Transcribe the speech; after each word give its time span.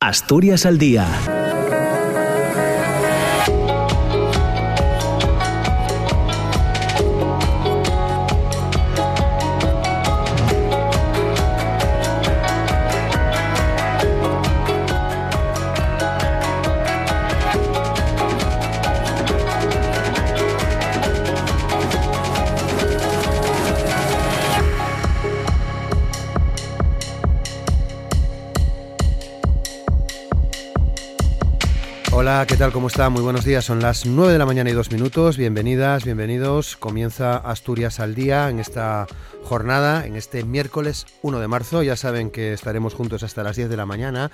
Asturias 0.00 0.64
al 0.64 0.78
día 0.78 1.37
¿qué 32.46 32.56
tal? 32.56 32.72
¿Cómo 32.72 32.86
está? 32.86 33.10
Muy 33.10 33.22
buenos 33.22 33.44
días. 33.44 33.64
Son 33.64 33.80
las 33.80 34.06
9 34.06 34.32
de 34.32 34.38
la 34.38 34.46
mañana 34.46 34.70
y 34.70 34.72
dos 34.72 34.92
minutos. 34.92 35.36
Bienvenidas, 35.36 36.04
bienvenidos. 36.04 36.76
Comienza 36.76 37.36
Asturias 37.36 37.98
al 37.98 38.14
día 38.14 38.48
en 38.48 38.60
esta 38.60 39.08
jornada, 39.48 40.04
en 40.04 40.14
este 40.14 40.44
miércoles 40.44 41.06
1 41.22 41.40
de 41.40 41.48
marzo. 41.48 41.82
Ya 41.82 41.96
saben 41.96 42.30
que 42.30 42.52
estaremos 42.52 42.92
juntos 42.92 43.22
hasta 43.22 43.42
las 43.42 43.56
10 43.56 43.70
de 43.70 43.78
la 43.78 43.86
mañana 43.86 44.30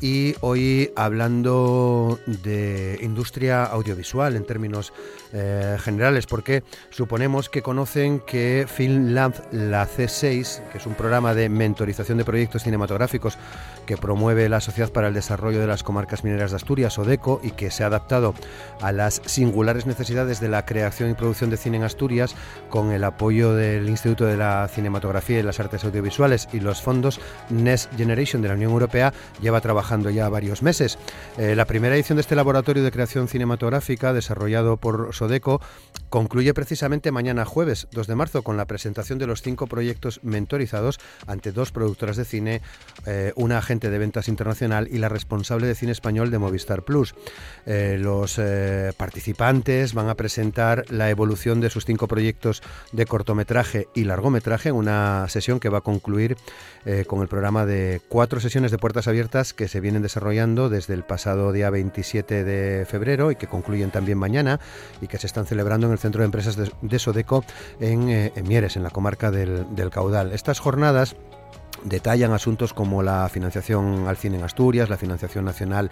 y 0.00 0.34
hoy 0.40 0.92
hablando 0.96 2.18
de 2.26 2.98
industria 3.00 3.64
audiovisual 3.64 4.34
en 4.34 4.44
términos 4.44 4.92
eh, 5.32 5.76
generales, 5.78 6.26
porque 6.26 6.64
suponemos 6.90 7.48
que 7.48 7.62
conocen 7.62 8.18
que 8.18 8.66
FilmLab, 8.68 9.32
la 9.52 9.86
C6, 9.86 10.68
que 10.70 10.78
es 10.78 10.86
un 10.86 10.94
programa 10.94 11.34
de 11.34 11.48
mentorización 11.48 12.18
de 12.18 12.24
proyectos 12.24 12.64
cinematográficos 12.64 13.38
que 13.86 13.96
promueve 13.96 14.48
la 14.48 14.60
Sociedad 14.60 14.92
para 14.92 15.08
el 15.08 15.14
Desarrollo 15.14 15.60
de 15.60 15.66
las 15.66 15.82
Comarcas 15.82 16.24
Mineras 16.24 16.50
de 16.50 16.56
Asturias, 16.56 16.98
ODECO, 16.98 17.40
y 17.42 17.52
que 17.52 17.70
se 17.70 17.84
ha 17.84 17.86
adaptado 17.86 18.34
a 18.82 18.90
las 18.90 19.22
singulares 19.24 19.86
necesidades 19.86 20.40
de 20.40 20.48
la 20.48 20.66
creación 20.66 21.10
y 21.10 21.14
producción 21.14 21.48
de 21.48 21.56
cine 21.56 21.78
en 21.78 21.84
Asturias, 21.84 22.34
con 22.68 22.90
el 22.90 23.04
apoyo 23.04 23.54
del 23.54 23.88
Instituto 23.88 24.26
de 24.26 24.36
la 24.36 24.47
Cinematografía 24.72 25.40
y 25.40 25.42
las 25.42 25.60
Artes 25.60 25.84
Audiovisuales 25.84 26.48
y 26.52 26.60
los 26.60 26.82
fondos 26.82 27.20
Next 27.50 27.92
Generation 27.96 28.42
de 28.42 28.48
la 28.48 28.54
Unión 28.54 28.72
Europea, 28.72 29.12
lleva 29.40 29.60
trabajando 29.60 30.10
ya 30.10 30.28
varios 30.28 30.62
meses. 30.62 30.98
Eh, 31.36 31.54
la 31.54 31.66
primera 31.66 31.94
edición 31.94 32.16
de 32.16 32.22
este 32.22 32.36
laboratorio 32.36 32.82
de 32.82 32.90
creación 32.90 33.28
cinematográfica, 33.28 34.12
desarrollado 34.12 34.76
por 34.76 35.14
Sodeco, 35.14 35.60
concluye 36.08 36.54
precisamente 36.54 37.12
mañana 37.12 37.44
jueves 37.44 37.88
2 37.92 38.06
de 38.06 38.14
marzo 38.14 38.42
con 38.42 38.56
la 38.56 38.66
presentación 38.66 39.18
de 39.18 39.26
los 39.26 39.42
cinco 39.42 39.66
proyectos 39.66 40.20
mentorizados 40.22 40.98
ante 41.26 41.52
dos 41.52 41.72
productoras 41.72 42.16
de 42.16 42.24
cine, 42.24 42.62
eh, 43.06 43.32
una 43.36 43.58
agente 43.58 43.90
de 43.90 43.98
ventas 43.98 44.28
internacional 44.28 44.88
y 44.90 44.98
la 44.98 45.08
responsable 45.08 45.66
de 45.66 45.74
cine 45.74 45.92
español 45.92 46.30
de 46.30 46.38
Movistar 46.38 46.82
Plus. 46.82 47.14
Eh, 47.66 47.98
los 48.00 48.38
eh, 48.38 48.92
participantes 48.96 49.94
van 49.94 50.08
a 50.08 50.14
presentar 50.14 50.84
la 50.90 51.10
evolución 51.10 51.60
de 51.60 51.70
sus 51.70 51.84
cinco 51.84 52.08
proyectos 52.08 52.62
de 52.92 53.06
cortometraje 53.06 53.88
y 53.94 54.04
largometraje 54.04 54.37
en 54.64 54.74
una 54.74 55.26
sesión 55.28 55.60
que 55.60 55.68
va 55.68 55.78
a 55.78 55.80
concluir 55.82 56.36
eh, 56.84 57.04
con 57.06 57.20
el 57.22 57.28
programa 57.28 57.66
de 57.66 58.00
cuatro 58.08 58.40
sesiones 58.40 58.70
de 58.70 58.78
puertas 58.78 59.08
abiertas 59.08 59.52
que 59.52 59.68
se 59.68 59.80
vienen 59.80 60.02
desarrollando 60.02 60.68
desde 60.68 60.94
el 60.94 61.04
pasado 61.04 61.52
día 61.52 61.70
27 61.70 62.44
de 62.44 62.86
febrero 62.86 63.30
y 63.30 63.36
que 63.36 63.46
concluyen 63.46 63.90
también 63.90 64.18
mañana 64.18 64.60
y 65.00 65.06
que 65.06 65.18
se 65.18 65.26
están 65.26 65.46
celebrando 65.46 65.86
en 65.86 65.92
el 65.92 65.98
Centro 65.98 66.20
de 66.20 66.26
Empresas 66.26 66.56
de, 66.56 66.98
Sodeco 66.98 67.44
en, 67.80 68.32
Mieres, 68.44 68.76
en 68.76 68.82
la 68.82 68.90
comarca 68.90 69.30
del 69.30 69.90
Caudal. 69.90 70.32
Estas 70.32 70.60
jornadas 70.60 71.16
detallan 71.84 72.32
asuntos 72.32 72.74
como 72.74 73.02
la 73.02 73.28
financiación 73.28 74.06
al 74.08 74.16
cine 74.16 74.38
en 74.38 74.44
Asturias, 74.44 74.88
la 74.88 74.96
financiación 74.96 75.44
nacional 75.44 75.90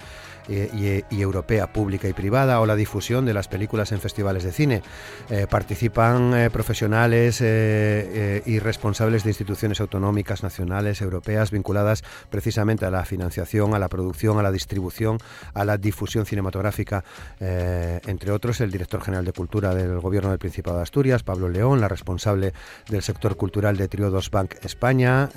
eh, 0.49 1.03
y, 1.11 1.21
europea 1.21 1.73
pública 1.73 2.09
y 2.09 2.13
privada 2.13 2.61
o 2.61 2.67
la 2.67 2.77
difusión 2.77 3.25
de 3.25 3.35
las 3.35 3.49
películas 3.49 3.91
en 3.91 4.01
festivales 4.01 4.45
de 4.45 4.53
cine. 4.53 4.83
Eh, 5.29 5.47
participan 5.51 6.35
eh, 6.35 6.51
profesionales 6.51 7.41
y 7.41 8.59
responsables 8.59 9.25
de 9.25 9.31
instituciones 9.31 9.81
autonómicas, 9.81 10.43
nacionales, 10.43 11.01
europeas, 11.01 11.51
vinculadas 11.51 12.05
precisamente 12.31 12.85
a 12.85 12.91
la 12.91 13.05
financiación, 13.05 13.75
a 13.75 13.79
la 13.79 13.89
producción, 13.89 14.39
a 14.39 14.43
la 14.43 14.53
distribución, 14.53 15.19
a 15.55 15.65
la 15.65 15.79
difusión 15.79 16.27
cinematográfica, 16.27 17.05
entre 17.41 18.31
otros 18.31 18.61
el 18.61 18.71
director 18.71 19.03
general 19.03 19.25
de 19.25 19.33
Cultura 19.33 19.75
del 19.75 19.99
Gobierno 20.01 20.31
del 20.31 20.39
Principado 20.39 20.77
de 20.77 20.83
Asturias, 20.85 21.23
Pablo 21.23 21.49
León, 21.49 21.81
la 21.81 21.89
responsable 21.89 22.53
del 22.89 23.03
sector 23.03 23.37
cultural 23.37 23.77
de 23.77 23.89
Triodos 23.89 24.31
Bank 24.31 24.55
España, 24.63 25.29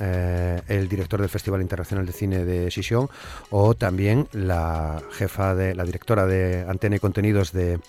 el 0.67 0.89
director 0.89 1.19
del 1.19 1.29
Festival 1.29 1.61
Internacional 1.61 2.05
de 2.05 2.11
Cine 2.11 2.45
de 2.45 2.69
Xixón 2.69 3.09
o 3.49 3.73
también 3.75 4.27
la 4.31 5.01
jefa 5.11 5.55
de 5.55 5.75
la 5.75 5.83
directora 5.83 6.25
de 6.25 6.65
Antena 6.67 6.95
y 6.97 6.99
Contenidos 6.99 7.51
de 7.51 7.79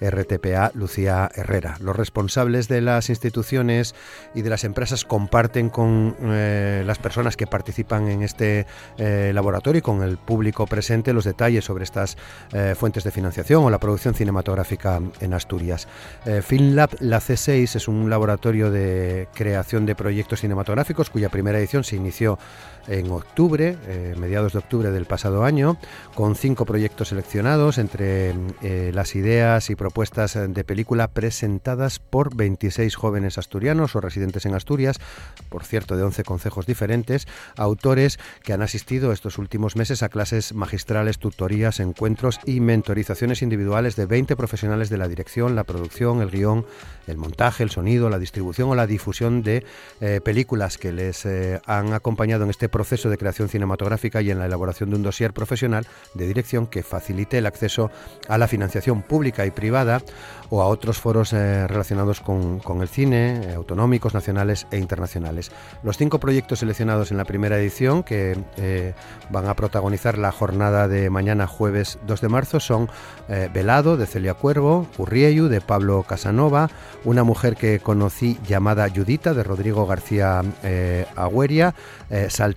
RTPA, 0.00 0.72
Lucía 0.74 1.30
Herrera. 1.34 1.76
Los 1.80 1.96
responsables 1.96 2.68
de 2.68 2.80
las 2.80 3.10
instituciones 3.10 3.94
y 4.34 4.42
de 4.42 4.50
las 4.50 4.64
empresas 4.64 5.04
comparten 5.04 5.70
con 5.70 6.16
eh, 6.22 6.82
las 6.86 6.98
personas 6.98 7.36
que 7.36 7.46
participan 7.46 8.08
en 8.08 8.22
este 8.22 8.66
eh, 8.98 9.32
laboratorio 9.34 9.78
y 9.80 9.82
con 9.82 10.02
el 10.02 10.18
público 10.18 10.66
presente 10.66 11.12
los 11.12 11.24
detalles 11.24 11.64
sobre 11.64 11.84
estas 11.84 12.16
eh, 12.52 12.74
fuentes 12.76 13.04
de 13.04 13.10
financiación 13.10 13.64
o 13.64 13.70
la 13.70 13.78
producción 13.78 14.14
cinematográfica 14.14 15.00
en 15.20 15.34
Asturias. 15.34 15.88
FilmLab, 16.42 16.96
la 17.00 17.20
C6, 17.20 17.76
es 17.76 17.88
un 17.88 18.10
laboratorio 18.10 18.70
de 18.70 19.28
creación 19.34 19.86
de 19.86 19.94
proyectos 19.94 20.40
cinematográficos 20.40 21.10
cuya 21.10 21.28
primera 21.28 21.58
edición 21.58 21.84
se 21.84 21.96
inició 22.00 22.38
en 22.88 23.10
octubre, 23.10 23.76
mediados 24.16 24.52
de 24.52 24.58
octubre 24.58 24.90
del 24.90 25.06
pasado 25.06 25.44
año, 25.44 25.76
con 26.14 26.34
cinco 26.34 26.64
proyectos 26.64 27.08
seleccionados 27.08 27.78
entre 27.78 28.34
eh, 28.62 28.90
las 28.94 29.14
ideas 29.14 29.70
y 29.70 29.74
propuestas 29.74 30.38
de 30.48 30.64
película 30.64 31.08
presentadas 31.08 31.98
por 31.98 32.34
26 32.34 32.94
jóvenes 32.94 33.38
asturianos 33.38 33.96
o 33.96 34.00
residentes 34.00 34.46
en 34.46 34.54
Asturias, 34.54 34.98
por 35.48 35.64
cierto, 35.64 35.96
de 35.96 36.02
11 36.02 36.24
concejos 36.24 36.66
diferentes, 36.66 37.26
autores 37.56 38.18
que 38.42 38.52
han 38.52 38.62
asistido 38.62 39.12
estos 39.12 39.38
últimos 39.38 39.76
meses 39.76 40.02
a 40.02 40.08
clases 40.08 40.54
magistrales, 40.54 41.18
tutorías, 41.18 41.80
encuentros 41.80 42.40
y 42.44 42.60
mentorizaciones 42.60 43.42
individuales 43.42 43.96
de 43.96 44.06
20 44.06 44.36
profesionales 44.36 44.88
de 44.88 44.98
la 44.98 45.08
dirección, 45.08 45.54
la 45.54 45.64
producción, 45.64 46.22
el 46.22 46.30
guion, 46.30 46.64
el 47.06 47.16
montaje, 47.16 47.62
el 47.62 47.70
sonido, 47.70 48.08
la 48.08 48.18
distribución 48.18 48.70
o 48.70 48.74
la 48.74 48.86
difusión 48.86 49.42
de 49.42 49.64
eh, 50.00 50.20
películas 50.24 50.78
que 50.78 50.92
les 50.92 51.26
eh, 51.26 51.60
han 51.66 51.92
acompañado 51.92 52.44
en 52.44 52.50
este 52.50 52.68
proceso 52.70 53.10
de 53.10 53.18
creación 53.18 53.48
cinematográfica 53.48 54.22
y 54.22 54.30
en 54.30 54.38
la 54.38 54.46
elaboración 54.46 54.90
de 54.90 54.96
un 54.96 55.02
dossier 55.02 55.32
profesional 55.32 55.86
de 56.14 56.26
dirección 56.26 56.66
que 56.66 56.82
facilite 56.82 57.38
el 57.38 57.46
acceso 57.46 57.90
a 58.28 58.38
la 58.38 58.48
financiación 58.48 59.02
pública 59.02 59.46
y 59.46 59.50
privada 59.50 60.02
o 60.50 60.62
a 60.62 60.66
otros 60.66 60.98
foros 60.98 61.32
eh, 61.32 61.66
relacionados 61.68 62.20
con, 62.20 62.60
el 62.80 62.88
cine, 62.88 63.40
eh, 63.42 63.54
autonómicos, 63.54 64.14
nacionales 64.14 64.66
e 64.70 64.78
internacionales. 64.78 65.50
Los 65.82 65.96
cinco 65.96 66.18
proyectos 66.18 66.58
seleccionados 66.58 67.10
en 67.10 67.16
la 67.16 67.24
primera 67.24 67.56
edición, 67.58 68.02
que 68.02 68.36
eh, 68.56 68.94
van 69.30 69.48
a 69.48 69.54
protagonizar 69.54 70.18
la 70.18 70.32
jornada 70.32 70.88
de 70.88 71.08
mañana 71.08 71.46
jueves 71.46 71.98
2 72.06 72.20
de 72.20 72.28
marzo, 72.28 72.60
son 72.60 72.90
Velado, 73.54 73.96
de 73.96 74.06
Celia 74.06 74.34
Cuervo, 74.34 74.88
Urrieyu, 74.98 75.46
de 75.46 75.60
Pablo 75.60 76.02
Casanova, 76.02 76.68
Una 77.04 77.22
mujer 77.22 77.54
que 77.54 77.78
conocí 77.78 78.38
llamada 78.44 78.88
Judita, 78.88 79.34
de 79.34 79.44
Rodrigo 79.44 79.86
García 79.86 80.42
Agüeria, 81.14 81.74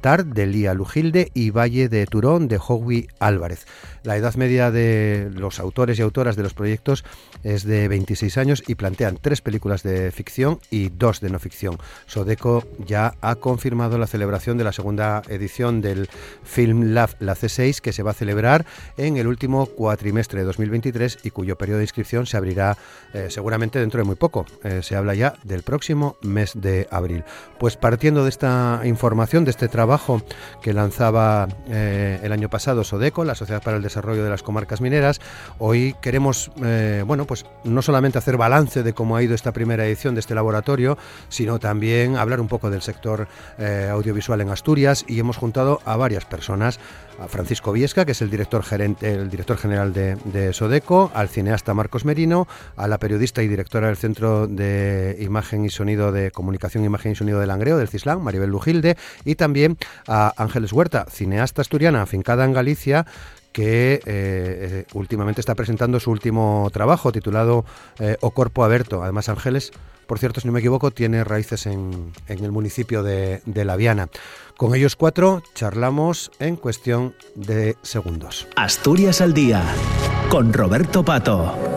Saltar, 0.03 0.25
de 0.25 0.47
Lía 0.47 0.73
Lujilde 0.73 1.31
y 1.33 1.51
Valle 1.51 1.87
de 1.87 2.05
Turón, 2.05 2.49
de 2.49 2.59
Howie 2.59 3.07
Álvarez. 3.19 3.65
La 4.03 4.17
edad 4.17 4.35
media 4.35 4.69
de 4.69 5.31
los 5.33 5.61
autores 5.61 5.97
y 5.97 6.01
autoras 6.01 6.35
de 6.35 6.43
los 6.43 6.53
proyectos 6.53 7.05
es 7.41 7.63
de 7.63 7.87
26 7.87 8.37
años 8.37 8.61
y 8.67 8.75
plantean 8.75 9.17
tres 9.19 9.39
películas 9.39 9.81
de 9.81 10.11
ficción 10.11 10.59
y 10.69 10.89
dos 10.89 11.21
de 11.21 11.29
no 11.29 11.39
ficción. 11.39 11.77
Sodeco 12.05 12.65
ya 12.85 13.15
ha 13.21 13.35
confirmado 13.35 13.97
la 13.97 14.07
celebración 14.07 14.57
de 14.57 14.65
la 14.65 14.73
segunda 14.73 15.21
edición 15.29 15.79
del 15.79 16.09
Film 16.43 16.93
Lab 16.93 17.11
La 17.19 17.33
C6 17.33 17.79
que 17.79 17.93
se 17.93 18.03
va 18.03 18.11
a 18.11 18.13
celebrar 18.13 18.65
en 18.97 19.15
el 19.15 19.25
último 19.25 19.67
cuatrimestre 19.67 20.41
de 20.41 20.45
2023 20.47 21.19
y 21.23 21.29
cuyo 21.29 21.57
periodo 21.57 21.77
de 21.77 21.85
inscripción 21.85 22.25
se 22.25 22.35
abrirá 22.35 22.77
eh, 23.13 23.27
seguramente 23.29 23.79
dentro 23.79 23.99
de 23.99 24.03
muy 24.03 24.15
poco. 24.15 24.45
Eh, 24.65 24.81
se 24.83 24.97
habla 24.97 25.15
ya 25.15 25.35
del 25.45 25.63
próximo 25.63 26.17
mes 26.21 26.51
de 26.55 26.89
abril. 26.91 27.23
Pues 27.57 27.77
partiendo 27.77 28.23
de 28.23 28.29
esta 28.29 28.81
información, 28.83 29.45
de 29.45 29.51
este 29.51 29.69
trabajo 29.69 30.21
que 30.61 30.73
lanzaba 30.73 31.47
eh, 31.69 32.19
el 32.21 32.33
año 32.33 32.49
pasado 32.49 32.83
Sodeco, 32.83 33.23
la 33.23 33.35
Sociedad 33.35 33.63
para 33.63 33.77
el 33.77 33.83
Desarrollo 33.83 33.92
de 34.01 34.29
las 34.29 34.43
Comarcas 34.43 34.81
Mineras, 34.81 35.21
hoy 35.59 35.95
queremos, 36.01 36.51
bueno, 37.05 37.25
pues 37.25 37.45
no 37.63 37.81
solamente 37.81 38.17
hacer 38.17 38.37
balance 38.37 38.83
de 38.83 38.93
cómo 38.93 39.15
ha 39.15 39.23
ido 39.23 39.35
esta 39.35 39.51
primera 39.51 39.85
edición 39.85 40.15
de 40.15 40.19
este 40.19 40.35
laboratorio, 40.35 40.97
sino 41.29 41.59
también 41.59 42.17
hablar 42.17 42.41
un 42.41 42.47
poco 42.47 42.69
del 42.69 42.81
sector 42.81 43.27
eh, 43.57 43.89
audiovisual 43.91 44.41
en 44.41 44.49
Asturias. 44.49 45.05
Y 45.07 45.19
hemos 45.19 45.37
juntado 45.37 45.81
a 45.85 45.95
varias 45.97 46.25
personas 46.25 46.79
a 47.19 47.27
Francisco 47.27 47.71
Viesca, 47.71 48.05
que 48.05 48.13
es 48.13 48.21
el 48.21 48.29
director 48.29 48.63
gerente, 48.63 49.13
el 49.13 49.29
director 49.29 49.57
general 49.57 49.93
de, 49.93 50.53
Sodeco, 50.53 51.11
al 51.13 51.29
cineasta 51.29 51.73
Marcos 51.73 52.05
Merino, 52.05 52.47
a 52.75 52.87
la 52.87 52.97
periodista 52.97 53.43
y 53.43 53.47
directora 53.47 53.87
del 53.87 53.97
Centro 53.97 54.47
de 54.47 55.17
Imagen 55.19 55.65
y 55.65 55.69
Sonido 55.69 56.11
de 56.11 56.31
Comunicación, 56.31 56.83
Imagen 56.83 57.11
y 57.11 57.15
Sonido 57.15 57.39
de 57.39 57.47
Langreo, 57.47 57.77
del 57.77 57.87
CISLAN, 57.87 58.21
Maribel 58.21 58.49
Lujilde, 58.49 58.97
y 59.25 59.35
también 59.35 59.77
a 60.07 60.33
Ángeles 60.37 60.73
Huerta, 60.73 61.05
cineasta 61.09 61.61
asturiana 61.61 62.01
afincada 62.01 62.45
en 62.45 62.53
Galicia, 62.53 63.05
que 63.53 63.93
eh, 63.93 64.01
eh, 64.05 64.85
últimamente 64.93 65.39
está 65.39 65.55
presentando 65.55 65.99
su 65.99 66.11
último 66.11 66.69
trabajo 66.73 67.11
titulado 67.11 67.63
eh, 67.99 68.17
O 68.19 68.31
Corpo 68.31 68.65
Aberto. 68.65 69.03
Además, 69.03 69.29
Ángeles, 69.29 69.71
por 70.07 70.19
cierto, 70.19 70.41
si 70.41 70.47
no 70.47 70.53
me 70.53 70.59
equivoco, 70.59 70.91
tiene 70.91 71.23
raíces 71.23 71.65
en, 71.67 72.11
en 72.27 72.43
el 72.43 72.51
municipio 72.51 73.03
de, 73.03 73.41
de 73.45 73.63
La 73.63 73.77
Viana. 73.77 74.09
Con 74.57 74.75
ellos 74.75 74.95
cuatro 74.95 75.41
charlamos 75.55 76.31
en 76.39 76.57
cuestión 76.57 77.15
de 77.35 77.77
segundos. 77.83 78.47
Asturias 78.55 79.21
al 79.21 79.33
día, 79.33 79.63
con 80.29 80.51
Roberto 80.51 81.05
Pato. 81.05 81.72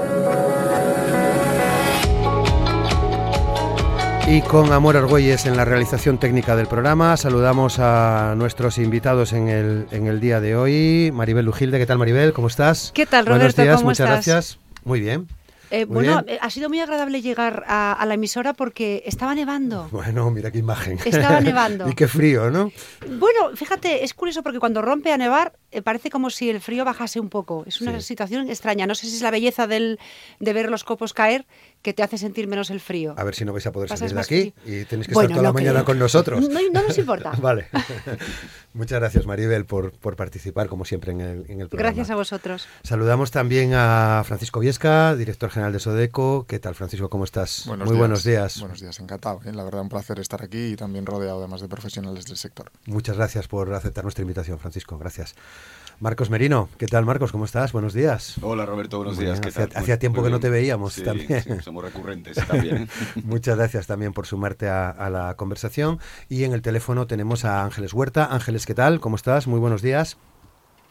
Y 4.29 4.43
con 4.43 4.73
Amor 4.73 4.97
Argüelles 4.97 5.47
en 5.47 5.57
la 5.57 5.65
realización 5.65 6.19
técnica 6.19 6.57
del 6.57 6.67
programa, 6.67 7.17
saludamos 7.17 7.79
a 7.79 8.35
nuestros 8.37 8.77
invitados 8.79 9.33
en 9.33 9.47
el, 9.47 9.87
en 9.93 10.09
el 10.09 10.19
día 10.19 10.41
de 10.41 10.57
hoy. 10.57 11.13
Maribel 11.15 11.45
Lujilde, 11.45 11.79
¿qué 11.79 11.87
tal 11.87 11.99
Maribel? 11.99 12.33
¿Cómo 12.33 12.49
estás? 12.49 12.91
¿Qué 12.93 13.07
tal 13.07 13.25
Roberto? 13.25 13.39
Buenos 13.39 13.57
días, 13.57 13.77
¿Cómo 13.77 13.91
muchas 13.91 14.09
estás? 14.09 14.27
gracias. 14.27 14.59
Muy 14.83 15.01
bien. 15.01 15.29
Eh, 15.71 15.85
bueno, 15.85 16.25
ha 16.41 16.51
sido 16.51 16.69
muy 16.69 16.81
agradable 16.81 17.23
llegar 17.23 17.65
a, 17.67 18.05
la 18.07 18.15
emisora 18.15 18.53
porque 18.53 19.03
estaba 19.07 19.35
nevando. 19.35 19.89
Bueno, 19.91 20.31
mira 20.31 20.51
qué 20.51 20.59
imagen. 20.59 20.99
Estaba 21.05 21.41
nevando. 21.41 21.89
y 21.89 21.95
qué 21.95 22.07
frío, 22.07 22.51
¿no? 22.51 22.71
Bueno, 23.09 23.55
fíjate, 23.55 24.05
es 24.05 24.15
curioso 24.15 24.43
porque 24.43 24.59
cuando 24.59 24.83
rompe 24.83 25.13
a 25.13 25.17
nevar 25.17 25.53
parece 25.85 26.11
como 26.11 26.31
si 26.31 26.51
el 26.51 26.61
frío 26.61 26.85
bajase 26.85 27.21
un 27.21 27.29
poco. 27.29 27.65
Es 27.67 27.81
una 27.81 28.01
situación 28.01 28.49
extraña. 28.49 28.87
No 28.87 28.95
sé 28.95 29.07
si 29.07 29.17
es 29.17 29.23
la 29.23 29.31
belleza 29.31 29.67
del, 29.67 29.99
de 30.41 30.53
ver 30.53 30.71
los 30.71 30.85
copos 30.85 31.13
caer 31.13 31.47
que 31.83 31.93
te 31.93 32.03
hace 32.03 32.19
sentir 32.19 32.49
menos 32.49 32.71
el 32.71 32.81
frío. 32.81 33.15
A 33.17 33.25
ver 33.25 33.35
si 33.35 33.45
no 33.45 33.53
vais 33.53 33.67
a 33.67 33.73
poder 33.73 33.89
salir 33.89 34.15
de 34.15 34.21
aquí 34.21 34.55
y 34.65 34.85
tenéis 34.85 35.07
que 35.07 35.13
estar 35.13 35.29
toda 35.29 35.43
la 35.43 35.53
mañana 35.53 35.85
con 35.85 35.99
nosotros. 35.99 36.45
No, 36.57 36.61
no 36.73 36.83
nos 36.83 36.97
importa. 36.97 37.33
vale. 37.41 37.69
Muchas 38.75 38.99
gracias, 39.01 39.27
Maribel, 39.27 39.67
por, 39.67 39.93
por 39.93 40.17
participar, 40.17 40.69
como 40.69 40.85
siempre, 40.85 41.13
en 41.13 41.21
el, 41.21 41.45
en 41.49 41.61
el 41.61 41.69
programa. 41.69 41.91
Gracias 41.91 42.11
a 42.11 42.15
vosotros. 42.15 42.67
Saludamos 42.83 43.31
también 43.31 43.73
a 43.75 44.23
Francisco 44.25 44.61
Viesca, 44.61 45.15
director 45.17 45.51
general 45.51 45.73
de 45.73 45.81
Sodeco. 45.81 46.47
¿Qué 46.47 46.59
tal, 46.59 46.75
Francisco? 46.75 47.11
¿Cómo 47.11 47.25
estás? 47.25 47.67
Muy 47.67 47.97
buenos 47.97 48.25
días. 48.25 48.61
Buenos 48.61 48.81
días, 48.81 48.99
encantado. 49.01 49.41
¿eh? 49.45 49.53
La 49.53 49.65
verdad, 49.65 49.83
un 49.83 49.89
placer 49.89 50.19
estar 50.19 50.43
aquí 50.43 50.73
y 50.73 50.77
también 50.77 51.07
rodeado 51.07 51.39
además 51.39 51.61
de 51.61 51.69
profesionales 51.69 52.27
del 52.27 52.37
sector. 52.37 52.71
Muchas 52.87 53.17
gracias 53.17 53.49
por 53.49 53.73
aceptar 53.73 54.05
nuestra 54.05 54.23
invitación, 54.23 54.59
Francisco. 54.59 54.99
Gracias. 54.99 55.35
Marcos 55.99 56.29
Merino, 56.29 56.69
¿qué 56.79 56.87
tal 56.87 57.07
Marcos? 57.07 57.33
¿Cómo 57.33 57.47
estás? 57.47 57.73
Buenos 57.73 57.95
días. 57.95 58.37
Hola 58.43 58.67
Roberto, 58.67 58.99
buenos 58.99 59.17
días. 59.17 59.41
¿Qué 59.41 59.49
hacía, 59.49 59.69
hacía 59.75 59.99
tiempo 59.99 60.23
que 60.23 60.29
no 60.29 60.41
te 60.41 60.51
veíamos 60.51 61.03
también. 61.03 61.43
Sí, 61.43 61.51
somos 61.63 61.83
recurrentes 61.83 62.37
también. 62.47 62.89
Muchas 63.25 63.57
gracias 63.57 63.87
también 63.87 64.13
por 64.13 64.27
sumarte 64.27 64.69
a, 64.69 64.91
a, 64.91 65.09
la 65.09 65.35
conversación. 65.37 65.99
Y 66.29 66.45
en 66.45 66.53
el 66.53 66.61
teléfono 66.61 67.07
tenemos 67.07 67.47
a 67.47 67.65
Ángeles 67.65 67.95
Huerta. 67.95 68.27
Ángeles, 68.31 68.67
¿qué 68.67 68.75
tal? 68.75 69.01
¿Cómo 69.01 69.17
estás? 69.17 69.47
Muy 69.47 69.59
buenos 69.59 69.81
días. 69.81 70.19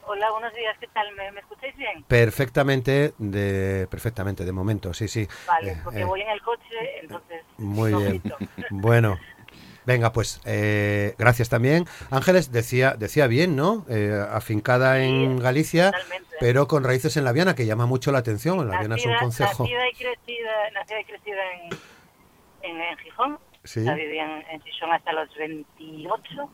Hola, 0.07 0.31
buenos 0.31 0.53
días, 0.55 0.75
¿qué 0.79 0.87
tal? 0.87 1.05
¿Me, 1.15 1.31
me 1.31 1.41
escucháis 1.41 1.75
bien? 1.77 2.03
Perfectamente, 2.07 3.13
de, 3.19 3.87
perfectamente, 3.89 4.43
de 4.43 4.51
momento, 4.51 4.93
sí, 4.93 5.07
sí. 5.07 5.27
Vale, 5.47 5.71
eh, 5.71 5.81
porque 5.83 6.01
eh, 6.01 6.05
voy 6.05 6.21
en 6.21 6.29
el 6.29 6.41
coche, 6.41 6.63
entonces... 7.01 7.41
Muy 7.57 7.93
bien. 7.93 8.21
Bueno, 8.69 9.19
Venga, 9.85 10.11
pues 10.11 10.41
eh, 10.45 11.13
gracias 11.17 11.49
también. 11.49 11.85
Ángeles 12.09 12.51
decía, 12.51 12.95
decía 12.97 13.27
bien, 13.27 13.55
¿no? 13.55 13.85
Eh, 13.89 14.25
afincada 14.31 15.03
en 15.03 15.39
Galicia, 15.39 15.91
totalmente. 15.91 16.35
pero 16.39 16.67
con 16.67 16.83
raíces 16.83 17.17
en 17.17 17.23
La 17.23 17.31
Viana, 17.31 17.55
que 17.55 17.65
llama 17.65 17.85
mucho 17.85 18.11
la 18.11 18.19
atención. 18.19 18.57
La 18.67 18.79
Viana 18.79 18.95
es 18.95 19.05
un 19.05 19.15
concejo. 19.15 19.63
Nacida 19.63 19.89
y 19.89 19.93
crecida, 19.93 20.71
nacida 20.73 20.99
y 21.01 21.05
crecida 21.05 21.41
en, 21.53 22.71
en, 22.71 22.81
en 22.81 22.97
Gijón. 22.97 23.39
Sí. 23.63 23.83
Sea, 23.83 23.93
viví 23.93 24.17
en, 24.17 24.43
en 24.49 24.61
Gijón 24.61 24.91
hasta 24.91 25.13
los 25.13 25.29
28. 25.35 26.49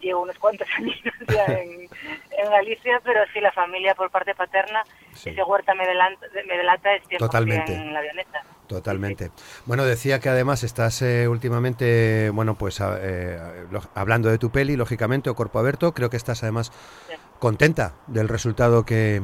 Llevo 0.00 0.22
unos 0.22 0.38
cuantos 0.38 0.68
años 0.76 0.96
ya 1.28 1.44
en, 1.46 1.88
en, 2.30 2.50
Galicia, 2.50 3.00
pero 3.04 3.20
sí, 3.32 3.40
la 3.40 3.52
familia 3.52 3.94
por 3.94 4.10
parte 4.10 4.34
paterna, 4.34 4.82
sí. 5.14 5.30
ese 5.30 5.42
huerta 5.42 5.74
me 5.74 5.86
delata, 5.86 6.26
me 6.46 6.56
delata 6.56 6.94
es 6.94 7.02
100% 7.04 7.18
Totalmente. 7.18 7.74
en 7.74 7.92
la 7.92 8.00
avioneta. 8.00 8.44
Totalmente. 8.70 9.32
Bueno, 9.66 9.84
decía 9.84 10.20
que 10.20 10.28
además 10.28 10.62
estás 10.62 11.02
eh, 11.02 11.26
últimamente, 11.26 12.30
bueno, 12.30 12.54
pues 12.54 12.80
eh, 12.80 13.66
lo, 13.68 13.80
hablando 13.96 14.28
de 14.28 14.38
tu 14.38 14.50
peli, 14.50 14.76
lógicamente, 14.76 15.28
o 15.28 15.34
Corpo 15.34 15.58
Aberto, 15.58 15.92
creo 15.92 16.08
que 16.08 16.16
estás 16.16 16.44
además 16.44 16.70
sí. 17.08 17.16
contenta 17.40 17.94
del 18.06 18.28
resultado 18.28 18.84
que, 18.84 19.22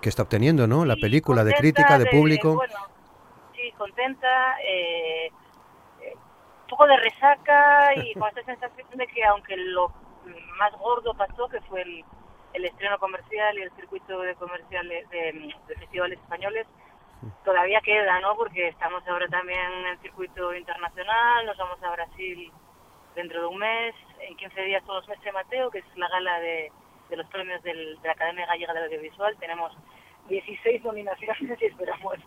que, 0.00 0.08
está 0.08 0.22
obteniendo, 0.22 0.68
¿no? 0.68 0.84
La 0.84 0.94
película, 0.94 1.42
de 1.42 1.54
crítica, 1.54 1.98
de, 1.98 2.04
de, 2.04 2.10
público. 2.12 2.54
Bueno, 2.54 2.74
sí, 3.52 3.72
contenta, 3.76 4.60
eh, 4.64 5.28
un 6.62 6.68
poco 6.68 6.86
de 6.86 6.96
resaca 6.96 7.96
y 7.96 8.14
con 8.18 8.28
esta 8.28 8.44
sensación 8.44 8.86
de 8.96 9.08
que 9.08 9.24
aunque 9.24 9.56
lo 9.56 9.92
más 10.56 10.72
gordo 10.78 11.14
pasó, 11.14 11.48
que 11.48 11.60
fue 11.62 11.82
el, 11.82 12.04
el 12.52 12.64
estreno 12.64 12.96
comercial 13.00 13.58
y 13.58 13.62
el 13.62 13.72
circuito 13.72 14.20
de 14.20 14.36
comerciales 14.36 15.10
de, 15.10 15.52
de 15.66 15.74
festivales 15.80 16.20
españoles, 16.20 16.68
todavía 17.44 17.80
queda, 17.80 18.20
¿no? 18.20 18.36
Porque 18.36 18.68
estamos 18.68 19.06
ahora 19.08 19.28
también 19.28 19.60
en 19.60 19.86
el 19.86 19.98
circuito 19.98 20.54
internacional, 20.54 21.46
nos 21.46 21.56
vamos 21.56 21.82
a 21.82 21.90
Brasil 21.90 22.52
dentro 23.14 23.40
de 23.40 23.46
un 23.46 23.58
mes, 23.58 23.94
en 24.20 24.36
15 24.36 24.60
días 24.62 24.82
son 24.86 24.96
los 24.96 25.08
meses 25.08 25.32
Mateo, 25.32 25.70
que 25.70 25.78
es 25.78 25.84
la 25.96 26.08
gala 26.08 26.40
de, 26.40 26.72
de 27.10 27.16
los 27.16 27.26
premios 27.28 27.62
del, 27.62 28.00
de 28.00 28.08
la 28.08 28.12
Academia 28.12 28.46
Gallega 28.46 28.74
del 28.74 28.84
Audiovisual, 28.84 29.36
tenemos 29.38 29.72
16 30.28 30.82
nominaciones 30.84 31.60
y 31.60 31.64
esperamos 31.66 32.18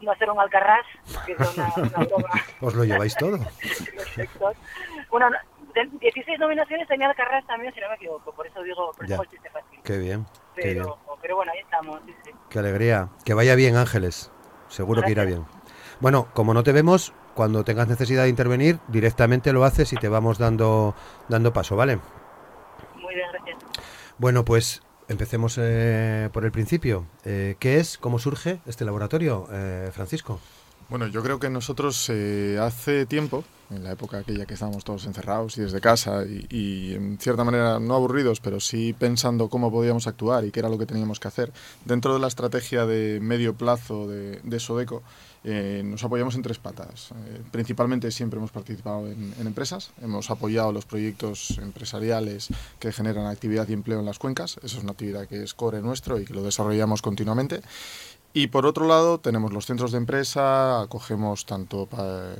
no 0.00 0.12
hacer 0.12 0.30
un 0.30 0.40
alcarrás, 0.40 0.86
que 1.26 1.32
es 1.32 1.56
una, 1.56 1.72
una 1.76 2.04
broma. 2.06 2.30
¿Os 2.60 2.74
lo 2.74 2.84
lleváis 2.84 3.16
todo? 3.16 3.38
bueno, 5.10 5.30
16 6.00 6.38
nominaciones 6.38 6.88
tenía 6.88 7.08
Alcarrás 7.08 7.46
también, 7.46 7.72
si 7.74 7.80
no 7.80 7.88
me 7.88 7.94
equivoco, 7.94 8.32
por 8.32 8.46
eso 8.46 8.62
digo, 8.62 8.92
por 8.92 9.04
eso 9.04 9.22
el 9.22 9.28
chiste 9.28 9.50
fácil. 9.50 9.80
Qué 9.84 9.98
bien. 9.98 10.26
Pero, 10.62 10.98
bueno, 11.36 11.52
ahí 11.52 11.60
estamos, 11.60 12.00
sí, 12.06 12.14
sí. 12.24 12.30
Qué 12.48 12.58
alegría. 12.58 13.08
Que 13.24 13.34
vaya 13.34 13.54
bien, 13.54 13.76
Ángeles. 13.76 14.30
Seguro 14.68 15.00
Gracias. 15.00 15.06
que 15.06 15.20
irá 15.20 15.24
bien. 15.24 15.46
Bueno, 16.00 16.28
como 16.32 16.54
no 16.54 16.62
te 16.62 16.72
vemos, 16.72 17.12
cuando 17.34 17.64
tengas 17.64 17.88
necesidad 17.88 18.24
de 18.24 18.28
intervenir, 18.28 18.78
directamente 18.88 19.52
lo 19.52 19.64
haces 19.64 19.92
y 19.92 19.96
te 19.96 20.08
vamos 20.08 20.38
dando, 20.38 20.94
dando 21.28 21.52
paso, 21.52 21.76
¿vale? 21.76 21.98
Muy 22.96 23.14
bien, 23.14 23.26
gracias. 23.32 23.58
Bueno, 24.18 24.44
pues 24.44 24.82
empecemos 25.08 25.58
eh, 25.60 26.28
por 26.32 26.44
el 26.44 26.52
principio. 26.52 27.06
Eh, 27.24 27.56
¿Qué 27.58 27.78
es, 27.78 27.98
cómo 27.98 28.18
surge 28.18 28.60
este 28.66 28.84
laboratorio, 28.84 29.46
eh, 29.50 29.90
Francisco? 29.92 30.40
Bueno, 30.88 31.06
yo 31.06 31.22
creo 31.22 31.38
que 31.38 31.50
nosotros 31.50 32.08
eh, 32.08 32.58
hace 32.58 33.04
tiempo, 33.04 33.44
en 33.68 33.84
la 33.84 33.92
época 33.92 34.18
aquella 34.18 34.46
que 34.46 34.54
estábamos 34.54 34.84
todos 34.84 35.04
encerrados 35.04 35.58
y 35.58 35.60
desde 35.60 35.82
casa 35.82 36.24
y, 36.24 36.46
y, 36.48 36.94
en 36.94 37.18
cierta 37.18 37.44
manera 37.44 37.78
no 37.78 37.94
aburridos, 37.94 38.40
pero 38.40 38.58
sí 38.58 38.94
pensando 38.98 39.50
cómo 39.50 39.70
podíamos 39.70 40.06
actuar 40.06 40.46
y 40.46 40.50
qué 40.50 40.60
era 40.60 40.70
lo 40.70 40.78
que 40.78 40.86
teníamos 40.86 41.20
que 41.20 41.28
hacer, 41.28 41.52
dentro 41.84 42.14
de 42.14 42.20
la 42.20 42.28
estrategia 42.28 42.86
de 42.86 43.20
medio 43.20 43.54
plazo 43.54 44.08
de, 44.08 44.40
de 44.42 44.60
Sodeco, 44.60 45.02
eh, 45.44 45.82
nos 45.84 46.02
apoyamos 46.04 46.34
en 46.36 46.42
tres 46.42 46.58
patas. 46.58 47.10
Eh, 47.10 47.42
principalmente 47.50 48.10
siempre 48.10 48.38
hemos 48.38 48.50
participado 48.50 49.08
en, 49.08 49.34
en, 49.38 49.46
empresas, 49.46 49.90
hemos 50.00 50.30
apoyado 50.30 50.72
los 50.72 50.86
proyectos 50.86 51.58
empresariales 51.58 52.48
que 52.80 52.92
generan 52.92 53.26
actividad 53.26 53.68
y 53.68 53.74
empleo 53.74 54.00
en 54.00 54.06
las 54.06 54.18
cuencas, 54.18 54.56
eso 54.62 54.78
es 54.78 54.82
una 54.82 54.92
actividad 54.92 55.28
que 55.28 55.42
es 55.42 55.52
core 55.52 55.82
nuestro 55.82 56.18
y 56.18 56.24
que 56.24 56.32
lo 56.32 56.42
desarrollamos 56.42 57.02
continuamente. 57.02 57.60
Y 58.38 58.46
por 58.46 58.66
otro 58.66 58.86
lado, 58.86 59.18
tenemos 59.18 59.52
los 59.52 59.66
centros 59.66 59.90
de 59.90 59.98
empresa, 59.98 60.82
acogemos 60.82 61.44
tanto 61.44 61.88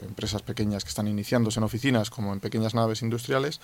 empresas 0.06 0.42
pequeñas 0.42 0.84
que 0.84 0.90
están 0.90 1.08
iniciándose 1.08 1.58
en 1.58 1.64
oficinas 1.64 2.08
como 2.08 2.32
en 2.32 2.38
pequeñas 2.38 2.72
naves 2.72 3.02
industriales, 3.02 3.60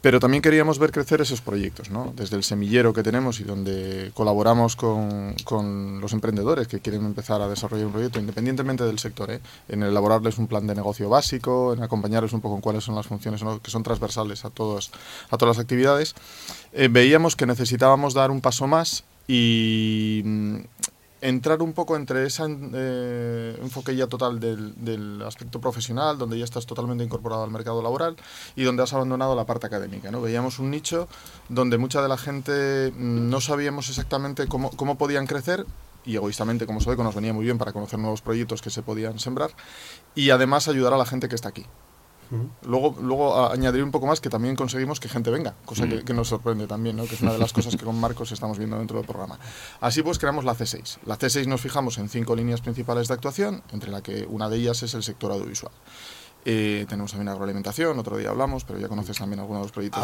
pero 0.00 0.20
también 0.20 0.44
queríamos 0.44 0.78
ver 0.78 0.92
crecer 0.92 1.22
esos 1.22 1.40
proyectos, 1.40 1.90
¿no? 1.90 2.12
desde 2.14 2.36
el 2.36 2.44
semillero 2.44 2.92
que 2.92 3.02
tenemos 3.02 3.40
y 3.40 3.42
donde 3.42 4.12
colaboramos 4.14 4.76
con, 4.76 5.34
con 5.42 6.00
los 6.00 6.12
emprendedores 6.12 6.68
que 6.68 6.78
quieren 6.78 7.04
empezar 7.04 7.42
a 7.42 7.48
desarrollar 7.48 7.86
un 7.86 7.92
proyecto, 7.94 8.20
independientemente 8.20 8.84
del 8.84 9.00
sector, 9.00 9.32
¿eh? 9.32 9.40
en 9.68 9.82
elaborarles 9.82 10.38
un 10.38 10.46
plan 10.46 10.68
de 10.68 10.74
negocio 10.76 11.08
básico, 11.08 11.72
en 11.72 11.82
acompañarles 11.82 12.32
un 12.32 12.42
poco 12.42 12.54
en 12.54 12.60
cuáles 12.60 12.84
son 12.84 12.94
las 12.94 13.08
funciones 13.08 13.42
que 13.60 13.72
son 13.72 13.82
transversales 13.82 14.44
a, 14.44 14.50
todos, 14.50 14.92
a 15.30 15.36
todas 15.36 15.56
las 15.56 15.64
actividades, 15.64 16.14
eh, 16.72 16.86
veíamos 16.86 17.34
que 17.34 17.44
necesitábamos 17.44 18.14
dar 18.14 18.30
un 18.30 18.40
paso 18.40 18.68
más 18.68 19.02
y 19.26 20.22
entrar 21.20 21.62
un 21.62 21.72
poco 21.72 21.96
entre 21.96 22.26
ese 22.26 22.42
eh, 22.46 23.58
enfoque 23.62 23.96
ya 23.96 24.06
total 24.06 24.38
del, 24.38 24.74
del, 24.76 25.22
aspecto 25.22 25.60
profesional, 25.60 26.18
donde 26.18 26.38
ya 26.38 26.44
estás 26.44 26.66
totalmente 26.66 27.04
incorporado 27.04 27.42
al 27.42 27.50
mercado 27.50 27.82
laboral 27.82 28.16
y 28.54 28.64
donde 28.64 28.82
has 28.82 28.92
abandonado 28.92 29.34
la 29.34 29.46
parte 29.46 29.66
académica. 29.66 30.10
¿no? 30.10 30.20
Veíamos 30.20 30.58
un 30.58 30.70
nicho 30.70 31.08
donde 31.48 31.78
mucha 31.78 32.02
de 32.02 32.08
la 32.08 32.18
gente 32.18 32.92
no 32.96 33.40
sabíamos 33.40 33.88
exactamente 33.88 34.46
cómo, 34.46 34.70
cómo 34.70 34.98
podían 34.98 35.26
crecer 35.26 35.66
y 36.04 36.14
egoístamente 36.14 36.66
como 36.66 36.80
Sodeco 36.80 37.02
nos 37.02 37.14
venía 37.14 37.32
muy 37.32 37.44
bien 37.44 37.58
para 37.58 37.72
conocer 37.72 37.98
nuevos 37.98 38.22
proyectos 38.22 38.62
que 38.62 38.70
se 38.70 38.82
podían 38.82 39.18
sembrar 39.18 39.50
y 40.14 40.30
además 40.30 40.68
ayudar 40.68 40.94
a 40.94 40.98
la 40.98 41.06
gente 41.06 41.28
que 41.28 41.34
está 41.34 41.48
aquí. 41.48 41.66
Luego, 42.62 42.96
luego 43.00 43.48
añadiré 43.50 43.82
un 43.82 43.90
poco 43.90 44.06
más 44.06 44.20
que 44.20 44.28
también 44.28 44.56
conseguimos 44.56 45.00
que 45.00 45.08
gente 45.08 45.30
venga, 45.30 45.54
cosa 45.64 45.88
que, 45.88 46.04
que, 46.04 46.14
nos 46.14 46.28
sorprende 46.28 46.66
también, 46.66 46.96
¿no? 46.96 47.04
que 47.04 47.14
es 47.14 47.22
una 47.22 47.32
de 47.32 47.38
las 47.38 47.52
cosas 47.52 47.76
que 47.76 47.84
con 47.84 47.98
Marcos 48.00 48.32
estamos 48.32 48.58
viendo 48.58 48.78
dentro 48.78 48.98
del 48.98 49.06
programa. 49.06 49.38
Así 49.80 50.02
pues 50.02 50.18
creamos 50.18 50.44
la 50.44 50.54
C6. 50.54 50.98
La 51.06 51.18
C6 51.18 51.46
nos 51.46 51.60
fijamos 51.60 51.98
en 51.98 52.08
cinco 52.08 52.34
líneas 52.34 52.60
principales 52.60 53.08
de 53.08 53.14
actuación, 53.14 53.62
entre 53.72 53.90
la 53.90 54.02
que 54.02 54.26
una 54.28 54.48
de 54.48 54.56
ellas 54.56 54.82
es 54.82 54.94
el 54.94 55.02
sector 55.02 55.32
audiovisual. 55.32 55.72
Eh, 56.48 56.86
tenemos 56.88 57.10
también 57.10 57.28
agroalimentación, 57.28 57.98
otro 57.98 58.16
día 58.18 58.30
hablamos, 58.30 58.62
pero 58.62 58.78
ya 58.78 58.86
conoces 58.86 59.18
también 59.18 59.40
algunos 59.40 59.62
de 59.62 59.64
los 59.64 59.72
proyectos. 59.72 60.00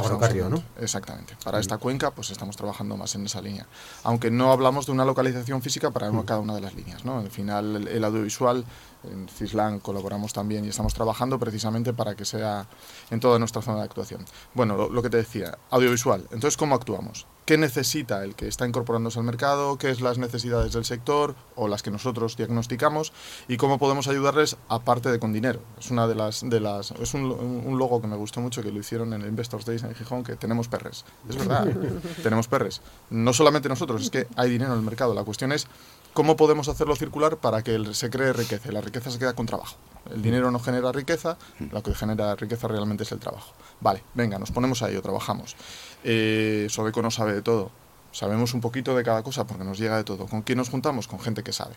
¿no? 0.50 0.60
Exactamente. 0.80 1.36
Para 1.44 1.60
esta 1.60 1.78
cuenca, 1.78 2.10
pues 2.10 2.30
estamos 2.30 2.56
trabajando 2.56 2.96
más 2.96 3.14
en 3.14 3.24
esa 3.26 3.40
línea. 3.40 3.68
Aunque 4.02 4.28
no 4.28 4.50
hablamos 4.50 4.86
de 4.86 4.92
una 4.92 5.04
localización 5.04 5.62
física 5.62 5.92
para 5.92 6.10
cada 6.24 6.40
una 6.40 6.56
de 6.56 6.60
las 6.60 6.74
líneas, 6.74 7.04
¿no? 7.04 7.18
Al 7.18 7.30
final, 7.30 7.86
el 7.86 8.04
audiovisual 8.04 8.64
en 9.04 9.28
Cislan 9.28 9.80
colaboramos 9.80 10.32
también 10.32 10.64
y 10.64 10.68
estamos 10.68 10.94
trabajando 10.94 11.38
precisamente 11.38 11.92
para 11.92 12.14
que 12.14 12.24
sea 12.24 12.66
en 13.10 13.20
toda 13.20 13.38
nuestra 13.38 13.62
zona 13.62 13.78
de 13.78 13.84
actuación. 13.84 14.24
Bueno, 14.54 14.76
lo, 14.76 14.88
lo, 14.88 15.02
que 15.02 15.10
te 15.10 15.16
decía, 15.18 15.58
audiovisual. 15.70 16.22
Entonces, 16.30 16.56
¿cómo 16.56 16.74
actuamos? 16.74 17.26
¿Qué 17.44 17.58
necesita 17.58 18.22
el 18.22 18.36
que 18.36 18.46
está 18.46 18.68
incorporándose 18.68 19.18
al 19.18 19.24
mercado? 19.24 19.76
¿Qué 19.76 19.90
es 19.90 20.00
las 20.00 20.16
necesidades 20.16 20.74
del 20.74 20.84
sector 20.84 21.34
o 21.56 21.66
las 21.66 21.82
que 21.82 21.90
nosotros 21.90 22.36
diagnosticamos? 22.36 23.12
¿Y 23.48 23.56
cómo 23.56 23.78
podemos 23.78 24.06
ayudarles 24.06 24.56
aparte 24.68 25.10
de 25.10 25.18
con 25.18 25.32
dinero? 25.32 25.60
Es 25.76 25.90
una 25.90 26.06
de 26.06 26.14
las... 26.14 26.48
De 26.48 26.60
las 26.60 26.92
es 26.92 27.14
un, 27.14 27.24
un 27.24 27.78
logo 27.78 28.00
que 28.00 28.06
me 28.06 28.14
gustó 28.14 28.40
mucho 28.40 28.62
que 28.62 28.70
lo 28.70 28.78
hicieron 28.78 29.12
en 29.12 29.22
el 29.22 29.28
Investors 29.28 29.64
Days 29.64 29.82
en 29.82 29.92
Gijón, 29.96 30.22
que 30.22 30.36
tenemos 30.36 30.68
perres. 30.68 31.04
Es 31.28 31.36
verdad, 31.36 31.66
tenemos 32.22 32.46
perres. 32.46 32.80
No 33.10 33.32
solamente 33.32 33.68
nosotros, 33.68 34.02
es 34.02 34.10
que 34.10 34.28
hay 34.36 34.48
dinero 34.48 34.72
en 34.72 34.78
el 34.78 34.84
mercado. 34.84 35.12
La 35.12 35.24
cuestión 35.24 35.50
es 35.50 35.66
¿Cómo 36.12 36.36
podemos 36.36 36.68
hacerlo 36.68 36.94
circular 36.94 37.38
para 37.38 37.62
que 37.62 37.94
se 37.94 38.10
cree 38.10 38.34
riqueza? 38.34 38.70
La 38.70 38.82
riqueza 38.82 39.10
se 39.10 39.18
queda 39.18 39.32
con 39.32 39.46
trabajo. 39.46 39.76
El 40.10 40.20
dinero 40.20 40.50
no 40.50 40.58
genera 40.58 40.92
riqueza, 40.92 41.38
lo 41.70 41.82
que 41.82 41.94
genera 41.94 42.34
riqueza 42.36 42.68
realmente 42.68 43.04
es 43.04 43.12
el 43.12 43.18
trabajo. 43.18 43.54
Vale, 43.80 44.02
venga, 44.12 44.38
nos 44.38 44.50
ponemos 44.50 44.82
a 44.82 44.90
ello, 44.90 45.00
trabajamos. 45.00 45.56
Eh, 46.04 46.66
Sobeco 46.68 47.00
no 47.00 47.10
sabe 47.10 47.32
de 47.32 47.40
todo. 47.40 47.70
Sabemos 48.10 48.52
un 48.52 48.60
poquito 48.60 48.94
de 48.94 49.02
cada 49.04 49.22
cosa 49.22 49.46
porque 49.46 49.64
nos 49.64 49.78
llega 49.78 49.96
de 49.96 50.04
todo. 50.04 50.26
¿Con 50.26 50.42
quién 50.42 50.58
nos 50.58 50.68
juntamos? 50.68 51.08
Con 51.08 51.18
gente 51.18 51.42
que 51.42 51.52
sabe. 51.54 51.76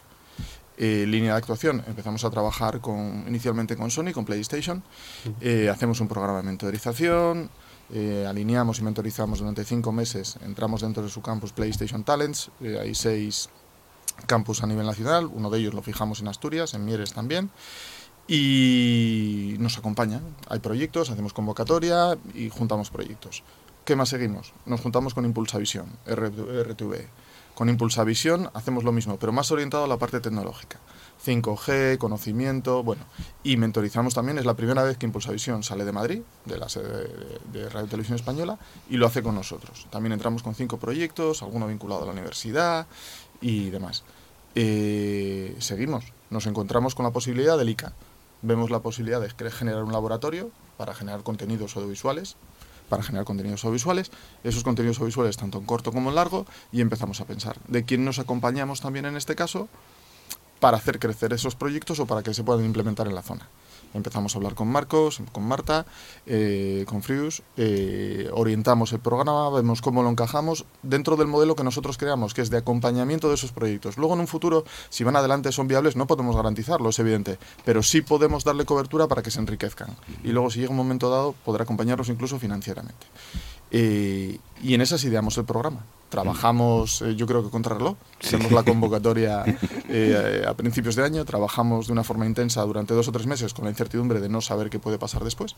Eh, 0.77 1.05
línea 1.07 1.31
de 1.31 1.37
actuación, 1.37 1.81
empezamos 1.87 2.25
a 2.25 2.29
trabajar 2.29 2.81
inicialmente 3.27 3.77
con 3.77 3.89
Sony, 3.89 4.11
con 4.11 4.25
PlayStation. 4.25 4.83
Eh, 5.39 5.69
hacemos 5.69 6.01
un 6.01 6.09
programa 6.09 6.39
de 6.39 6.43
mentorización, 6.43 7.49
eh, 7.93 8.25
alineamos 8.27 8.79
y 8.79 8.83
mentorizamos 8.83 9.39
durante 9.39 9.63
cinco 9.63 9.93
meses. 9.93 10.37
Entramos 10.43 10.81
dentro 10.81 11.03
de 11.03 11.09
su 11.09 11.21
campus 11.21 11.53
PlayStation 11.53 12.03
Talents. 12.03 12.51
Hay 12.81 12.93
seis 12.95 13.49
campus 14.27 14.63
a 14.63 14.67
nivel 14.67 14.85
nacional, 14.85 15.29
uno 15.31 15.49
de 15.49 15.59
ellos 15.59 15.73
lo 15.73 15.81
fijamos 15.81 16.21
en 16.21 16.27
Asturias, 16.27 16.73
en 16.73 16.85
Mieres 16.85 17.13
también, 17.13 17.49
y 18.27 19.55
nos 19.59 19.77
acompañan. 19.77 20.23
Hay 20.49 20.59
proyectos, 20.59 21.09
hacemos 21.09 21.33
convocatoria 21.33 22.17
y 22.33 22.49
juntamos 22.49 22.89
proyectos. 22.89 23.43
¿Qué 23.85 23.95
más 23.95 24.09
seguimos? 24.09 24.53
Nos 24.65 24.81
juntamos 24.81 25.13
con 25.13 25.25
Impulsavisión, 25.25 25.85
RTV. 26.07 27.07
Con 27.53 27.69
Impulsavisión 27.69 28.49
hacemos 28.53 28.83
lo 28.83 28.91
mismo, 28.91 29.17
pero 29.17 29.31
más 29.31 29.51
orientado 29.51 29.85
a 29.85 29.87
la 29.87 29.97
parte 29.97 30.19
tecnológica. 30.19 30.79
5G, 31.25 31.97
conocimiento, 31.97 32.83
bueno, 32.83 33.03
y 33.43 33.57
mentorizamos 33.57 34.13
también, 34.13 34.37
es 34.37 34.45
la 34.45 34.55
primera 34.55 34.83
vez 34.83 34.97
que 34.97 35.05
Impulsavisión 35.05 35.63
sale 35.63 35.85
de 35.85 35.91
Madrid, 35.91 36.21
de 36.45 36.57
la 36.57 36.67
sede 36.67 37.07
de 37.53 37.69
Radio 37.69 37.87
Televisión 37.87 38.17
Española, 38.17 38.59
y 38.89 38.97
lo 38.97 39.07
hace 39.07 39.23
con 39.23 39.35
nosotros. 39.35 39.87
También 39.89 40.13
entramos 40.13 40.43
con 40.43 40.53
cinco 40.53 40.77
proyectos, 40.77 41.41
alguno 41.43 41.67
vinculado 41.67 42.03
a 42.03 42.05
la 42.05 42.11
universidad, 42.11 42.87
y 43.41 43.69
demás. 43.69 44.03
Eh, 44.55 45.55
seguimos, 45.59 46.05
nos 46.29 46.47
encontramos 46.47 46.95
con 46.95 47.03
la 47.03 47.11
posibilidad 47.11 47.57
del 47.57 47.69
ICA. 47.69 47.93
Vemos 48.41 48.69
la 48.69 48.79
posibilidad 48.79 49.21
de 49.21 49.51
generar 49.51 49.83
un 49.83 49.91
laboratorio 49.91 50.51
para 50.77 50.93
generar 50.93 51.23
contenidos 51.23 51.75
audiovisuales, 51.75 52.35
para 52.89 53.03
generar 53.03 53.25
contenidos 53.25 53.63
audiovisuales, 53.63 54.11
esos 54.43 54.63
contenidos 54.63 54.97
audiovisuales 54.97 55.37
tanto 55.37 55.57
en 55.57 55.65
corto 55.65 55.91
como 55.91 56.09
en 56.09 56.15
largo, 56.15 56.45
y 56.71 56.81
empezamos 56.81 57.21
a 57.21 57.25
pensar 57.25 57.57
de 57.67 57.83
quién 57.83 58.05
nos 58.05 58.19
acompañamos 58.19 58.81
también 58.81 59.05
en 59.05 59.17
este 59.17 59.35
caso 59.35 59.67
para 60.59 60.77
hacer 60.77 60.99
crecer 60.99 61.33
esos 61.33 61.55
proyectos 61.55 61.99
o 61.99 62.05
para 62.05 62.23
que 62.23 62.33
se 62.33 62.43
puedan 62.43 62.65
implementar 62.65 63.07
en 63.07 63.15
la 63.15 63.21
zona. 63.21 63.49
Empezamos 63.95 64.35
a 64.35 64.37
hablar 64.37 64.55
con 64.55 64.67
Marcos, 64.67 65.21
con 65.31 65.47
Marta, 65.47 65.85
eh, 66.25 66.85
con 66.87 67.01
Frius, 67.01 67.43
eh, 67.55 68.29
orientamos 68.33 68.91
el 68.91 68.99
programa, 68.99 69.49
vemos 69.49 69.81
cómo 69.81 70.03
lo 70.03 70.09
encajamos 70.09 70.65
dentro 70.83 71.15
del 71.15 71.27
modelo 71.27 71.55
que 71.55 71.63
nosotros 71.63 71.97
creamos, 71.97 72.33
que 72.33 72.41
es 72.41 72.49
de 72.49 72.57
acompañamiento 72.57 73.29
de 73.29 73.35
esos 73.35 73.51
proyectos. 73.51 73.97
Luego 73.97 74.13
en 74.13 74.19
un 74.19 74.27
futuro, 74.27 74.65
si 74.89 75.03
van 75.05 75.15
adelante, 75.15 75.51
son 75.51 75.67
viables, 75.67 75.95
no 75.95 76.07
podemos 76.07 76.35
garantizarlo, 76.35 76.89
es 76.89 76.99
evidente, 76.99 77.39
pero 77.63 77.81
sí 77.83 78.01
podemos 78.01 78.43
darle 78.43 78.65
cobertura 78.65 79.07
para 79.07 79.23
que 79.23 79.31
se 79.31 79.39
enriquezcan. 79.39 79.95
Y 80.23 80.29
luego, 80.29 80.49
si 80.49 80.59
llega 80.59 80.71
un 80.71 80.77
momento 80.77 81.09
dado, 81.09 81.33
podrá 81.45 81.63
acompañarlos 81.63 82.09
incluso 82.09 82.37
financieramente. 82.37 83.07
Eh, 83.71 84.39
y 84.61 84.73
en 84.73 84.81
esas 84.81 85.03
ideamos 85.03 85.37
el 85.37 85.45
programa. 85.45 85.85
Trabajamos, 86.15 87.01
eh, 87.01 87.13
yo 87.17 87.27
creo 87.27 87.43
que 87.43 87.49
contra 87.49 87.75
reloj. 87.75 87.97
Hacemos 88.23 88.49
la 88.53 88.63
convocatoria 88.63 89.43
eh, 89.89 90.45
a 90.47 90.53
principios 90.53 90.95
de 90.95 91.03
año. 91.03 91.25
Trabajamos 91.25 91.87
de 91.87 91.91
una 91.91 92.05
forma 92.05 92.25
intensa 92.25 92.61
durante 92.61 92.93
dos 92.93 93.09
o 93.09 93.11
tres 93.11 93.27
meses 93.27 93.53
con 93.53 93.65
la 93.65 93.71
incertidumbre 93.71 94.21
de 94.21 94.29
no 94.29 94.39
saber 94.39 94.69
qué 94.69 94.79
puede 94.79 94.97
pasar 94.97 95.25
después. 95.25 95.57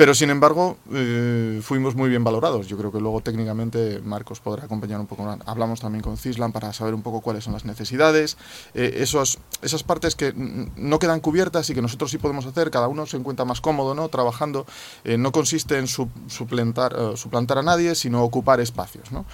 Pero 0.00 0.14
sin 0.14 0.30
embargo, 0.30 0.78
eh, 0.94 1.60
fuimos 1.62 1.94
muy 1.94 2.08
bien 2.08 2.24
valorados. 2.24 2.66
Yo 2.68 2.78
creo 2.78 2.90
que 2.90 3.00
luego 3.00 3.20
técnicamente 3.20 4.00
Marcos 4.00 4.40
podrá 4.40 4.64
acompañar 4.64 4.98
un 4.98 5.06
poco. 5.06 5.36
Hablamos 5.44 5.80
también 5.80 6.02
con 6.02 6.16
Cislan 6.16 6.52
para 6.52 6.72
saber 6.72 6.94
un 6.94 7.02
poco 7.02 7.20
cuáles 7.20 7.44
son 7.44 7.52
las 7.52 7.66
necesidades. 7.66 8.38
Eh, 8.72 8.94
esos, 8.96 9.40
esas 9.60 9.82
partes 9.82 10.16
que 10.16 10.32
no 10.34 10.98
quedan 10.98 11.20
cubiertas 11.20 11.68
y 11.68 11.74
que 11.74 11.82
nosotros 11.82 12.10
sí 12.10 12.16
podemos 12.16 12.46
hacer, 12.46 12.70
cada 12.70 12.88
uno 12.88 13.04
se 13.04 13.18
encuentra 13.18 13.44
más 13.44 13.60
cómodo 13.60 13.94
¿no? 13.94 14.08
trabajando. 14.08 14.64
Eh, 15.04 15.18
no 15.18 15.32
consiste 15.32 15.76
en 15.76 15.86
su, 15.86 16.08
suplantar, 16.28 16.98
uh, 16.98 17.16
suplantar 17.18 17.58
a 17.58 17.62
nadie, 17.62 17.94
sino 17.94 18.24
ocupar 18.24 18.58
espacios. 18.60 19.12
¿no? 19.12 19.26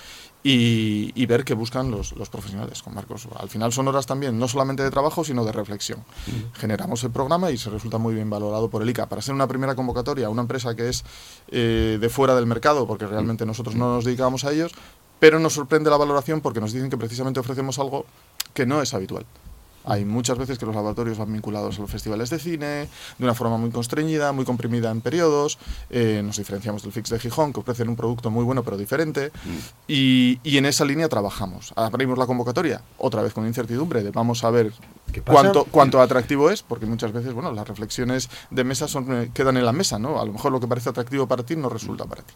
Y, 0.48 1.10
y, 1.16 1.26
ver 1.26 1.44
qué 1.44 1.54
buscan 1.54 1.90
los, 1.90 2.12
los, 2.12 2.28
profesionales 2.28 2.80
con 2.80 2.94
Marcos. 2.94 3.26
Al 3.36 3.48
final 3.48 3.72
son 3.72 3.88
horas 3.88 4.06
también, 4.06 4.38
no 4.38 4.46
solamente 4.46 4.84
de 4.84 4.92
trabajo, 4.92 5.24
sino 5.24 5.44
de 5.44 5.50
reflexión. 5.50 5.98
Uh 5.98 6.30
-huh. 6.30 6.54
Generamos 6.54 7.02
el 7.02 7.10
programa 7.10 7.50
y 7.50 7.58
se 7.58 7.68
resulta 7.68 7.98
muy 7.98 8.14
bien 8.14 8.30
valorado 8.30 8.70
por 8.70 8.80
el 8.80 8.88
ICA. 8.88 9.08
Para 9.08 9.20
ser 9.22 9.34
una 9.34 9.48
primera 9.48 9.74
convocatoria, 9.74 10.30
una 10.30 10.42
empresa 10.42 10.76
que 10.76 10.88
es 10.88 11.04
eh, 11.48 11.98
de 12.00 12.08
fuera 12.08 12.36
del 12.36 12.46
mercado, 12.46 12.86
porque 12.86 13.08
realmente 13.08 13.44
nosotros 13.44 13.74
no 13.74 13.92
nos 13.96 14.04
dedicamos 14.04 14.44
a 14.44 14.52
ellos, 14.52 14.70
pero 15.18 15.40
nos 15.40 15.52
sorprende 15.52 15.90
la 15.90 15.96
valoración 15.96 16.40
porque 16.40 16.60
nos 16.60 16.72
dicen 16.72 16.90
que 16.90 16.96
precisamente 16.96 17.40
ofrecemos 17.40 17.80
algo 17.80 18.06
que 18.54 18.66
no 18.66 18.80
es 18.80 18.94
habitual. 18.94 19.26
Hay 19.86 20.04
muchas 20.04 20.36
veces 20.36 20.58
que 20.58 20.66
los 20.66 20.74
laboratorios 20.74 21.16
van 21.16 21.32
vinculados 21.32 21.78
a 21.78 21.80
los 21.80 21.90
festivales 21.90 22.28
de 22.28 22.38
cine, 22.38 22.66
de 22.66 23.24
una 23.24 23.34
forma 23.34 23.56
muy 23.56 23.70
constreñida, 23.70 24.32
muy 24.32 24.44
comprimida 24.44 24.90
en 24.90 25.00
periodos. 25.00 25.58
Eh, 25.90 26.22
nos 26.24 26.36
diferenciamos 26.36 26.82
del 26.82 26.92
Fix 26.92 27.10
de 27.10 27.18
Gijón, 27.20 27.52
que 27.52 27.60
ofrecen 27.60 27.88
un 27.88 27.96
producto 27.96 28.30
muy 28.30 28.44
bueno 28.44 28.64
pero 28.64 28.76
diferente. 28.76 29.30
Mm. 29.44 29.56
Y, 29.86 30.40
y, 30.42 30.58
en 30.58 30.66
esa 30.66 30.84
línea 30.84 31.08
trabajamos. 31.08 31.72
Abrimos 31.76 32.18
la 32.18 32.26
convocatoria, 32.26 32.82
otra 32.98 33.22
vez 33.22 33.32
con 33.32 33.46
incertidumbre, 33.46 34.02
de 34.02 34.10
vamos 34.10 34.42
a 34.42 34.50
ver 34.50 34.72
cuánto, 35.24 35.64
cuánto 35.64 36.00
atractivo 36.00 36.50
es, 36.50 36.62
porque 36.62 36.86
muchas 36.86 37.12
veces 37.12 37.32
bueno, 37.32 37.52
las 37.52 37.68
reflexiones 37.68 38.28
de 38.50 38.64
mesa 38.64 38.88
son, 38.88 39.12
eh, 39.12 39.30
quedan 39.32 39.56
en 39.56 39.64
la 39.64 39.72
mesa. 39.72 39.98
¿no? 39.98 40.20
A 40.20 40.24
lo 40.24 40.32
mejor 40.32 40.50
lo 40.50 40.58
que 40.58 40.66
parece 40.66 40.88
atractivo 40.88 41.28
para 41.28 41.44
ti 41.44 41.54
no 41.54 41.68
resulta 41.68 42.04
para 42.04 42.22
ti. 42.22 42.34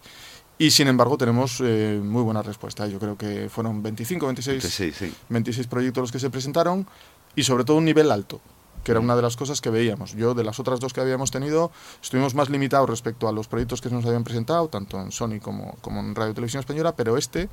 Y 0.58 0.70
sin 0.70 0.88
embargo 0.88 1.16
tenemos 1.16 1.60
eh, 1.64 1.98
muy 2.02 2.22
buena 2.22 2.42
respuesta. 2.42 2.86
Yo 2.86 2.98
creo 2.98 3.16
que 3.16 3.48
fueron 3.48 3.82
25, 3.82 4.26
26, 4.26 4.62
26, 4.62 4.94
sí. 4.94 5.14
26 5.30 5.66
proyectos 5.66 6.02
los 6.02 6.12
que 6.12 6.18
se 6.18 6.28
presentaron 6.28 6.86
y 7.34 7.42
sobre 7.44 7.64
todo 7.64 7.76
un 7.76 7.84
nivel 7.84 8.10
alto, 8.10 8.40
que 8.84 8.92
era 8.92 9.00
una 9.00 9.16
de 9.16 9.22
las 9.22 9.36
cosas 9.36 9.60
que 9.60 9.70
veíamos. 9.70 10.12
Yo, 10.12 10.34
de 10.34 10.44
las 10.44 10.58
otras 10.58 10.80
dos 10.80 10.92
que 10.92 11.00
habíamos 11.00 11.30
tenido, 11.30 11.70
estuvimos 12.02 12.34
más 12.34 12.48
limitados 12.48 12.88
respecto 12.88 13.28
a 13.28 13.32
los 13.32 13.48
proyectos 13.48 13.80
que 13.80 13.90
nos 13.90 14.04
habían 14.06 14.24
presentado, 14.24 14.68
tanto 14.68 15.00
en 15.00 15.12
Sony 15.12 15.40
como, 15.40 15.76
como 15.80 16.00
en 16.00 16.14
Radio 16.14 16.34
Televisión 16.34 16.60
Española, 16.60 16.94
pero 16.96 17.16
este, 17.16 17.48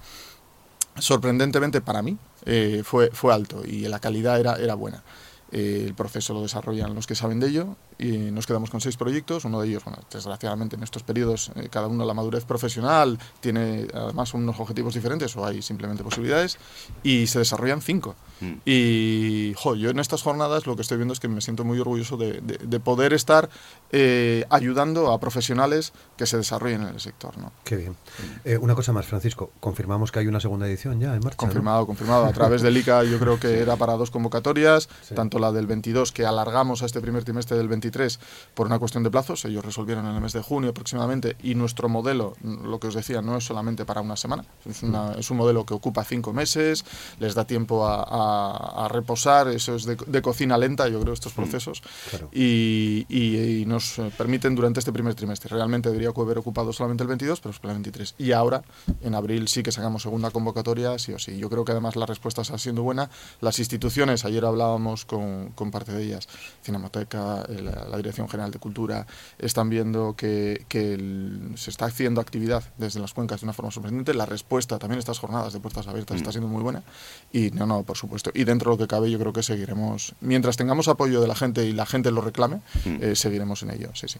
sorprendentemente 0.98 1.82
para 1.82 2.02
mí, 2.02 2.18
eh, 2.46 2.82
fue, 2.84 3.12
fue 3.12 3.34
alto 3.34 3.64
y 3.66 3.88
la 3.88 4.00
calidad 4.00 4.40
era, 4.40 4.56
era 4.56 4.76
buena. 4.76 5.04
Eh, 5.52 5.84
el 5.86 5.94
proceso 5.94 6.34
lo 6.34 6.42
desarrollan 6.42 6.94
los 6.94 7.08
que 7.08 7.16
saben 7.16 7.40
de 7.40 7.48
ello 7.48 7.76
y 7.98 8.32
nos 8.32 8.46
quedamos 8.46 8.70
con 8.70 8.82
seis 8.82 8.98
proyectos. 8.98 9.46
Uno 9.46 9.62
de 9.62 9.70
ellos, 9.70 9.84
bueno, 9.84 10.00
desgraciadamente 10.12 10.76
en 10.76 10.84
estos 10.84 11.04
periodos, 11.04 11.52
eh, 11.56 11.68
cada 11.70 11.88
uno 11.88 12.06
la 12.06 12.14
madurez 12.14 12.46
profesional 12.46 13.18
tiene 13.40 13.88
además 13.94 14.34
unos 14.34 14.60
objetivos 14.60 14.94
diferentes 14.94 15.36
o 15.36 15.46
hay 15.46 15.62
simplemente 15.62 16.04
posibilidades 16.04 16.58
y 17.04 17.28
se 17.28 17.40
desarrollan 17.40 17.82
cinco. 17.82 18.16
Mm. 18.40 18.54
Y 18.66 19.54
jo, 19.56 19.76
yo 19.76 19.90
en 19.90 20.00
estas 20.00 20.22
jornadas 20.22 20.68
lo 20.68 20.76
que 20.76 20.82
estoy 20.84 20.98
viendo 20.98 21.14
es 21.14 21.20
que 21.20 21.28
me 21.28 21.42
siento 21.42 21.64
muy 21.64 21.80
orgulloso 21.80 22.18
de, 22.18 22.42
de, 22.42 22.58
de 22.58 22.80
poder 22.80 23.14
estar 23.14 23.50
eh, 23.92 24.46
ayudando 24.50 25.12
a 25.12 25.20
profesionales 25.20 25.94
que 26.18 26.26
se 26.26 26.38
desarrollen 26.38 26.84
en 26.84 26.90
el 26.90 27.00
sector. 27.00 27.38
¿no? 27.38 27.52
Qué 27.64 27.78
bien. 27.78 27.96
Eh, 28.44 28.58
una 28.58 28.76
cosa 28.76 28.94
más, 28.94 29.06
Francisco, 29.06 29.52
confirmamos 29.60 30.12
que 30.12 30.20
hay 30.20 30.28
una 30.28 30.40
segunda 30.40 30.68
edición 30.68 31.00
ya 31.00 31.16
en 31.16 31.22
marcha. 31.22 31.38
Confirmado, 31.38 31.82
¿no? 31.82 31.88
confirmado. 31.88 32.26
A 32.26 32.34
través 32.34 32.62
del 32.62 32.78
ICA 32.78 33.04
yo 33.04 33.18
creo 33.20 33.40
que 33.40 33.60
era 33.62 33.76
para 33.76 33.94
dos 33.94 34.12
convocatorias, 34.12 34.90
sí. 35.02 35.16
tanto 35.16 35.40
la 35.40 35.52
del 35.52 35.68
22 35.68 36.12
que 36.12 36.26
alargamos 36.26 36.84
a 36.84 36.86
este 36.86 37.02
primer 37.02 37.24
trimestre 37.24 37.58
del 37.58 37.68
23 37.68 37.87
23 37.88 38.20
por 38.54 38.68
una 38.68 38.80
cuestión 38.80 39.04
de 39.04 39.10
plazos. 39.10 39.46
Ellos 39.46 39.64
resolvieron 39.64 40.06
en 40.06 40.16
el 40.16 40.22
mes 40.22 40.34
de 40.34 40.42
junio 40.42 40.72
aproximadamente 40.72 41.36
y 41.42 41.56
nuestro 41.56 41.90
modelo, 41.90 42.36
lo 42.44 42.80
que 42.80 42.88
os 42.88 42.94
decía, 42.94 43.22
no 43.22 43.38
es 43.38 43.46
solamente 43.46 43.86
para 43.86 44.02
una 44.02 44.16
semana. 44.16 44.46
Es, 44.66 44.84
una, 44.84 45.14
es 45.14 45.32
un 45.32 45.38
modelo 45.38 45.66
que 45.66 45.74
ocupa 45.74 46.04
cinco 46.04 46.34
meses, 46.34 46.86
les 47.20 47.34
da 47.34 47.46
tiempo 47.46 47.88
a, 47.88 48.86
a, 48.86 48.88
reposar, 48.88 49.48
eso 49.50 49.76
es 49.76 49.86
de, 49.86 49.96
de, 49.96 50.22
cocina 50.22 50.58
lenta, 50.58 50.88
yo 50.88 51.00
creo, 51.00 51.14
estos 51.14 51.34
procesos, 51.34 51.82
claro. 52.10 52.30
y, 52.32 53.06
y, 53.10 53.62
y, 53.62 53.66
nos 53.66 54.00
permiten 54.18 54.56
durante 54.56 54.80
este 54.80 54.92
primer 54.92 55.16
trimestre. 55.16 55.50
Realmente 55.56 55.90
debería 55.90 56.10
haber 56.10 56.38
ocupado 56.40 56.74
solamente 56.74 57.04
el 57.04 57.08
22, 57.08 57.40
pero 57.40 57.52
es 57.52 57.60
para 57.60 57.74
el 57.74 57.78
23. 57.78 58.16
Y 58.18 58.32
ahora, 58.32 58.64
en 59.02 59.16
abril, 59.16 59.48
sí 59.48 59.64
que 59.64 59.72
sacamos 59.72 60.02
segunda 60.02 60.32
convocatoria, 60.32 60.98
sí 61.00 61.14
o 61.14 61.20
sí. 61.20 61.38
Yo 61.38 61.50
creo 61.50 61.64
que 61.64 61.72
además 61.72 61.96
la 61.96 62.06
respuesta 62.06 62.42
está 62.42 62.58
siendo 62.58 62.84
buena. 62.84 63.10
Las 63.42 63.60
instituciones, 63.60 64.26
ayer 64.26 64.44
hablábamos 64.46 65.06
con, 65.06 65.50
con 65.50 65.72
parte 65.72 65.92
de 65.92 66.04
ellas, 66.04 66.28
Cinemateca, 66.64 67.46
la, 67.78 67.88
la, 67.88 67.98
Dirección 67.98 68.30
General 68.30 68.52
de 68.52 68.60
Cultura, 68.60 69.08
están 69.40 69.70
viendo 69.70 70.16
que, 70.16 70.66
que 70.68 70.94
el, 70.94 71.52
se 71.56 71.70
está 71.70 71.86
haciendo 71.86 72.22
actividad 72.22 72.64
desde 72.78 73.00
las 73.00 73.14
cuencas 73.14 73.42
de 73.42 73.46
una 73.46 73.54
forma 73.54 73.72
sorprendente. 73.72 74.14
La 74.14 74.26
respuesta 74.26 74.80
también 74.80 75.00
estas 75.00 75.20
jornadas 75.20 75.54
de 75.54 75.60
puertas 75.60 75.88
abiertas 75.88 76.16
mm. 76.16 76.18
está 76.18 76.32
siendo 76.32 76.48
muy 76.48 76.64
buena. 76.64 76.84
Y 77.32 77.52
no, 77.52 77.66
no, 77.66 77.84
por 77.84 77.98
supuesto. 77.98 78.32
Y 78.34 78.44
dentro 78.44 78.72
de 78.72 78.78
lo 78.78 78.84
que 78.84 78.88
cabe, 78.88 79.10
yo 79.12 79.20
creo 79.20 79.34
que 79.34 79.44
seguiremos, 79.44 80.16
mientras 80.22 80.58
tengamos 80.58 80.88
apoyo 80.88 81.22
de 81.22 81.28
la 81.28 81.36
gente 81.36 81.66
y 81.66 81.74
la 81.74 81.86
gente 81.86 82.12
lo 82.12 82.22
reclame, 82.22 82.62
mm. 82.86 82.98
eh, 83.02 83.16
seguiremos 83.16 83.64
en 83.64 83.72
ello. 83.72 83.92
Sí, 83.94 84.08
sí. 84.08 84.20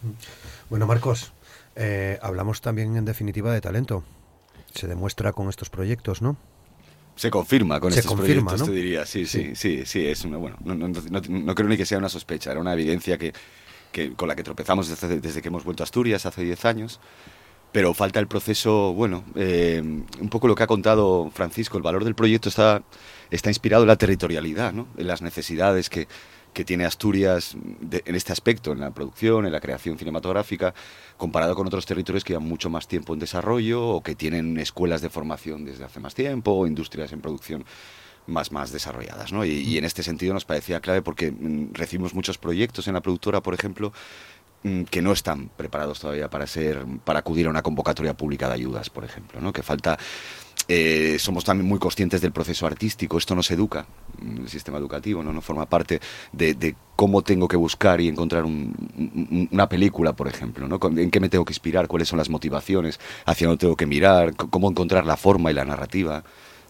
Bueno, 0.70 0.86
Marcos, 0.86 1.32
eh, 1.76 2.18
hablamos 2.22 2.60
también 2.60 2.96
en 2.96 3.04
definitiva 3.04 3.52
de 3.52 3.60
talento. 3.60 4.04
Se 4.74 4.86
demuestra 4.86 5.32
con 5.32 5.48
estos 5.48 5.70
proyectos, 5.70 6.22
¿no? 6.22 6.36
Se 7.18 7.30
confirma 7.30 7.80
con 7.80 7.90
Se 7.90 7.98
estos 7.98 8.14
confirma, 8.14 8.52
proyectos, 8.52 8.60
¿no? 8.60 8.72
te 8.72 8.80
diría. 8.80 9.04
Sí, 9.04 9.26
sí, 9.26 9.56
sí, 9.56 9.82
sí, 9.84 10.06
es 10.06 10.24
una, 10.24 10.36
bueno, 10.36 10.56
no, 10.64 10.76
no, 10.76 10.86
no, 10.86 11.20
no 11.28 11.54
creo 11.56 11.68
ni 11.68 11.76
que 11.76 11.84
sea 11.84 11.98
una 11.98 12.08
sospecha, 12.08 12.52
era 12.52 12.60
una 12.60 12.72
evidencia 12.74 13.18
que, 13.18 13.32
que 13.90 14.12
con 14.12 14.28
la 14.28 14.36
que 14.36 14.44
tropezamos 14.44 14.88
desde, 14.88 15.18
desde, 15.18 15.42
que 15.42 15.48
hemos 15.48 15.64
vuelto 15.64 15.82
a 15.82 15.84
Asturias 15.84 16.26
hace 16.26 16.42
10 16.44 16.64
años. 16.64 17.00
Pero 17.72 17.92
falta 17.92 18.20
el 18.20 18.28
proceso, 18.28 18.94
bueno, 18.94 19.24
eh, 19.34 19.82
un 19.82 20.28
poco 20.30 20.46
lo 20.46 20.54
que 20.54 20.62
ha 20.62 20.66
contado 20.68 21.30
Francisco, 21.34 21.76
el 21.76 21.82
valor 21.82 22.04
del 22.04 22.14
proyecto 22.14 22.48
está, 22.48 22.82
está 23.30 23.50
inspirado 23.50 23.82
en 23.82 23.88
la 23.88 23.96
territorialidad, 23.96 24.72
¿no? 24.72 24.86
en 24.96 25.06
las 25.06 25.20
necesidades 25.20 25.90
que, 25.90 26.06
que 26.54 26.64
tiene 26.64 26.86
Asturias 26.86 27.56
de, 27.80 28.02
en 28.06 28.14
este 28.14 28.32
aspecto, 28.32 28.72
en 28.72 28.80
la 28.80 28.90
producción, 28.90 29.44
en 29.44 29.52
la 29.52 29.60
creación 29.60 29.98
cinematográfica, 29.98 30.72
comparado 31.18 31.54
con 31.54 31.66
otros 31.66 31.84
territorios 31.84 32.24
que 32.24 32.32
llevan 32.32 32.48
mucho 32.48 32.70
más 32.70 32.88
tiempo 32.88 33.12
en 33.12 33.20
desarrollo 33.20 33.86
o 33.86 34.02
que 34.02 34.14
tienen 34.14 34.56
escuelas 34.58 35.02
de 35.02 35.10
formación 35.10 35.64
desde 35.64 35.84
hace 35.84 36.00
más 36.00 36.14
tiempo 36.14 36.52
o 36.52 36.66
industrias 36.66 37.12
en 37.12 37.20
producción 37.20 37.64
más, 38.26 38.52
más 38.52 38.72
desarrolladas. 38.72 39.32
¿no? 39.32 39.44
Y, 39.44 39.50
y 39.50 39.78
en 39.78 39.84
este 39.84 40.02
sentido 40.02 40.32
nos 40.32 40.44
parecía 40.44 40.80
clave 40.80 41.02
porque 41.02 41.30
mm, 41.30 41.74
recibimos 41.74 42.14
muchos 42.14 42.38
proyectos 42.38 42.88
en 42.88 42.94
la 42.94 43.00
productora, 43.00 43.42
por 43.42 43.54
ejemplo, 43.54 43.92
mm, 44.62 44.84
que 44.84 45.02
no 45.02 45.12
están 45.12 45.48
preparados 45.48 46.00
todavía 46.00 46.30
para 46.30 46.46
ser 46.46 46.86
para 47.04 47.18
acudir 47.18 47.46
a 47.46 47.50
una 47.50 47.62
convocatoria 47.62 48.16
pública 48.16 48.48
de 48.48 48.54
ayudas, 48.54 48.88
por 48.88 49.04
ejemplo, 49.04 49.40
¿no? 49.40 49.52
que 49.52 49.62
falta 49.62 49.98
eh, 50.70 51.16
somos 51.18 51.44
también 51.44 51.66
muy 51.66 51.78
conscientes 51.78 52.20
del 52.20 52.32
proceso 52.32 52.66
artístico, 52.66 53.16
esto 53.16 53.34
nos 53.34 53.50
educa, 53.50 53.86
el 54.22 54.48
sistema 54.50 54.76
educativo, 54.76 55.22
no, 55.22 55.40
forma 55.40 55.66
parte 55.66 55.98
de, 56.32 56.76
cómo 56.94 57.22
tengo 57.22 57.48
que 57.48 57.56
buscar 57.56 58.00
y 58.02 58.08
encontrar 58.08 58.44
un, 58.44 59.48
una 59.50 59.68
película, 59.68 60.12
por 60.14 60.28
ejemplo, 60.28 60.68
¿no? 60.68 60.78
en 60.96 61.10
qué 61.10 61.20
me 61.20 61.30
tengo 61.30 61.46
que 61.46 61.52
inspirar, 61.52 61.88
cuáles 61.88 62.08
son 62.08 62.18
las 62.18 62.28
motivaciones, 62.28 63.00
hacia 63.24 63.46
dónde 63.46 63.60
tengo 63.60 63.76
que 63.76 63.86
mirar, 63.86 64.34
cómo 64.36 64.68
encontrar 64.68 65.06
la 65.06 65.16
forma 65.16 65.50
y 65.50 65.54
la 65.54 65.64
narrativa 65.64 66.22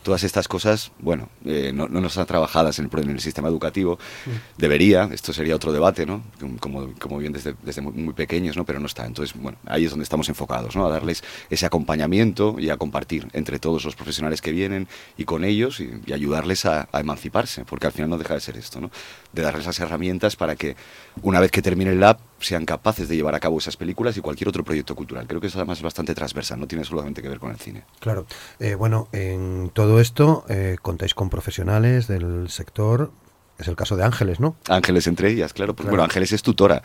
todas 0.09 0.25
estas 0.25 0.49
cosas, 0.49 0.91
bueno, 1.01 1.29
eh, 1.45 1.71
no, 1.75 1.87
no, 1.87 2.07
están 2.07 2.25
trabajadas 2.25 2.79
en 2.79 2.89
el, 2.91 2.99
en 3.03 3.11
el 3.11 3.21
sistema 3.21 3.49
educativo. 3.49 3.99
Mm. 4.25 4.31
Debería, 4.57 5.07
esto 5.13 5.35
sería 5.35 5.55
otro 5.55 5.71
debate, 5.71 6.07
¿no? 6.07 6.23
Como, 6.61 6.95
como 6.99 7.19
bien 7.19 7.35
desde, 7.35 7.55
desde 7.63 7.83
muy, 7.83 7.93
muy, 7.93 8.15
pequeños, 8.15 8.57
¿no? 8.57 8.65
Pero 8.65 8.81
no 8.81 8.87
está. 8.87 9.05
Entonces, 9.05 9.39
bueno, 9.39 9.59
ahí 9.67 9.85
es 9.85 9.91
donde 9.91 10.05
estamos 10.05 10.31
enfocados, 10.31 10.75
¿no? 10.75 10.87
A 10.87 10.89
darles 10.89 11.23
ese 11.51 11.67
acompañamiento 11.67 12.57
y 12.59 12.71
a 12.71 12.79
compartir 12.79 13.29
entre 13.35 13.59
todos 13.59 13.85
los 13.85 13.97
profesionales 13.97 14.41
que 14.41 14.51
vienen 14.51 14.89
y 15.19 15.27
con 15.27 15.45
ellos 15.45 15.79
y, 15.81 15.91
y 16.07 16.15
ayudarles 16.15 16.65
a, 16.65 16.89
a, 16.91 17.01
emanciparse, 17.01 17.67
porque 17.67 17.85
al 17.85 17.93
final 17.93 18.09
no 18.09 18.17
deja 18.17 18.33
de 18.33 18.41
ser 18.41 18.57
esto, 18.57 18.81
¿no? 18.81 18.91
De 19.33 19.43
darles 19.43 19.67
las 19.67 19.79
herramientas 19.79 20.37
para 20.37 20.57
que 20.57 20.75
una 21.23 21.39
vez 21.39 21.51
que 21.51 21.61
termine 21.61 21.91
el 21.91 22.01
lab 22.01 22.19
sean 22.41 22.65
capaces 22.65 23.09
de 23.09 23.17
llevar 23.17 23.35
a 23.35 23.41
cabo 23.41 23.59
esas 23.59 23.77
películas 23.77 24.17
y 24.17 24.21
cualquier 24.21 24.49
otro 24.49 24.65
proyecto 24.65 24.95
cultural. 24.95 25.27
Creo 25.27 25.41
que 25.41 25.49
eso 25.49 25.59
además 25.59 25.79
es 25.79 25.85
bastante 25.85 26.15
transversal, 26.15 26.59
no 26.59 26.67
tiene 26.67 26.85
solamente 26.85 27.21
que 27.21 27.29
ver 27.29 27.39
con 27.39 27.51
el 27.51 27.59
cine. 27.59 27.85
Claro. 28.01 28.27
Eh, 28.59 28.75
bueno, 28.75 29.09
en 29.13 29.71
todo 29.75 30.01
esto 30.01 30.45
eh, 30.49 30.77
contáis 30.81 31.15
con 31.15 31.29
profesionales 31.29 32.09
del 32.09 32.49
sector. 32.49 33.11
Es 33.59 33.67
el 33.67 33.75
caso 33.75 33.97
de 33.97 34.05
Ángeles, 34.05 34.39
¿no? 34.39 34.57
Ángeles 34.69 35.09
entre 35.09 35.31
ellas, 35.31 35.53
claro. 35.53 35.75
Pues, 35.75 35.85
claro. 35.85 35.91
Bueno, 35.91 36.05
Ángeles 36.05 36.33
es 36.33 36.43
tutora. 36.43 36.81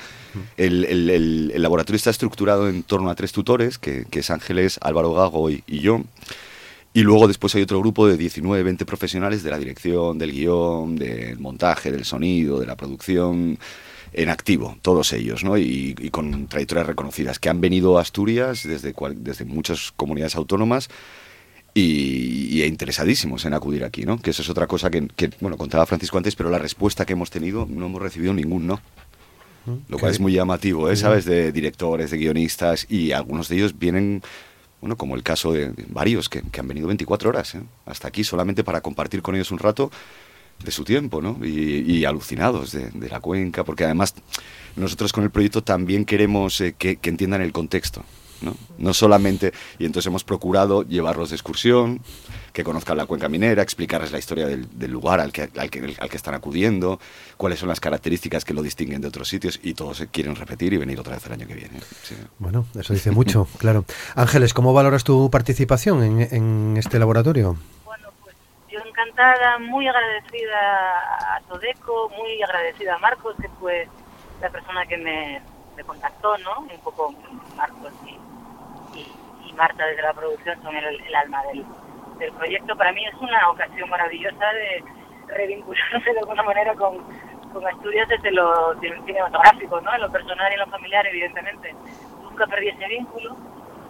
El, 0.57 0.85
el, 0.85 1.09
el, 1.09 1.51
el, 1.53 1.61
laboratorio 1.61 1.97
está 1.97 2.09
estructurado 2.09 2.67
en 2.67 2.81
torno 2.81 3.11
a 3.11 3.15
tres 3.15 3.31
tutores, 3.31 3.77
que, 3.77 4.05
que 4.09 4.19
es 4.19 4.31
Ángeles, 4.31 4.79
Álvaro 4.81 5.13
Gago 5.13 5.51
y, 5.51 5.63
y 5.67 5.81
yo. 5.81 6.01
Y 6.93 7.01
luego 7.01 7.27
después 7.27 7.55
hay 7.55 7.63
otro 7.63 7.79
grupo 7.79 8.07
de 8.07 8.17
19, 8.17 8.63
20 8.63 8.85
profesionales 8.85 9.41
de 9.43 9.49
la 9.49 9.57
dirección, 9.57 10.19
del 10.19 10.31
guion, 10.31 10.95
del 10.95 11.39
montaje, 11.39 11.91
del 11.91 12.05
sonido, 12.05 12.59
de 12.59 12.67
la 12.67 12.75
producción, 12.75 13.57
en 14.13 14.29
activo, 14.29 14.77
todos 14.81 15.11
ellos, 15.13 15.43
¿no? 15.43 15.57
Y, 15.57 15.95
y, 15.99 16.09
con 16.09 16.47
trayectorias 16.47 16.85
reconocidas, 16.85 17.39
que 17.39 17.49
han 17.49 17.61
venido 17.61 17.97
a 17.97 18.01
Asturias 18.01 18.63
desde, 18.63 18.93
cual, 18.93 19.23
desde 19.23 19.43
muchas 19.43 19.91
comunidades 19.95 20.35
autónomas 20.35 20.89
y, 21.73 22.59
y, 22.59 22.63
interesadísimos 22.63 23.45
en 23.45 23.55
acudir 23.55 23.83
aquí, 23.83 24.05
¿no? 24.05 24.19
Que 24.21 24.29
eso 24.29 24.43
es 24.43 24.49
otra 24.49 24.67
cosa 24.67 24.91
que, 24.91 25.07
que, 25.15 25.31
bueno, 25.41 25.57
contaba 25.57 25.87
Francisco 25.87 26.17
antes, 26.17 26.35
pero 26.35 26.51
la 26.51 26.59
respuesta 26.59 27.05
que 27.05 27.13
hemos 27.13 27.31
tenido 27.31 27.67
no 27.67 27.87
hemos 27.87 28.01
recibido 28.01 28.33
ningún 28.33 28.67
no. 28.67 28.81
Lo 29.87 29.97
cual 29.97 30.11
es 30.11 30.19
muy 30.19 30.33
llamativo, 30.33 30.89
¿eh? 30.89 30.97
¿sabes? 30.97 31.23
De 31.23 31.53
directores, 31.53 32.11
de 32.11 32.17
guionistas, 32.17 32.85
y 32.89 33.13
algunos 33.13 33.47
de 33.47 33.55
ellos 33.55 33.79
vienen, 33.79 34.21
bueno, 34.83 34.97
como 34.97 35.15
el 35.15 35.23
caso 35.23 35.53
de 35.53 35.71
varios 35.87 36.27
que, 36.27 36.41
que 36.41 36.59
han 36.59 36.67
venido 36.67 36.87
24 36.87 37.29
horas, 37.29 37.55
¿eh? 37.55 37.61
hasta 37.85 38.09
aquí 38.09 38.25
solamente 38.25 38.65
para 38.65 38.81
compartir 38.81 39.21
con 39.21 39.33
ellos 39.33 39.49
un 39.51 39.59
rato 39.59 39.89
de 40.61 40.71
su 40.71 40.83
tiempo, 40.83 41.21
¿no? 41.21 41.39
Y, 41.41 42.03
alucinados 42.03 42.73
de, 42.73 42.89
de, 42.89 43.07
la 43.07 43.21
cuenca, 43.21 43.63
porque 43.63 43.85
además 43.85 44.13
nosotros 44.75 45.13
con 45.13 45.23
el 45.23 45.31
proyecto 45.31 45.63
también 45.63 46.03
queremos 46.03 46.59
eh, 46.59 46.75
que, 46.77 46.97
que, 46.97 47.09
entiendan 47.09 47.41
el 47.41 47.53
contexto, 47.53 48.03
¿no? 48.41 48.57
No 48.77 48.93
solamente, 48.93 49.53
y 49.79 49.85
entonces 49.85 50.07
hemos 50.07 50.25
procurado 50.25 50.83
llevarlos 50.83 51.29
de 51.29 51.37
excursión, 51.37 52.01
que 52.53 52.63
conozcan 52.63 52.97
la 52.97 53.05
cuenca 53.07 53.27
minera, 53.27 53.63
explicarles 53.63 54.11
la 54.11 54.19
historia 54.19 54.45
del, 54.45 54.67
del 54.77 54.91
lugar 54.91 55.19
al 55.19 55.31
que, 55.31 55.49
al, 55.57 55.69
que, 55.71 55.95
al 55.99 56.09
que 56.09 56.17
están 56.17 56.35
acudiendo, 56.35 56.99
cuáles 57.35 57.59
son 57.59 57.67
las 57.67 57.79
características 57.79 58.45
que 58.45 58.53
lo 58.53 58.61
distinguen 58.61 59.01
de 59.01 59.07
otros 59.07 59.27
sitios, 59.27 59.59
y 59.63 59.73
todos 59.73 60.05
quieren 60.11 60.35
repetir 60.35 60.71
y 60.73 60.77
venir 60.77 60.99
otra 60.99 61.15
vez 61.15 61.25
el 61.25 61.33
año 61.33 61.47
que 61.47 61.55
viene. 61.55 61.81
Sí. 62.03 62.15
Bueno, 62.37 62.65
eso 62.79 62.93
dice 62.93 63.11
mucho, 63.11 63.47
claro. 63.57 63.85
Ángeles, 64.15 64.53
¿cómo 64.53 64.71
valoras 64.71 65.03
tu 65.03 65.29
participación 65.31 66.03
en, 66.03 66.21
en 66.31 66.77
este 66.77 66.99
laboratorio? 66.99 67.57
encantada, 69.03 69.57
muy 69.59 69.87
agradecida 69.87 71.35
a 71.35 71.41
Sodeco, 71.47 72.09
muy 72.09 72.41
agradecida 72.43 72.95
a 72.95 72.99
Marcos, 72.99 73.35
que 73.41 73.49
fue 73.59 73.87
la 74.41 74.49
persona 74.49 74.85
que 74.85 74.97
me, 74.97 75.41
me 75.75 75.83
contactó, 75.83 76.37
¿no? 76.39 76.59
Un 76.61 76.79
poco 76.83 77.13
Marcos 77.55 77.91
y, 78.05 78.99
y, 78.99 79.49
y 79.49 79.53
Marta 79.53 79.85
desde 79.85 80.01
la 80.03 80.13
producción 80.13 80.61
son 80.61 80.75
el, 80.75 81.01
el 81.01 81.15
alma 81.15 81.43
del, 81.45 81.65
del, 82.23 82.33
proyecto. 82.33 82.75
Para 82.75 82.91
mí 82.93 83.05
es 83.05 83.15
una 83.15 83.49
ocasión 83.49 83.89
maravillosa 83.89 84.53
de 84.53 84.83
revincularse 85.27 86.13
de 86.13 86.19
alguna 86.19 86.43
manera 86.43 86.73
con, 86.75 86.97
con 87.51 87.67
Asturias 87.67 88.07
desde 88.09 88.31
lo 88.31 88.79
cinematográfico, 88.79 89.81
¿no? 89.81 89.93
En 89.93 90.01
lo 90.01 90.11
personal 90.11 90.51
y 90.51 90.53
en 90.53 90.59
lo 90.59 90.67
familiar, 90.67 91.05
evidentemente. 91.07 91.75
Nunca 92.23 92.47
perdí 92.47 92.69
ese 92.69 92.87
vínculo 92.87 93.35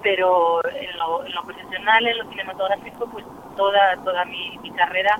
pero 0.04 0.62
en 0.68 0.98
lo, 1.00 1.44
profesional, 1.44 2.06
en 2.06 2.18
lo 2.18 2.30
cinematográfico, 2.30 3.08
pues 3.08 3.26
toda, 3.56 3.96
toda 4.04 4.26
mi, 4.26 4.60
carrera 4.76 5.18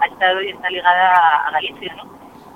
ha 0.00 0.06
estado 0.06 0.42
y 0.42 0.50
está 0.50 0.68
ligada 0.68 1.46
a, 1.46 1.50
Galicia, 1.52 1.94
¿no? 1.94 2.04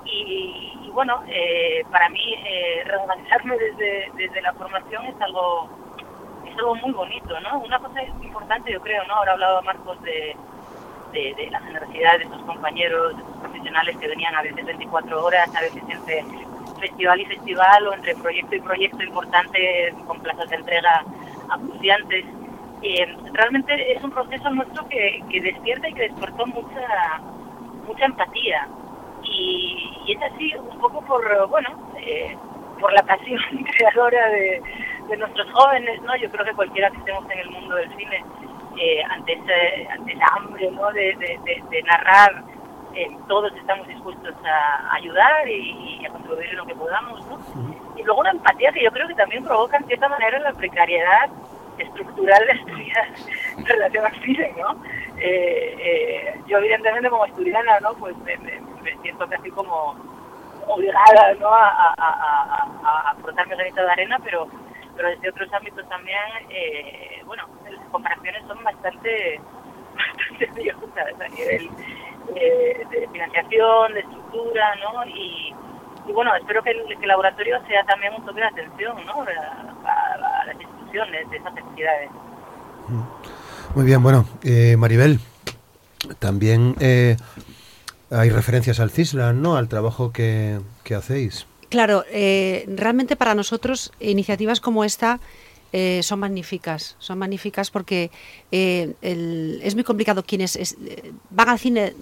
Y, 0.05 0.77
y 0.83 0.89
bueno, 0.91 1.23
eh, 1.27 1.83
para 1.91 2.09
mí 2.09 2.35
eh, 2.45 2.83
reorganizarme 2.85 3.57
desde, 3.57 4.11
desde 4.15 4.41
la 4.41 4.53
formación 4.53 5.05
es 5.05 5.19
algo 5.21 5.69
algo 6.61 6.75
muy 6.75 6.91
bonito, 6.91 7.39
¿no? 7.41 7.59
Una 7.59 7.79
cosa 7.79 8.03
importante, 8.03 8.71
yo 8.71 8.81
creo, 8.81 9.03
¿no? 9.05 9.15
Ahora 9.15 9.33
hablaba 9.33 9.61
Marcos 9.63 9.99
de, 10.03 10.35
de, 11.11 11.33
de 11.35 11.49
la 11.49 11.59
generosidad 11.59 12.17
de 12.19 12.25
estos 12.25 12.41
compañeros, 12.43 13.15
de 13.15 13.23
estos 13.23 13.37
profesionales 13.37 13.97
que 13.97 14.07
venían 14.07 14.35
a 14.35 14.43
veces 14.43 14.65
24 14.65 15.25
horas, 15.25 15.55
a 15.55 15.61
veces 15.61 15.83
entre 15.89 16.23
festival 16.79 17.21
y 17.21 17.25
festival 17.25 17.87
o 17.87 17.93
entre 17.93 18.15
proyecto 18.15 18.55
y 18.55 18.61
proyecto 18.61 19.03
importante 19.03 19.93
con 20.05 20.19
plazas 20.19 20.49
de 20.49 20.55
entrega 20.55 21.03
acuciantes. 21.49 22.25
Eh, 22.83 23.15
realmente 23.33 23.93
es 23.93 24.03
un 24.03 24.11
proceso 24.11 24.49
nuestro 24.51 24.87
que, 24.87 25.23
que, 25.29 25.41
despierta 25.41 25.89
y 25.89 25.93
que 25.93 26.09
despertó 26.09 26.45
mucha 26.47 27.21
mucha 27.87 28.05
empatía. 28.05 28.67
Y, 29.23 29.93
y 30.05 30.13
es 30.13 30.21
así 30.21 30.53
un 30.55 30.79
poco 30.79 31.01
por, 31.01 31.47
bueno, 31.47 31.69
eh, 31.97 32.35
por 32.79 32.93
la 32.93 33.03
pasión 33.03 33.39
creadora 33.77 34.29
de, 34.29 34.61
de, 35.11 35.17
nuestros 35.17 35.51
jóvenes, 35.51 36.01
¿no? 36.01 36.15
Yo 36.15 36.29
creo 36.31 36.45
que 36.45 36.53
cualquiera 36.53 36.89
que 36.89 36.97
estemos 36.97 37.29
en 37.29 37.39
el 37.39 37.49
mundo 37.49 37.75
del 37.75 37.89
cine, 37.95 38.23
eh, 38.79 39.03
ante, 39.09 39.33
ese, 39.33 39.87
ante 39.91 40.13
esa 40.13 40.25
hambre, 40.35 40.71
¿no? 40.71 40.91
De, 40.91 41.15
de, 41.15 41.63
de 41.69 41.83
narrar 41.83 42.43
eh, 42.93 43.07
todos 43.27 43.53
estamos 43.55 43.87
dispuestos 43.87 44.35
a 44.43 44.95
ayudar 44.95 45.47
y, 45.47 46.05
a 46.05 46.09
contribuir 46.09 46.49
en 46.49 46.57
lo 46.57 46.65
que 46.65 46.75
podamos, 46.75 47.25
¿no? 47.27 47.39
Y 47.95 48.03
luego 48.03 48.19
una 48.19 48.31
empatía 48.31 48.71
que 48.73 48.83
yo 48.83 48.91
creo 48.91 49.07
que 49.07 49.15
también 49.15 49.43
provoca 49.45 49.77
en 49.77 49.87
cierta 49.87 50.09
manera 50.09 50.39
la 50.39 50.51
precariedad 50.51 51.29
estructural 51.77 52.45
de 52.45 52.51
Asturias 52.51 53.07
en 53.57 53.65
relación 53.65 54.05
al 54.05 54.21
cine, 54.21 54.53
¿no? 54.57 54.83
Eh, 55.17 55.75
eh, 55.79 56.41
yo 56.47 56.57
evidentemente 56.57 57.09
como 57.09 57.23
asturiana, 57.23 57.79
¿no? 57.79 57.93
Pues 57.93 58.17
me, 58.17 58.37
siento 59.01 59.25
casi 59.27 59.49
como 59.51 59.95
obligada, 60.67 61.33
¿no? 61.39 61.47
A, 61.47 61.69
a, 61.69 61.93
a, 61.97 62.67
a 62.83 63.11
aportar 63.11 63.47
mi 63.47 63.55
granito 63.55 63.81
de 63.81 63.91
arena, 63.91 64.19
pero 64.23 64.47
pero 65.01 65.15
desde 65.15 65.29
otros 65.29 65.51
ámbitos 65.53 65.87
también, 65.89 66.19
eh, 66.51 67.23
bueno, 67.25 67.43
las 67.67 67.89
comparaciones 67.89 68.43
son 68.47 68.63
bastante, 68.63 69.41
bastante 70.37 71.23
a 71.23 71.27
nivel 71.29 71.69
eh, 72.35 72.85
de 72.91 73.07
financiación, 73.11 73.93
de 73.95 73.99
estructura, 74.01 74.75
¿no? 74.75 75.05
Y, 75.07 75.55
bueno, 76.13 76.35
espero 76.35 76.61
que 76.61 76.71
el, 76.71 77.07
laboratorio 77.07 77.59
sea 77.67 77.83
también 77.85 78.13
un 78.13 78.25
toque 78.25 78.41
de 78.41 78.47
atención, 78.47 79.05
¿no? 79.07 79.23
A, 79.23 80.45
las 80.45 80.61
instituciones 80.61 81.29
de 81.31 81.37
esas 81.37 81.53
necesidades. 81.53 82.11
Mm. 82.87 83.01
Muy 83.75 83.85
bien, 83.85 84.03
bueno, 84.03 84.25
eh, 84.43 84.75
Maribel, 84.77 85.19
también 86.19 86.75
eh, 86.79 87.17
hay 88.11 88.29
referencias 88.29 88.79
al 88.79 88.91
CISLA, 88.91 89.33
¿no? 89.33 89.55
Al 89.55 89.67
trabajo 89.67 90.11
que, 90.11 90.59
que 90.83 90.93
hacéis. 90.93 91.47
Claro, 91.71 92.03
eh, 92.11 92.65
realmente 92.67 93.15
para 93.15 93.33
nosotros 93.33 93.93
iniciativas 94.01 94.59
como 94.59 94.83
esta 94.83 95.21
eh, 95.71 96.01
son 96.03 96.19
magníficas, 96.19 96.97
son 96.99 97.17
magníficas 97.17 97.71
porque 97.71 98.11
eh, 98.51 98.93
es 99.01 99.73
muy 99.73 99.85
complicado 99.85 100.21
quienes 100.21 100.75
van 101.29 101.47
al 101.47 101.59
cine 101.59 101.93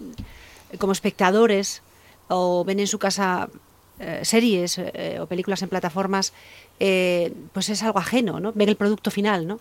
como 0.80 0.92
espectadores 0.92 1.84
o 2.30 2.64
ven 2.66 2.80
en 2.80 2.88
su 2.88 2.98
casa 2.98 3.48
series 4.24 4.80
o 5.20 5.28
películas 5.28 5.62
en 5.62 5.70
plataformas, 5.70 6.34
pues 7.54 7.70
es 7.70 7.84
algo 7.84 8.00
ajeno, 8.00 8.40
¿no? 8.40 8.54
Ven 8.54 8.70
el 8.70 8.78
producto 8.78 9.12
final, 9.12 9.46
¿no? 9.46 9.60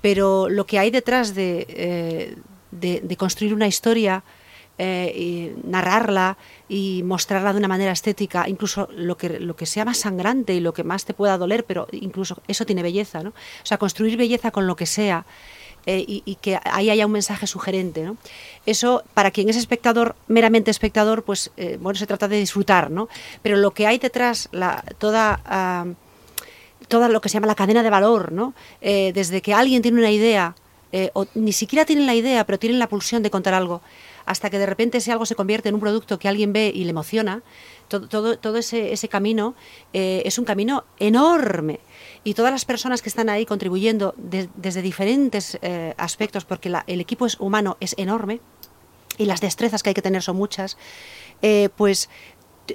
Pero 0.00 0.48
lo 0.48 0.64
que 0.64 0.78
hay 0.78 0.90
detrás 0.90 1.34
de, 1.34 2.36
de 2.70 3.16
construir 3.16 3.52
una 3.52 3.66
historia 3.66 4.22
eh, 4.82 5.56
narrarla 5.62 6.38
y 6.66 7.02
mostrarla 7.04 7.52
de 7.52 7.58
una 7.58 7.68
manera 7.68 7.92
estética, 7.92 8.48
incluso 8.48 8.88
lo 8.96 9.14
que, 9.18 9.38
lo 9.38 9.54
que 9.54 9.66
sea 9.66 9.84
más 9.84 9.98
sangrante 9.98 10.54
y 10.54 10.60
lo 10.60 10.72
que 10.72 10.84
más 10.84 11.04
te 11.04 11.12
pueda 11.12 11.36
doler, 11.36 11.64
pero 11.64 11.86
incluso 11.92 12.40
eso 12.48 12.64
tiene 12.64 12.82
belleza, 12.82 13.22
¿no? 13.22 13.28
O 13.30 13.66
sea, 13.66 13.76
construir 13.76 14.16
belleza 14.16 14.50
con 14.50 14.66
lo 14.66 14.76
que 14.76 14.86
sea. 14.86 15.26
Eh, 15.84 16.04
y, 16.06 16.34
que 16.42 16.58
ahí 16.64 16.90
haya 16.90 17.06
un 17.06 17.12
mensaje 17.12 17.46
sugerente. 17.46 18.04
¿no? 18.04 18.18
Eso, 18.66 19.02
para 19.14 19.30
quien 19.30 19.48
es 19.48 19.56
espectador, 19.56 20.14
meramente 20.28 20.70
espectador, 20.70 21.24
pues 21.24 21.50
eh, 21.56 21.78
bueno, 21.80 21.98
se 21.98 22.06
trata 22.06 22.28
de 22.28 22.36
disfrutar, 22.36 22.90
¿no? 22.90 23.08
Pero 23.42 23.56
lo 23.56 23.70
que 23.70 23.86
hay 23.86 23.96
detrás, 23.98 24.50
la, 24.52 24.84
toda, 24.98 25.40
ah, 25.46 25.86
toda 26.88 27.08
lo 27.08 27.22
que 27.22 27.30
se 27.30 27.34
llama 27.34 27.46
la 27.46 27.54
cadena 27.54 27.82
de 27.82 27.88
valor, 27.88 28.30
¿no? 28.30 28.52
desde 28.80 29.40
que 29.40 29.54
alguien 29.54 29.80
tiene 29.80 29.98
una 29.98 30.10
idea, 30.10 30.54
o 31.14 31.26
ni 31.34 31.52
siquiera 31.52 31.84
tienen 31.86 32.04
la 32.04 32.14
idea, 32.14 32.44
pero 32.44 32.58
tienen 32.58 32.78
la 32.78 32.88
pulsión 32.88 33.22
de 33.22 33.30
contar 33.30 33.54
algo, 33.54 33.80
hasta 34.30 34.48
que 34.48 34.60
de 34.60 34.66
repente 34.66 34.98
ese 34.98 35.10
algo 35.10 35.26
se 35.26 35.34
convierte 35.34 35.70
en 35.70 35.74
un 35.74 35.80
producto 35.80 36.20
que 36.20 36.28
alguien 36.28 36.52
ve 36.52 36.70
y 36.72 36.84
le 36.84 36.90
emociona, 36.90 37.42
todo, 37.88 38.06
todo, 38.06 38.38
todo 38.38 38.58
ese, 38.58 38.92
ese, 38.92 39.08
camino 39.08 39.56
eh, 39.92 40.22
es 40.24 40.38
un 40.38 40.44
camino 40.44 40.84
enorme. 41.00 41.80
Y 42.22 42.34
todas 42.34 42.52
las 42.52 42.64
personas 42.64 43.02
que 43.02 43.08
están 43.08 43.28
ahí 43.28 43.44
contribuyendo 43.44 44.14
desde 44.16 44.82
diferentes 44.82 45.58
eh, 45.62 45.94
aspectos, 45.96 46.44
porque 46.44 46.72
el 46.86 47.00
equipo 47.00 47.26
es 47.26 47.40
humano, 47.40 47.76
es 47.80 47.96
enorme, 47.98 48.40
y 49.18 49.24
las 49.24 49.40
destrezas 49.40 49.82
que 49.82 49.90
hay 49.90 49.94
que 49.94 50.02
tener 50.02 50.22
son 50.22 50.36
muchas, 50.36 50.78
eh, 51.42 51.68
pues 51.76 52.08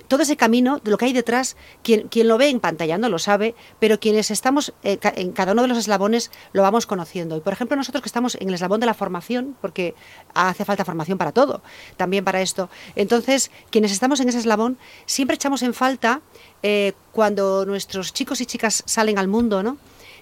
todo 0.08 0.23
ese 0.23 0.38
camino, 0.38 0.79
de 0.84 0.91
lo 0.91 0.97
que 0.97 1.05
hay 1.05 1.13
detrás, 1.13 1.55
quien, 1.84 2.08
quien 2.08 2.27
lo 2.27 2.38
ve 2.38 2.49
en 2.49 2.60
pantalla 2.60 2.97
no 2.97 3.10
lo 3.10 3.19
sabe, 3.19 3.55
pero 3.79 3.99
quienes 3.99 4.31
estamos 4.31 4.73
eh, 4.84 4.99
en 5.15 5.31
cada 5.31 5.53
uno 5.53 5.63
de 5.63 5.67
los 5.67 5.77
eslabones 5.77 6.31
lo 6.53 6.62
vamos 6.62 6.86
conociendo. 6.86 7.38
Y 7.38 7.41
por 7.41 7.53
ejemplo, 7.53 7.75
nosotros 7.77 8.01
que 8.01 8.10
estamos 8.10 8.36
en 8.36 8.49
el 8.49 8.55
eslabón 8.55 8.79
de 8.79 8.86
la 8.86 8.93
formación, 8.93 9.55
porque 9.62 9.95
hace 10.34 10.65
falta 10.65 10.86
formación 10.86 11.17
para 11.17 11.31
todo, 11.31 11.62
también 11.97 12.23
para 12.23 12.41
esto. 12.41 12.69
Entonces, 12.95 13.51
quienes 13.69 13.91
estamos 13.91 14.19
en 14.19 14.29
ese 14.29 14.39
eslabón, 14.39 14.77
siempre 15.05 15.36
echamos 15.36 15.62
en 15.63 15.73
falta 15.73 16.21
eh, 16.63 16.93
cuando 17.12 17.65
nuestros 17.65 18.13
chicos 18.13 18.41
y 18.41 18.45
chicas 18.45 18.84
salen 18.86 19.17
al 19.17 19.27
mundo, 19.27 19.63
¿no? 19.63 19.77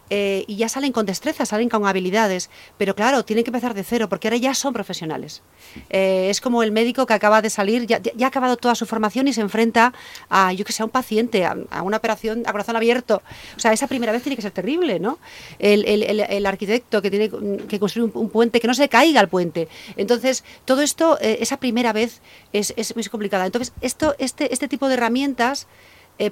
Eh, 0.10 0.44
y 0.48 0.58
ya 0.58 0.68
salen 0.68 0.92
con 0.92 1.06
destreza, 1.06 1.46
salen 1.46 1.70
con 1.70 1.88
habilidades, 1.88 2.50
pero 2.78 2.94
claro, 2.94 3.24
tienen 3.24 3.44
que 3.44 3.50
empezar 3.50 3.74
de 3.74 3.84
cero 3.84 4.10
porque 4.10 4.28
ahora 4.28 4.38
ya 4.38 4.54
son 4.54 4.74
profesionales. 4.74 5.42
Eh, 5.90 6.28
es 6.30 6.42
como 6.42 6.62
el 6.62 6.72
médico 6.72 7.06
que 7.06 7.14
acaba 7.14 7.42
de 7.42 7.50
salir, 7.50 7.88
ya, 7.88 8.02
ha 8.22 8.28
acabado 8.28 8.58
toda 8.58 8.76
su 8.76 8.86
formación 8.86 9.28
y 9.28 9.34
se 9.34 9.42
enfrenta 9.42 9.94
a, 10.30 10.52
yo 10.54 10.66
que 10.66 10.74
sé, 10.74 10.84
a 10.84 10.86
un 10.86 10.92
paciente, 10.92 11.46
a, 11.46 11.56
una 11.82 11.98
operación 11.98 12.44
a 12.46 12.52
corazón 12.52 12.76
abierto. 12.76 13.22
O 13.56 13.60
sea, 13.60 13.72
esa 13.72 13.88
primera 13.88 14.12
vez 14.12 14.22
tiene 14.22 14.36
que 14.36 14.42
ser 14.42 14.52
terrible, 14.52 15.00
¿no? 15.00 15.20
El, 15.58 16.46
arquitecto 16.46 17.02
que 17.02 17.10
tiene 17.10 17.32
que 17.68 17.80
construir 17.80 18.12
un, 18.14 18.30
puente, 18.30 18.60
que 18.60 18.68
no 18.68 18.74
se 18.74 18.90
caiga 18.90 19.22
el 19.22 19.30
puente. 19.30 19.70
Entonces, 19.96 20.44
todo 20.66 20.82
esto, 20.82 21.18
eh, 21.22 21.38
esa 21.40 21.58
primera 21.58 21.94
vez 21.94 22.22
es, 22.52 22.74
es, 22.76 22.94
muy 22.96 23.06
complicada. 23.06 23.46
Entonces, 23.46 23.74
esto, 23.82 24.16
este, 24.20 24.54
este 24.54 24.68
tipo 24.68 24.88
de 24.90 24.96
herramientas 24.96 25.68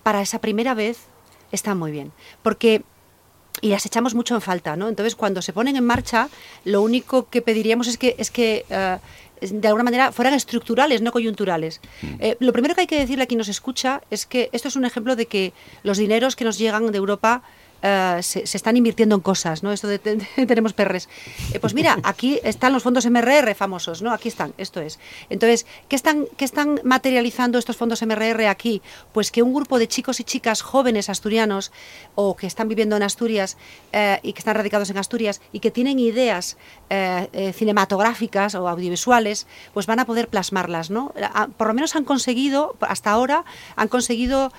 para 0.04 0.22
esa 0.22 0.40
primera 0.40 0.76
vez 0.76 1.00
están 1.52 1.80
muy 1.80 1.92
bien, 1.92 2.12
porque 2.44 2.84
y 3.62 3.70
las 3.70 3.86
echamos 3.86 4.16
mucho 4.16 4.36
en 4.36 4.42
falta, 4.42 4.76
¿no? 4.76 4.90
Entonces, 4.90 5.16
cuando 5.16 5.42
se 5.42 5.54
ponen 5.54 5.76
en 5.76 5.86
marcha, 5.86 6.30
lo 6.66 6.82
único 6.82 7.30
que 7.30 7.42
pediríamos 7.42 7.88
es 7.88 7.98
que, 7.98 8.16
es 8.18 8.32
que 8.32 8.66
eh, 8.70 8.98
de 9.42 9.68
alguna 9.68 9.84
manera 9.84 10.12
fueran 10.12 10.34
estructurales, 10.34 11.02
no 11.02 11.12
coyunturales. 11.12 11.80
Mm. 12.02 12.08
Eh, 12.20 12.38
lo 12.40 12.54
primero 12.54 12.76
que 12.76 12.82
hay 12.82 12.88
que 12.88 13.00
decirle 13.00 13.24
a 13.24 13.28
quien 13.28 13.38
nos 13.38 13.48
escucha 13.48 14.02
es 14.10 14.26
que 14.26 14.50
esto 14.52 14.68
es 14.68 14.76
un 14.76 14.86
ejemplo 14.86 15.16
de 15.16 15.28
que 15.28 15.54
los 15.84 15.98
dineros 15.98 16.36
que 16.36 16.44
nos 16.44 16.58
llegan 16.58 16.92
de 16.92 16.98
Europa 16.98 17.44
eh, 17.82 18.20
se, 18.22 18.44
están 18.44 18.78
invirtiendo 18.78 19.16
en 19.16 19.22
cosas, 19.22 19.64
¿no? 19.64 19.72
Esto 19.72 19.88
de, 19.88 20.00
tenemos 20.00 20.74
perres. 20.74 21.10
Eh, 21.54 21.60
pues 21.60 21.74
mira, 21.74 21.98
aquí 22.04 22.40
están 22.44 22.74
los 22.74 22.84
fondos 22.84 23.06
MRR 23.10 23.56
famosos, 23.56 24.02
¿no? 24.02 24.14
Aquí 24.14 24.28
están, 24.28 24.54
esto 24.58 24.82
es. 24.82 25.00
Entonces, 25.30 25.66
¿qué 25.88 25.96
están, 25.96 26.28
¿qué 26.38 26.46
están 26.46 26.80
materializando 26.84 27.58
estos 27.58 27.78
fondos 27.78 28.02
MRR 28.04 28.48
aquí? 28.48 28.82
Pues 29.14 29.32
que 29.32 29.42
un 29.42 29.54
grupo 29.54 29.80
de 29.80 29.88
chicos 29.88 30.20
y 30.20 30.24
chicas 30.24 30.62
jóvenes 30.62 31.10
asturianos 31.10 31.72
o 32.16 32.36
que 32.36 32.48
están 32.48 32.68
viviendo 32.68 32.96
en 32.96 33.04
Asturias 33.04 33.58
eh, 33.92 34.20
y 34.22 34.34
que 34.34 34.40
están 34.40 34.56
radicados 34.56 34.90
en 34.90 34.98
Asturias 34.98 35.42
y 35.52 35.60
que 35.60 35.72
tienen 35.72 36.00
ideas 36.00 36.58
cinematográficas 37.54 38.54
o 38.56 38.68
audiovisuales, 38.68 39.48
pues 39.74 39.86
van 39.86 40.00
a 40.00 40.06
poder 40.06 40.28
plasmarlas, 40.28 40.90
¿no? 40.90 41.14
Por 41.56 41.68
lo 41.68 41.74
menos 41.74 41.96
han 41.96 42.04
conseguido, 42.04 42.76
hasta 42.82 43.12
ahora, 43.12 43.46
han 43.78 43.88
conseguido 43.88 44.52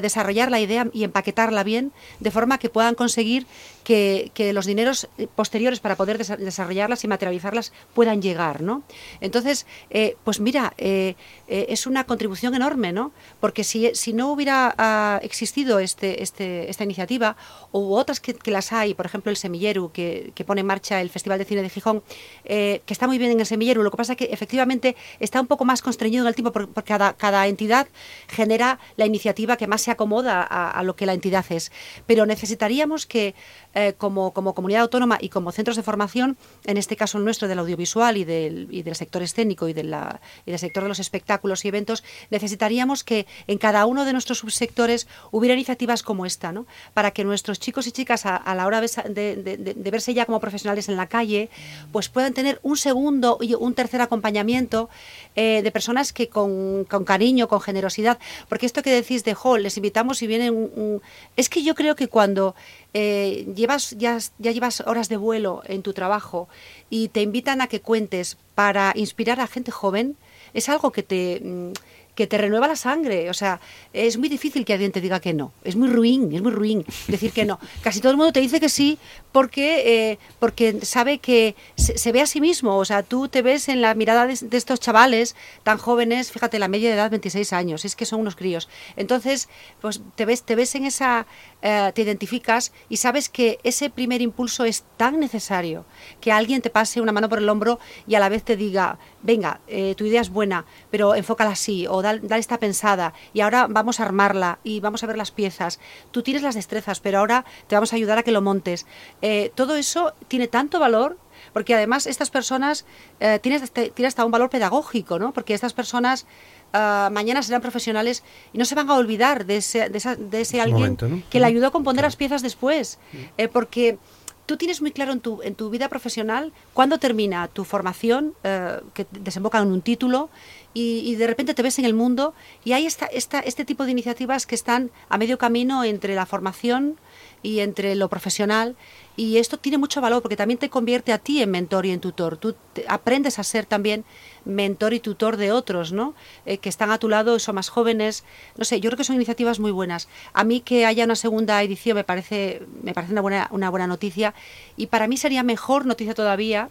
desarrollar 0.00 0.52
la 0.52 0.60
idea 0.60 0.86
y 0.92 1.02
empaquetarla 1.02 1.64
bien, 1.64 1.92
de 2.20 2.30
forma 2.30 2.58
que 2.58 2.69
puedan 2.70 2.94
conseguir 2.94 3.46
que, 3.84 4.30
los 4.54 4.66
dineros 4.66 5.08
posteriores 5.34 5.80
para 5.80 5.96
poder 5.96 6.18
desarrollarlas 6.18 7.04
y 7.04 7.08
materializarlas 7.08 7.72
puedan 7.94 8.22
llegar, 8.22 8.62
¿no? 8.62 8.82
Entonces, 9.20 9.66
eh, 9.90 10.16
pues 10.24 10.40
mira, 10.40 10.72
eh, 10.78 11.14
eh, 11.48 11.66
es 11.68 11.86
una 11.86 12.04
contribución 12.04 12.54
enorme, 12.54 12.92
¿no? 12.92 13.12
Porque 13.40 13.64
si, 13.64 13.94
si 13.94 14.12
no 14.12 14.32
hubiera 14.32 14.74
ah, 14.78 15.20
existido 15.22 15.78
este, 15.78 16.22
este, 16.22 16.70
esta 16.70 16.84
iniciativa, 16.84 17.36
u 17.72 17.94
otras 17.94 18.20
que, 18.20 18.36
las 18.50 18.72
hay, 18.72 18.94
por 18.94 19.06
ejemplo 19.06 19.30
el 19.30 19.36
Semillero, 19.36 19.92
que, 19.92 20.32
pone 20.46 20.62
en 20.62 20.66
marcha 20.66 21.00
el 21.00 21.10
Festival 21.10 21.38
de 21.38 21.44
Cine 21.44 21.62
de 21.62 21.68
Gijón, 21.68 22.02
que 22.44 22.82
está 22.88 23.06
muy 23.06 23.18
bien 23.18 23.30
en 23.30 23.40
el 23.40 23.46
Semillero, 23.46 23.82
lo 23.82 23.90
que 23.90 23.96
pasa 23.96 24.14
es 24.14 24.18
que 24.18 24.24
efectivamente 24.32 24.96
está 25.20 25.40
un 25.40 25.46
poco 25.46 25.64
más 25.64 25.82
constreñido 25.82 26.24
en 26.24 26.28
el 26.28 26.34
tiempo 26.34 26.50
porque 26.52 26.82
cada, 26.82 27.12
cada 27.12 27.46
entidad 27.46 27.86
genera 28.28 28.80
la 28.96 29.06
iniciativa 29.06 29.56
que 29.56 29.66
más 29.66 29.82
se 29.82 29.90
acomoda 29.90 30.42
a, 30.42 30.70
a 30.70 30.82
lo 30.82 30.96
que 30.96 31.06
la 31.06 31.12
entidad 31.12 31.44
es. 31.50 31.70
Pero 32.06 32.26
necesitaríamos 32.26 33.06
que 33.06 33.34
eh, 33.80 33.94
como, 33.96 34.32
como, 34.32 34.54
comunidad 34.54 34.82
autónoma 34.82 35.18
y 35.20 35.28
como 35.30 35.52
centros 35.52 35.76
de 35.76 35.82
formación, 35.82 36.36
en 36.66 36.76
este 36.76 36.96
caso 36.96 37.18
nuestro 37.18 37.48
del 37.48 37.58
audiovisual 37.58 38.16
y 38.16 38.24
del, 38.24 38.68
y 38.70 38.82
del 38.82 38.94
sector 38.94 39.22
escénico 39.22 39.68
y, 39.68 39.74
la, 39.74 40.20
y 40.44 40.50
del 40.50 40.60
sector 40.60 40.82
de 40.82 40.88
los 40.88 40.98
espectáculos 40.98 41.64
y 41.64 41.68
eventos, 41.68 42.04
necesitaríamos 42.30 43.04
que 43.04 43.26
en 43.46 43.58
cada 43.58 43.86
uno 43.86 44.04
de 44.04 44.12
nuestros 44.12 44.38
subsectores 44.38 45.08
hubiera 45.30 45.54
iniciativas 45.54 46.02
como 46.02 46.26
esta, 46.26 46.52
¿no? 46.52 46.66
para 46.94 47.10
que 47.10 47.24
nuestros 47.24 47.58
chicos 47.58 47.86
y 47.86 47.92
chicas 47.92 48.26
a, 48.26 48.54
la 48.54 48.66
hora 48.66 48.80
de, 48.80 48.86
de, 49.08 49.90
verse 49.90 50.14
ya 50.14 50.26
como 50.26 50.40
profesionales 50.40 50.88
en 50.88 50.96
la 50.96 51.06
calle, 51.06 51.48
pues 51.92 52.08
puedan 52.08 52.34
tener 52.34 52.60
un 52.62 52.76
segundo 52.76 53.38
y 53.40 53.54
un 53.54 53.74
tercer 53.74 54.00
acompañamiento 54.00 54.88
eh, 55.36 55.62
de 55.62 55.70
personas 55.70 56.12
que 56.12 56.28
con, 56.28 56.84
con, 56.84 57.04
cariño, 57.04 57.48
con 57.48 57.60
generosidad, 57.60 58.18
porque 58.48 58.66
esto 58.66 58.82
que 58.82 58.90
decís 58.90 59.24
de, 59.24 59.34
jo, 59.34 59.58
les 59.58 59.76
invitamos 59.76 60.22
y 60.22 60.26
vienen 60.26 60.54
un, 60.54 61.02
Es 61.36 61.48
que 61.48 61.62
yo 61.62 61.74
creo 61.74 61.94
que 61.96 62.08
cuando 62.08 62.54
eh, 62.94 63.46
llevas, 63.54 63.90
ya, 63.98 64.18
ya 64.38 64.52
llevas 64.52 64.80
horas 64.80 65.08
de 65.08 65.16
vuelo 65.16 65.62
en 65.66 65.82
tu 65.82 65.92
trabajo 65.92 66.48
y 66.88 67.08
te 67.08 67.22
invitan 67.22 67.60
a 67.60 67.66
que 67.66 67.80
cuentes 67.80 68.36
para 68.54 68.92
inspirar 68.96 69.40
a 69.40 69.46
gente 69.46 69.70
joven, 69.70 70.16
es 70.54 70.68
algo 70.68 70.90
que 70.92 71.02
te... 71.02 71.72
que 72.20 72.26
te 72.26 72.36
renueva 72.36 72.68
la 72.68 72.76
sangre. 72.76 73.30
O 73.30 73.34
sea, 73.34 73.60
es 73.94 74.18
muy 74.18 74.28
difícil 74.28 74.66
que 74.66 74.74
alguien 74.74 74.92
te 74.92 75.00
diga 75.00 75.20
que 75.20 75.32
no. 75.32 75.52
Es 75.64 75.74
muy 75.74 75.88
ruin, 75.88 76.30
es 76.34 76.42
muy 76.42 76.52
ruin 76.52 76.84
decir 77.08 77.32
que 77.32 77.46
no. 77.46 77.58
Casi 77.80 78.00
todo 78.00 78.12
el 78.12 78.18
mundo 78.18 78.30
te 78.30 78.40
dice 78.40 78.60
que 78.60 78.68
sí 78.68 78.98
porque, 79.32 80.10
eh, 80.10 80.18
porque 80.38 80.84
sabe 80.84 81.16
que 81.16 81.56
se, 81.76 81.96
se 81.96 82.12
ve 82.12 82.20
a 82.20 82.26
sí 82.26 82.42
mismo. 82.42 82.76
O 82.76 82.84
sea, 82.84 83.02
tú 83.02 83.28
te 83.28 83.40
ves 83.40 83.70
en 83.70 83.80
la 83.80 83.94
mirada 83.94 84.26
de, 84.26 84.36
de 84.38 84.56
estos 84.58 84.80
chavales 84.80 85.34
tan 85.62 85.78
jóvenes, 85.78 86.30
fíjate, 86.30 86.58
la 86.58 86.68
media 86.68 86.90
de 86.90 86.96
edad 86.96 87.10
26 87.10 87.54
años, 87.54 87.86
es 87.86 87.96
que 87.96 88.04
son 88.04 88.20
unos 88.20 88.36
críos. 88.36 88.68
Entonces, 88.96 89.48
pues 89.80 90.02
te 90.14 90.26
ves, 90.26 90.42
te 90.42 90.56
ves 90.56 90.74
en 90.74 90.84
esa, 90.84 91.26
eh, 91.62 91.90
te 91.94 92.02
identificas 92.02 92.72
y 92.90 92.98
sabes 92.98 93.30
que 93.30 93.60
ese 93.62 93.88
primer 93.88 94.20
impulso 94.20 94.66
es 94.66 94.84
tan 94.98 95.20
necesario 95.20 95.86
que 96.20 96.32
alguien 96.32 96.60
te 96.60 96.68
pase 96.68 97.00
una 97.00 97.12
mano 97.12 97.30
por 97.30 97.38
el 97.38 97.48
hombro 97.48 97.80
y 98.06 98.14
a 98.14 98.20
la 98.20 98.28
vez 98.28 98.42
te 98.42 98.56
diga, 98.56 98.98
venga, 99.22 99.60
eh, 99.68 99.94
tu 99.96 100.04
idea 100.04 100.20
es 100.20 100.28
buena, 100.28 100.66
pero 100.90 101.14
enfócala 101.14 101.52
así, 101.52 101.86
o 101.86 102.02
dale, 102.18 102.20
dale 102.28 102.40
esta 102.40 102.58
pensada, 102.58 103.12
y 103.32 103.40
ahora 103.40 103.66
vamos 103.68 104.00
a 104.00 104.04
armarla 104.04 104.58
y 104.64 104.80
vamos 104.80 105.02
a 105.02 105.06
ver 105.06 105.16
las 105.16 105.30
piezas. 105.30 105.80
Tú 106.10 106.22
tienes 106.22 106.42
las 106.42 106.54
destrezas, 106.54 107.00
pero 107.00 107.18
ahora 107.18 107.44
te 107.66 107.74
vamos 107.74 107.92
a 107.92 107.96
ayudar 107.96 108.18
a 108.18 108.22
que 108.22 108.32
lo 108.32 108.42
montes. 108.42 108.86
Eh, 109.22 109.50
todo 109.54 109.76
eso 109.76 110.12
tiene 110.28 110.48
tanto 110.48 110.78
valor 110.78 111.16
porque 111.52 111.74
además 111.74 112.06
estas 112.06 112.30
personas 112.30 112.84
eh, 113.18 113.38
tienen, 113.42 113.62
hasta, 113.62 113.88
tiene 113.88 114.06
hasta 114.08 114.24
un 114.24 114.30
valor 114.30 114.50
pedagógico, 114.50 115.18
¿no? 115.18 115.32
Porque 115.32 115.54
estas 115.54 115.72
personas 115.72 116.26
ah, 116.72 117.08
mañana 117.12 117.42
serán 117.42 117.60
profesionales 117.62 118.22
y 118.52 118.58
no 118.58 118.64
se 118.64 118.74
van 118.74 118.88
a 118.90 118.94
olvidar 118.94 119.46
de 119.46 119.56
ese, 119.56 119.88
de 119.88 119.98
esa- 119.98 120.16
de 120.16 120.40
ese 120.42 120.56
Ese 120.56 120.60
alguien 120.60 120.78
momento, 120.80 121.08
¿no? 121.08 121.22
que 121.30 121.40
le 121.40 121.46
ayudó 121.46 121.68
a 121.68 121.70
componer 121.72 122.02
las 122.04 122.16
piezas 122.16 122.42
después. 122.42 122.98
Eh, 123.38 123.48
porque 123.48 123.98
tú 124.46 124.56
tienes 124.56 124.80
muy 124.80 124.90
claro 124.92 125.12
en 125.12 125.20
tu, 125.20 125.40
en 125.42 125.54
tu 125.54 125.70
vida 125.70 125.88
profesional 125.88 126.52
cuándo 126.74 126.98
termina 126.98 127.48
tu 127.48 127.64
formación, 127.64 128.34
eh, 128.44 128.80
que 128.94 129.06
desemboca 129.10 129.58
en 129.58 129.68
un 129.72 129.80
título, 129.80 130.28
y, 130.72 131.16
de 131.16 131.26
repente 131.26 131.54
te 131.54 131.62
ves 131.62 131.78
en 131.78 131.84
el 131.84 131.94
mundo 131.94 132.32
y 132.64 132.72
hay 132.72 132.86
esta, 132.86 133.06
esta, 133.06 133.40
este 133.40 133.64
tipo 133.64 133.84
de 133.84 133.90
iniciativas 133.90 134.46
que 134.46 134.54
están 134.54 134.90
a 135.08 135.18
medio 135.18 135.36
camino 135.36 135.82
entre 135.82 136.14
la 136.14 136.26
formación 136.26 136.96
y 137.42 137.60
entre 137.60 137.94
lo 137.96 138.08
profesional. 138.08 138.76
Y 139.16 139.38
esto 139.38 139.58
tiene 139.58 139.78
mucho 139.78 140.00
valor 140.00 140.22
porque 140.22 140.36
también 140.36 140.58
te 140.58 140.70
convierte 140.70 141.12
a 141.12 141.18
ti 141.18 141.42
en 141.42 141.50
mentor 141.50 141.86
y 141.86 141.90
en 141.90 142.00
tutor. 142.00 142.36
Tú 142.36 142.54
aprendes 142.86 143.38
a 143.38 143.44
ser 143.44 143.66
también 143.66 144.04
mentor 144.44 144.94
y 144.94 145.00
tutor 145.00 145.36
de 145.36 145.52
otros, 145.52 145.92
¿no? 145.92 146.14
Eh, 146.46 146.58
que 146.58 146.68
están 146.68 146.90
a 146.90 146.98
tu 146.98 147.08
lado, 147.08 147.38
son 147.38 147.54
más 147.54 147.68
jóvenes. 147.68 148.24
No 148.56 148.64
sé, 148.64 148.80
yo 148.80 148.90
creo 148.90 148.98
que 148.98 149.04
son 149.04 149.16
iniciativas 149.16 149.60
muy 149.60 149.70
buenas. 149.70 150.08
A 150.32 150.44
mí 150.44 150.60
que 150.60 150.86
haya 150.86 151.04
una 151.04 151.16
segunda 151.16 151.62
edición 151.62 151.96
me 151.96 152.04
parece, 152.04 152.62
me 152.82 152.94
parece 152.94 153.12
una, 153.12 153.20
buena, 153.20 153.48
una 153.50 153.70
buena 153.70 153.86
noticia. 153.86 154.34
Y 154.76 154.86
para 154.86 155.06
mí 155.06 155.16
sería 155.16 155.42
mejor 155.42 155.86
noticia 155.86 156.14
todavía 156.14 156.70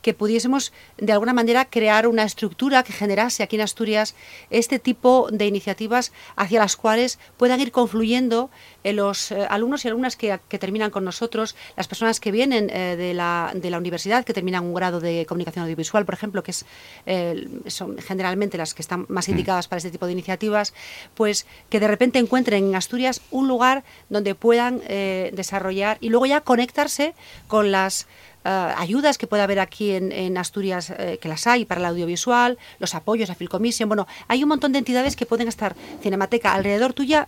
que 0.00 0.14
pudiésemos 0.14 0.72
de 0.96 1.12
alguna 1.12 1.34
manera 1.34 1.66
crear 1.66 2.06
una 2.06 2.22
estructura 2.22 2.82
que 2.82 2.92
generase 2.92 3.42
aquí 3.42 3.56
en 3.56 3.62
Asturias 3.62 4.14
este 4.50 4.78
tipo 4.78 5.28
de 5.30 5.46
iniciativas 5.46 6.12
hacia 6.36 6.60
las 6.60 6.76
cuales 6.76 7.18
puedan 7.36 7.60
ir 7.60 7.70
confluyendo 7.70 8.50
eh, 8.84 8.92
los 8.92 9.30
eh, 9.30 9.46
alumnos 9.50 9.84
y 9.84 9.88
alumnas 9.88 10.16
que, 10.16 10.38
terminan 10.58 10.90
con 10.90 11.04
nosotros, 11.04 11.54
las 11.76 11.86
personas 11.86 12.18
que 12.20 12.32
vienen 12.32 12.66
de, 12.66 13.14
la, 13.14 13.52
de 13.54 13.70
la 13.70 13.78
universidad, 13.78 14.24
que 14.24 14.32
terminan 14.32 14.64
un 14.64 14.74
grado 14.74 15.00
de 15.00 15.24
comunicación 15.26 15.62
audiovisual, 15.64 16.04
por 16.04 16.14
ejemplo, 16.14 16.42
que 16.42 16.50
es, 16.50 16.64
eh, 17.08 17.48
son 17.66 17.96
generalmente 17.98 18.58
las 18.58 18.74
que 18.74 18.82
están 18.82 19.06
más 19.08 19.28
indicadas 19.28 19.66
para 19.66 19.78
este 19.78 19.90
tipo 19.90 20.06
de 20.06 20.12
iniciativas, 20.12 20.74
pues 21.14 21.46
que 21.70 21.80
de 21.80 21.88
repente 21.88 22.18
encuentren 22.18 22.68
en 22.68 22.74
Asturias 22.74 23.22
un 23.30 23.48
lugar 23.48 23.82
donde 24.10 24.34
puedan 24.34 24.82
eh, 24.86 25.30
desarrollar 25.32 25.96
y 26.00 26.10
luego 26.10 26.26
ya 26.26 26.42
conectarse 26.42 27.14
con 27.46 27.72
las 27.72 28.06
eh, 28.44 28.48
ayudas 28.76 29.16
que 29.16 29.26
pueda 29.26 29.44
haber 29.44 29.58
aquí 29.58 29.92
en, 29.92 30.12
en 30.12 30.36
Asturias, 30.36 30.90
eh, 30.90 31.18
que 31.20 31.28
las 31.28 31.46
hay 31.46 31.64
para 31.64 31.80
el 31.80 31.86
audiovisual, 31.86 32.58
los 32.78 32.94
apoyos 32.94 33.30
a 33.30 33.34
Filcommission. 33.34 33.88
Bueno, 33.88 34.06
hay 34.28 34.42
un 34.42 34.50
montón 34.50 34.72
de 34.72 34.78
entidades 34.78 35.16
que 35.16 35.24
pueden 35.24 35.48
estar, 35.48 35.74
Cinemateca, 36.02 36.52
alrededor 36.52 36.92
tuya, 36.92 37.26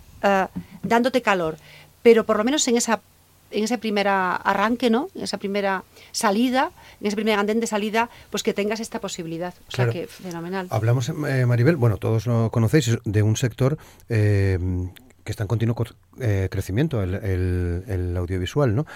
dándote 0.83 1.23
calor. 1.23 1.57
Pero 2.03 2.25
por 2.25 2.37
lo 2.37 2.45
menos 2.45 2.69
en 2.69 2.77
esa 2.77 3.01
en 3.51 3.65
ese 3.65 3.79
primer 3.79 4.09
arranque, 4.09 4.91
¿no? 4.91 5.09
En 5.15 5.23
esa 5.23 5.39
primera 5.39 5.85
salida, 6.13 6.71
en 7.01 7.07
ese 7.07 7.17
primer 7.17 7.39
andén 7.39 7.61
de 7.61 7.67
salida, 7.67 8.11
pues 8.31 8.43
que 8.43 8.55
tengas 8.55 8.81
esta 8.81 9.01
posibilidad. 9.01 9.55
O 9.69 9.71
sea 9.71 9.87
Claro. 9.87 9.93
que 9.93 10.07
fenomenal. 10.07 10.67
Hablamos, 10.71 11.09
eh, 11.09 11.47
Maribel, 11.47 11.77
bueno, 11.77 11.97
todos 11.97 12.27
lo 12.27 12.51
conocéis, 12.51 12.99
de 13.05 13.23
un 13.23 13.37
sector 13.37 13.79
eh, 14.09 14.59
que 15.25 15.33
está 15.33 15.45
en 15.45 15.49
continuo 15.49 15.75
co- 15.75 15.85
eh, 16.21 16.49
crecimiento, 16.51 17.03
el, 17.03 17.15
el- 17.15 17.85
el 17.89 18.17
audiovisual, 18.17 18.75
¿no? 18.75 18.87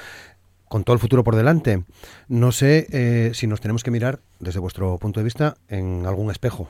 Con 0.69 0.83
todo 0.85 0.95
el 0.95 1.01
futuro 1.01 1.23
por 1.23 1.37
delante. 1.37 1.85
No 2.29 2.51
sé 2.51 2.87
eh, 2.90 3.31
si 3.35 3.47
nos 3.47 3.61
tenemos 3.61 3.85
que 3.85 3.90
mirar, 3.90 4.19
desde 4.40 4.59
vuestro 4.61 4.99
punto 4.99 5.21
de 5.21 5.25
vista, 5.25 5.57
en 5.69 6.05
algún 6.07 6.31
espejo. 6.31 6.69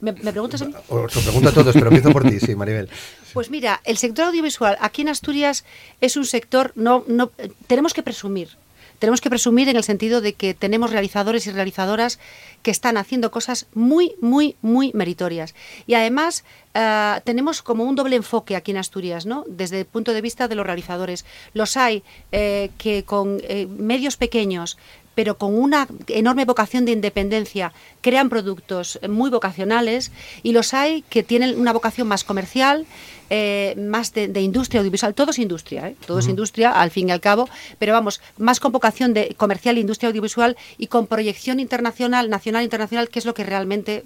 ¿Me, 0.00 0.12
me 0.12 0.32
preguntas 0.32 0.62
a 0.62 0.66
mí? 0.66 0.74
Os 0.88 1.14
lo 1.16 1.22
pregunto 1.22 1.48
a 1.48 1.52
todos, 1.52 1.74
pero 1.74 1.86
empiezo 1.86 2.12
por 2.12 2.28
ti, 2.28 2.38
sí, 2.40 2.54
Maribel. 2.54 2.88
Pues 3.34 3.50
mira, 3.50 3.82
el 3.84 3.98
sector 3.98 4.24
audiovisual 4.26 4.78
aquí 4.80 5.02
en 5.02 5.10
Asturias 5.10 5.64
es 6.00 6.16
un 6.16 6.24
sector, 6.24 6.72
no, 6.76 7.04
no, 7.06 7.30
tenemos 7.66 7.92
que 7.92 8.02
presumir. 8.02 8.56
Tenemos 8.98 9.20
que 9.20 9.30
presumir 9.30 9.68
en 9.68 9.76
el 9.76 9.84
sentido 9.84 10.20
de 10.20 10.32
que 10.32 10.54
tenemos 10.54 10.90
realizadores 10.90 11.46
y 11.46 11.52
realizadoras 11.52 12.18
que 12.62 12.72
están 12.72 12.96
haciendo 12.96 13.30
cosas 13.30 13.66
muy, 13.74 14.14
muy, 14.20 14.56
muy 14.60 14.90
meritorias. 14.92 15.54
Y 15.86 15.94
además 15.94 16.42
eh, 16.74 17.20
tenemos 17.24 17.62
como 17.62 17.84
un 17.84 17.94
doble 17.94 18.16
enfoque 18.16 18.56
aquí 18.56 18.72
en 18.72 18.78
Asturias, 18.78 19.24
¿no? 19.24 19.44
Desde 19.46 19.80
el 19.80 19.86
punto 19.86 20.12
de 20.12 20.20
vista 20.20 20.48
de 20.48 20.56
los 20.56 20.66
realizadores. 20.66 21.24
Los 21.54 21.76
hay 21.76 22.02
eh, 22.32 22.70
que 22.76 23.04
con 23.04 23.40
eh, 23.44 23.66
medios 23.66 24.16
pequeños 24.16 24.78
pero 25.18 25.36
con 25.36 25.58
una 25.58 25.88
enorme 26.06 26.44
vocación 26.44 26.84
de 26.84 26.92
independencia, 26.92 27.72
crean 28.02 28.28
productos 28.28 29.00
muy 29.08 29.30
vocacionales 29.30 30.12
y 30.44 30.52
los 30.52 30.74
hay 30.74 31.02
que 31.10 31.24
tienen 31.24 31.58
una 31.58 31.72
vocación 31.72 32.06
más 32.06 32.22
comercial, 32.22 32.86
eh, 33.30 33.74
más 33.76 34.14
de, 34.14 34.28
de 34.28 34.40
industria 34.42 34.78
audiovisual, 34.78 35.14
todo 35.14 35.32
es 35.32 35.40
industria, 35.40 35.88
¿eh? 35.88 35.96
todo 36.06 36.20
es 36.20 36.28
industria 36.28 36.70
al 36.70 36.92
fin 36.92 37.08
y 37.08 37.10
al 37.10 37.20
cabo, 37.20 37.48
pero 37.80 37.92
vamos, 37.94 38.20
más 38.36 38.60
con 38.60 38.70
vocación 38.70 39.12
de 39.12 39.34
comercial 39.36 39.76
e 39.76 39.80
industria 39.80 40.08
audiovisual 40.08 40.56
y 40.78 40.86
con 40.86 41.08
proyección 41.08 41.58
internacional, 41.58 42.30
nacional 42.30 42.60
e 42.62 42.64
internacional, 42.64 43.08
que 43.08 43.18
es 43.18 43.26
lo 43.26 43.34
que 43.34 43.42
realmente 43.42 44.04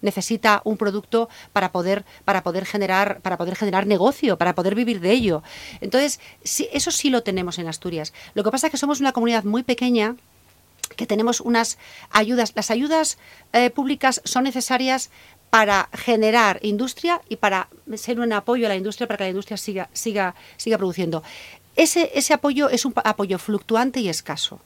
necesita 0.00 0.62
un 0.64 0.76
producto 0.76 1.28
para 1.52 1.72
poder 1.72 2.04
para 2.24 2.42
poder 2.42 2.66
generar 2.66 3.20
para 3.20 3.36
poder 3.38 3.56
generar 3.56 3.86
negocio 3.86 4.36
para 4.36 4.54
poder 4.54 4.74
vivir 4.74 5.00
de 5.00 5.12
ello. 5.12 5.42
Entonces 5.80 6.20
sí, 6.44 6.68
eso 6.72 6.90
sí 6.90 7.10
lo 7.10 7.22
tenemos 7.22 7.58
en 7.58 7.66
Asturias. 7.66 8.12
Lo 8.34 8.44
que 8.44 8.50
pasa 8.50 8.66
es 8.66 8.70
que 8.70 8.76
somos 8.76 9.00
una 9.00 9.12
comunidad 9.12 9.44
muy 9.44 9.62
pequeña 9.62 10.16
que 10.88 11.06
tenemos 11.06 11.40
unas 11.40 11.78
ayudas. 12.10 12.52
Las 12.54 12.70
ayudas 12.70 13.18
eh, 13.52 13.70
públicas 13.70 14.20
son 14.24 14.44
necesarias 14.44 15.10
para 15.50 15.88
generar 15.92 16.58
industria 16.62 17.20
y 17.28 17.36
para 17.36 17.68
ser 17.96 18.20
un 18.20 18.32
apoyo 18.32 18.66
a 18.66 18.68
la 18.68 18.76
industria 18.76 19.06
para 19.06 19.18
que 19.18 19.24
la 19.24 19.30
industria 19.30 19.56
siga, 19.56 19.88
siga, 19.92 20.34
siga 20.56 20.76
produciendo. 20.76 21.22
Ese, 21.76 22.10
ese 22.14 22.34
apoyo 22.34 22.68
es 22.68 22.84
un 22.84 22.94
apoyo 22.96 23.38
fluctuante 23.38 24.00
y 24.00 24.08
escaso. 24.08 24.60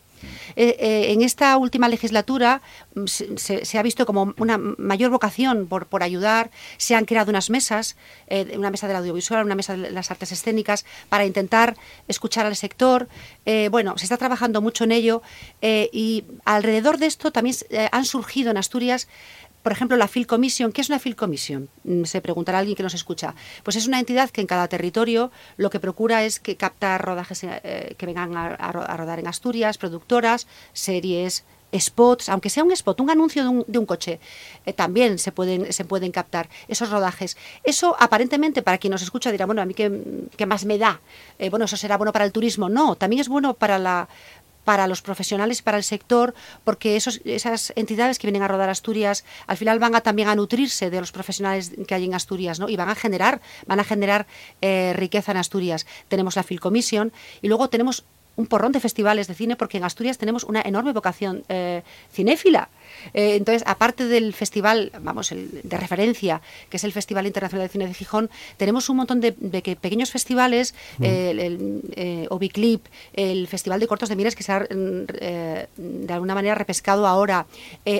Eh, 0.56 0.76
eh, 0.78 1.12
en 1.12 1.22
esta 1.22 1.56
última 1.56 1.88
legislatura 1.88 2.62
mm, 2.94 3.06
se, 3.06 3.78
ha 3.78 3.82
visto 3.82 4.06
como 4.06 4.34
una 4.38 4.58
mayor 4.58 5.10
vocación 5.10 5.66
por, 5.66 5.86
por 5.86 6.02
ayudar. 6.02 6.50
Se 6.76 6.94
han 6.94 7.04
creado 7.04 7.30
unas 7.30 7.50
mesas, 7.50 7.96
eh, 8.26 8.52
una 8.56 8.70
mesa 8.70 8.86
del 8.88 8.96
audiovisual, 8.96 9.44
una 9.44 9.54
mesa 9.54 9.76
de 9.76 9.90
las 9.90 10.10
artes 10.10 10.32
escénicas, 10.32 10.84
para 11.08 11.24
intentar 11.24 11.76
escuchar 12.08 12.46
al 12.46 12.56
sector. 12.56 13.08
Bueno, 13.70 13.98
se 13.98 14.04
está 14.04 14.16
trabajando 14.16 14.62
mucho 14.62 14.84
en 14.84 14.92
ello 14.92 15.22
y 15.60 16.24
alrededor 16.44 16.98
de 16.98 17.06
esto 17.06 17.32
también 17.32 17.56
han 17.90 18.04
surgido 18.04 18.50
en 18.50 18.56
Asturias 18.56 19.08
por 19.62 19.72
ejemplo, 19.72 19.96
la 19.96 20.08
Phil 20.08 20.26
Commission. 20.26 20.72
¿Qué 20.72 20.80
es 20.80 20.88
una 20.88 20.98
Phil 20.98 21.16
Commission? 21.16 21.68
Mm, 21.84 22.04
Se 22.04 22.20
preguntará 22.20 22.58
alguien 22.58 22.76
que 22.76 22.82
nos 22.82 22.94
escucha. 22.94 23.34
Pues 23.62 23.76
es 23.76 23.86
una 23.86 23.98
entidad 23.98 24.30
que 24.30 24.40
en 24.40 24.46
cada 24.46 24.68
territorio 24.68 25.30
lo 25.56 25.70
que 25.70 25.80
procura 25.80 26.24
es 26.24 26.40
que 26.40 26.56
captar 26.56 27.04
rodajes 27.04 27.40
eh, 27.44 27.94
que 27.98 28.06
vengan 28.06 28.36
a, 28.36 28.46
a 28.54 28.72
ro- 28.72 28.84
a 28.88 28.96
rodar 28.96 29.18
en 29.18 29.26
Asturias, 29.26 29.76
productoras, 29.78 30.46
series, 30.72 31.44
spots, 31.78 32.28
aunque 32.28 32.50
sea 32.50 32.64
un 32.64 32.72
spot, 32.72 33.00
un 33.00 33.10
anuncio 33.10 33.44
de 33.44 33.78
un, 33.78 33.86
coche, 33.86 34.18
eh, 34.66 34.72
también 34.72 35.20
se 35.20 35.30
pueden, 35.30 35.72
se 35.72 35.84
pueden 35.84 36.10
captar 36.10 36.48
esos 36.66 36.90
rodajes. 36.90 37.36
Eso 37.62 37.94
aparentemente 38.00 38.60
para 38.62 38.78
quien 38.78 38.90
nos 38.90 39.02
escucha 39.02 39.30
dirá, 39.30 39.46
bueno, 39.46 39.62
a 39.62 39.66
mí 39.66 39.74
qué, 39.74 40.26
qué 40.36 40.46
más 40.46 40.64
me 40.64 40.78
da, 40.78 41.00
Eh, 41.38 41.48
bueno, 41.48 41.66
eso 41.66 41.76
será 41.76 41.96
bueno 41.96 42.12
para 42.12 42.24
el 42.24 42.32
turismo. 42.32 42.68
No, 42.68 42.96
también 42.96 43.20
es 43.20 43.28
bueno 43.28 43.54
para 43.54 43.78
la 43.78 44.08
para 44.64 44.86
los 44.86 45.02
profesionales 45.02 45.60
y 45.60 45.62
para 45.62 45.76
el 45.76 45.84
sector, 45.84 46.34
porque 46.64 46.96
esos, 46.96 47.20
esas 47.24 47.72
entidades 47.76 48.18
que 48.18 48.26
vienen 48.26 48.42
a 48.42 48.48
rodar 48.48 48.68
Asturias 48.68 49.24
al 49.46 49.56
final 49.56 49.78
van 49.78 49.94
a 49.94 50.00
también 50.00 50.28
a 50.28 50.34
nutrirse 50.34 50.90
de 50.90 51.00
los 51.00 51.12
profesionales 51.12 51.72
que 51.86 51.94
hay 51.94 52.04
en 52.04 52.14
Asturias, 52.14 52.60
¿no? 52.60 52.68
Y 52.68 52.76
van 52.76 52.88
a 52.88 52.94
generar, 52.94 53.40
van 53.66 53.80
a 53.80 53.84
generar 53.84 54.26
eh, 54.60 54.92
riqueza 54.96 55.32
en 55.32 55.38
Asturias. 55.38 55.86
Tenemos 56.08 56.36
la 56.36 56.42
Film 56.42 56.60
Commission 56.60 57.12
y 57.42 57.48
luego 57.48 57.68
tenemos 57.68 58.04
un 58.36 58.46
porrón 58.46 58.72
de 58.72 58.80
festivales 58.80 59.26
de 59.28 59.34
cine 59.34 59.56
porque 59.56 59.78
en 59.78 59.84
Asturias 59.84 60.18
tenemos 60.18 60.44
una 60.44 60.62
enorme 60.62 60.92
vocación 60.92 61.44
eh, 61.48 61.82
cinéfila. 62.12 62.68
Eh, 63.14 63.36
entonces, 63.36 63.62
aparte 63.66 64.06
del 64.06 64.34
festival, 64.34 64.92
vamos, 65.00 65.32
el, 65.32 65.60
de 65.62 65.76
referencia, 65.76 66.40
que 66.68 66.76
es 66.76 66.84
el 66.84 66.92
Festival 66.92 67.26
Internacional 67.26 67.66
de 67.66 67.72
Cine 67.72 67.86
de 67.86 67.94
Gijón, 67.94 68.30
tenemos 68.56 68.88
un 68.88 68.96
montón 68.96 69.20
de, 69.20 69.32
pequeños 69.32 70.10
festivales, 70.10 70.74
mm. 70.98 71.04
el, 71.04 71.40
el 71.40 71.82
eh, 71.96 72.26
Obiclip, 72.30 72.86
el 73.14 73.46
Festival 73.46 73.80
de 73.80 73.86
Cortos 73.86 74.08
de 74.08 74.16
Miras, 74.16 74.34
que 74.34 74.42
se 74.42 74.52
ha 74.52 74.66
eh, 74.70 75.66
de 75.76 76.12
alguna 76.12 76.34
manera 76.34 76.54
repescado 76.54 77.06
ahora, 77.06 77.46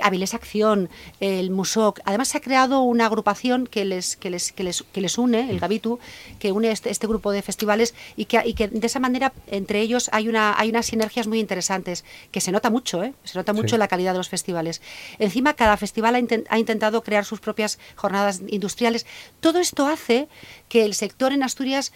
Avilés 0.03 0.35
Acción, 0.35 0.89
el 1.21 1.51
Musoc. 1.51 2.01
Además, 2.05 2.29
se 2.29 2.39
ha 2.39 2.41
creado 2.41 2.83
una 2.83 3.07
agrupación 3.07 3.67
que 3.67 3.85
les, 3.85 4.17
que 4.17 4.31
les, 4.31 4.53
que 4.53 4.63
les, 4.65 4.83
que 4.83 5.01
les 5.01 5.19
une, 5.19 5.51
el 5.51 5.57
mm. 5.57 5.61
Gabitu, 5.61 5.99
que 6.39 6.53
une 6.53 6.71
este, 6.71 6.91
este 6.91 7.07
grupo 7.07 7.33
de 7.33 7.43
festivales 7.43 7.95
y 8.17 8.27
que, 8.27 8.41
y 8.45 8.55
que 8.55 8.69
de 8.69 8.87
esa 8.87 9.01
manera 9.01 9.33
entre 9.47 9.81
ellos 9.81 10.11
hay, 10.13 10.29
una, 10.29 10.59
hay 10.59 10.71
unas 10.71 10.87
sinergias 10.87 11.27
muy 11.27 11.41
interesantes, 11.41 12.05
que 12.31 12.41
se 12.41 12.53
nota 12.53 12.71
mucho, 12.71 13.03
se 13.25 13.39
nota 13.39 13.53
mucho 13.53 13.77
la 13.79 13.89
calidad 13.89 14.13
de 14.13 14.19
los 14.19 14.29
festivales. 14.29 14.80
Encima, 15.19 15.55
cada 15.55 15.77
festival 15.77 16.15
ha, 16.15 16.59
intentado 16.59 17.03
crear 17.03 17.25
sus 17.25 17.41
propias 17.41 17.79
jornadas 17.97 18.41
industriales. 18.49 19.07
Todo 19.41 19.59
esto 19.59 19.87
hace 19.87 20.29
que 20.69 20.85
el 20.85 20.95
sector 20.95 21.33
en 21.33 21.43
Asturias, 21.43 21.93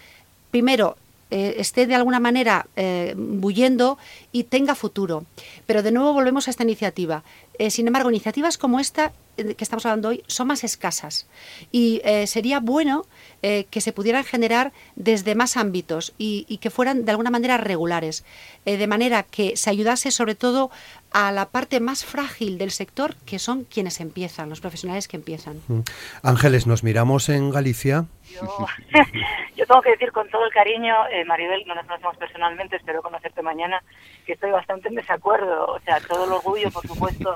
primero, 0.51 0.97
eh, 1.31 1.55
esté 1.57 1.87
de 1.87 1.95
alguna 1.95 2.19
manera 2.19 2.67
eh, 2.75 3.15
bullendo 3.17 3.97
y 4.31 4.43
tenga 4.43 4.75
futuro. 4.75 5.25
Pero 5.65 5.81
de 5.81 5.91
nuevo 5.91 6.13
volvemos 6.13 6.47
a 6.47 6.51
esta 6.51 6.63
iniciativa. 6.63 7.23
Eh, 7.57 7.71
sin 7.71 7.87
embargo, 7.87 8.09
iniciativas 8.09 8.57
como 8.57 8.79
esta 8.79 9.11
que 9.35 9.55
estamos 9.59 9.85
hablando 9.85 10.09
hoy 10.09 10.23
son 10.27 10.47
más 10.47 10.63
escasas 10.63 11.27
y 11.69 12.01
sería 12.25 12.61
bueno 12.61 13.05
que 13.41 13.81
se 13.81 13.91
pudieran 13.91 14.23
generar 14.23 14.71
desde 14.95 15.35
más 15.35 15.57
ámbitos 15.57 16.13
y, 16.17 16.45
y, 16.47 16.59
que 16.59 16.69
fueran 16.69 17.03
de 17.03 17.11
alguna 17.11 17.31
manera 17.31 17.57
regulares, 17.57 18.23
de 18.63 18.87
manera 18.87 19.23
que 19.23 19.57
se 19.57 19.69
ayudase 19.69 20.11
sobre 20.11 20.35
todo 20.35 20.71
a 21.11 21.31
la 21.31 21.49
parte 21.49 21.81
más 21.81 22.05
frágil 22.05 22.57
del 22.57 22.71
sector, 22.71 23.15
que 23.25 23.37
son 23.37 23.65
quienes 23.65 23.99
empiezan, 23.99 24.49
los 24.49 24.61
profesionales 24.61 25.09
que 25.09 25.17
empiezan. 25.17 25.61
Mm. 25.67 25.79
Ángeles, 26.23 26.65
nos 26.65 26.83
miramos 26.83 27.27
en 27.27 27.51
Galicia. 27.51 28.05
Yo, 29.55 29.65
tengo 29.65 29.81
que 29.81 29.91
decir 29.91 30.11
con 30.11 30.29
todo 30.29 30.45
el 30.45 30.51
cariño, 30.51 30.95
eh, 31.09 31.25
Maribel, 31.25 31.65
no 31.65 31.75
nos 31.75 31.85
conocemos 31.85 32.17
personalmente, 32.17 32.75
espero 32.75 33.01
conocerte 33.01 33.41
mañana, 33.41 33.81
que 34.25 34.33
estoy 34.33 34.51
bastante 34.51 34.89
en 34.89 34.95
desacuerdo. 34.95 35.65
O 35.67 35.79
sea, 35.79 35.99
todo 36.01 36.25
el 36.25 36.31
orgullo, 36.31 36.71
por 36.71 36.85
supuesto, 36.87 37.33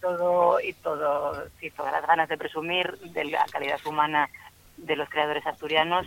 todo 0.00 0.60
y 0.60 0.72
todo, 0.74 1.48
sí, 1.58 1.70
todas 1.70 1.92
las 1.92 2.06
ganas 2.06 2.28
de 2.28 2.38
presumir 2.38 2.98
de 2.98 3.24
la 3.24 3.44
calidad 3.50 3.80
humana 3.86 4.28
de 4.76 4.96
los 4.96 5.08
creadores 5.08 5.46
asturianos, 5.46 6.06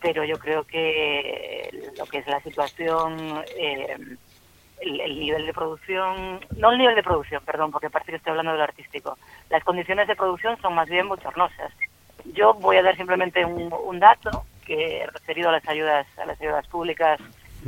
pero 0.00 0.24
yo 0.24 0.38
creo 0.38 0.64
que 0.64 1.90
lo 1.96 2.06
que 2.06 2.18
es 2.18 2.26
la 2.26 2.40
situación 2.40 3.44
eh, 3.56 3.96
el, 4.80 5.18
nivel 5.18 5.46
de 5.46 5.52
producción, 5.52 6.40
no 6.56 6.72
el 6.72 6.78
nivel 6.78 6.94
de 6.94 7.02
producción, 7.02 7.42
perdón, 7.44 7.70
porque 7.70 7.90
parece 7.90 8.12
que 8.12 8.16
estoy 8.16 8.30
hablando 8.30 8.52
de 8.52 8.58
lo 8.58 8.64
artístico. 8.64 9.18
Las 9.50 9.64
condiciones 9.64 10.08
de 10.08 10.16
producción 10.16 10.60
son 10.60 10.74
más 10.74 10.88
bien 10.88 11.08
bochornosas. 11.08 11.72
Yo 12.34 12.54
voy 12.54 12.76
a 12.76 12.82
dar 12.82 12.96
simplemente 12.96 13.44
un, 13.44 13.98
dato 13.98 14.44
que 14.66 15.06
referido 15.12 15.48
a 15.48 15.52
las 15.52 15.68
ayudas, 15.68 16.06
a 16.18 16.26
las 16.26 16.40
ayudas 16.40 16.66
públicas 16.68 17.20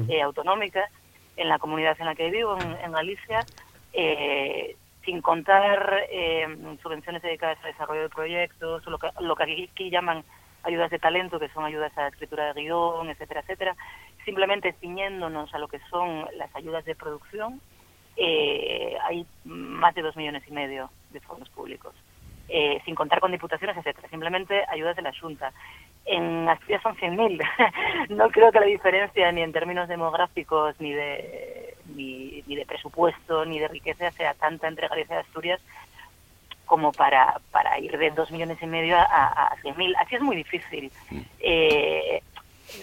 eh, 0.09 0.23
autonómicas 0.23 0.91
en 1.37 1.49
la 1.49 1.59
comunidad 1.59 1.97
en 1.99 2.07
la 2.07 2.15
que 2.15 2.31
vivo, 2.31 2.59
en, 2.59 2.93
Galicia, 2.93 3.45
eh, 3.93 4.77
sin 5.05 5.23
contar 5.23 6.05
eh, 6.11 6.47
subvenciones 6.83 7.23
dedicadas 7.23 7.59
al 7.63 7.73
desarrollo 7.73 8.03
de 8.03 8.09
proyectos, 8.11 8.85
lo 8.87 8.99
que, 8.99 9.09
lo 9.21 9.35
que 9.35 9.43
aquí 9.43 9.91
llaman 9.91 10.23
ayudas 10.63 10.91
de 10.91 10.99
talento, 10.99 11.41
que 11.41 11.49
son 11.49 11.65
ayudas 11.65 11.97
a 11.97 12.03
la 12.03 12.09
escritura 12.09 12.53
de 12.53 12.63
guion, 12.63 13.09
etcétera, 13.09 13.41
etcétera, 13.41 13.77
simplemente 14.25 14.75
ciñéndonos 14.81 15.53
a 15.55 15.59
lo 15.59 15.69
que 15.69 15.81
son 15.91 16.27
las 16.37 16.55
ayudas 16.55 16.85
de 16.85 16.95
producción, 16.95 17.61
eh, 18.17 18.97
hay 19.03 19.27
más 19.45 19.95
de 19.95 20.03
dos 20.03 20.17
millones 20.17 20.43
y 20.47 20.53
medio 20.53 20.91
de 21.11 21.21
fondos 21.21 21.49
públicos, 21.51 21.95
eh, 22.51 22.81
sin 22.85 22.95
contar 22.95 23.21
con 23.21 23.33
diputaciones, 23.33 23.77
etcétera. 23.77 24.09
Simplemente 24.09 24.65
ayudas 24.69 24.97
de 24.97 25.03
la 25.03 25.13
Junta. 25.19 25.53
En 26.05 26.49
Asturias 26.49 26.83
son 26.83 26.97
100.000. 26.97 28.09
no 28.11 28.29
creo 28.31 28.51
que 28.51 28.61
la 28.61 28.67
diferencia 28.67 29.31
ni 29.33 29.43
en 29.43 29.53
términos 29.53 29.89
demográficos, 29.89 30.75
ni 30.81 30.93
de, 30.93 31.75
ni, 31.95 32.43
de 32.43 32.67
presupuesto, 32.67 33.45
ni 33.45 33.59
de 33.59 33.69
riqueza 33.69 34.11
sea 34.13 34.35
tanta 34.35 34.69
entre 34.69 34.89
Galicia 34.89 35.17
y 35.17 35.21
Asturias 35.21 35.61
como 36.67 36.93
para, 36.93 37.41
para 37.51 37.79
ir 37.81 37.99
de 37.99 38.11
dos 38.13 38.31
millones 38.31 38.59
y 38.63 38.67
medio 38.67 38.97
a, 38.97 39.03
a 39.03 39.57
100.000. 39.57 39.95
Así 39.99 40.15
es 40.15 40.23
muy 40.23 40.37
difícil. 40.37 40.93
Eh, 41.41 42.23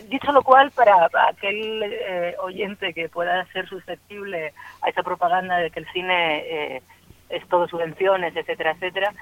Dicho 0.10 0.32
lo 0.32 0.42
cual, 0.42 0.72
para, 0.72 1.10
aquel 1.30 1.84
eh, 1.84 2.36
oyente 2.40 2.94
que 2.94 3.10
pueda 3.10 3.46
ser 3.48 3.68
susceptible 3.68 4.54
a 4.82 4.90
esa 4.90 5.04
propaganda 5.04 5.58
de 5.58 5.72
que 5.72 5.80
el 5.80 5.88
cine 5.92 6.38
eh, 6.40 6.82
es 7.30 7.48
todo 7.48 7.68
subvenciones, 7.68 8.36
etcétera, 8.36 8.72
etcétera, 8.72 9.14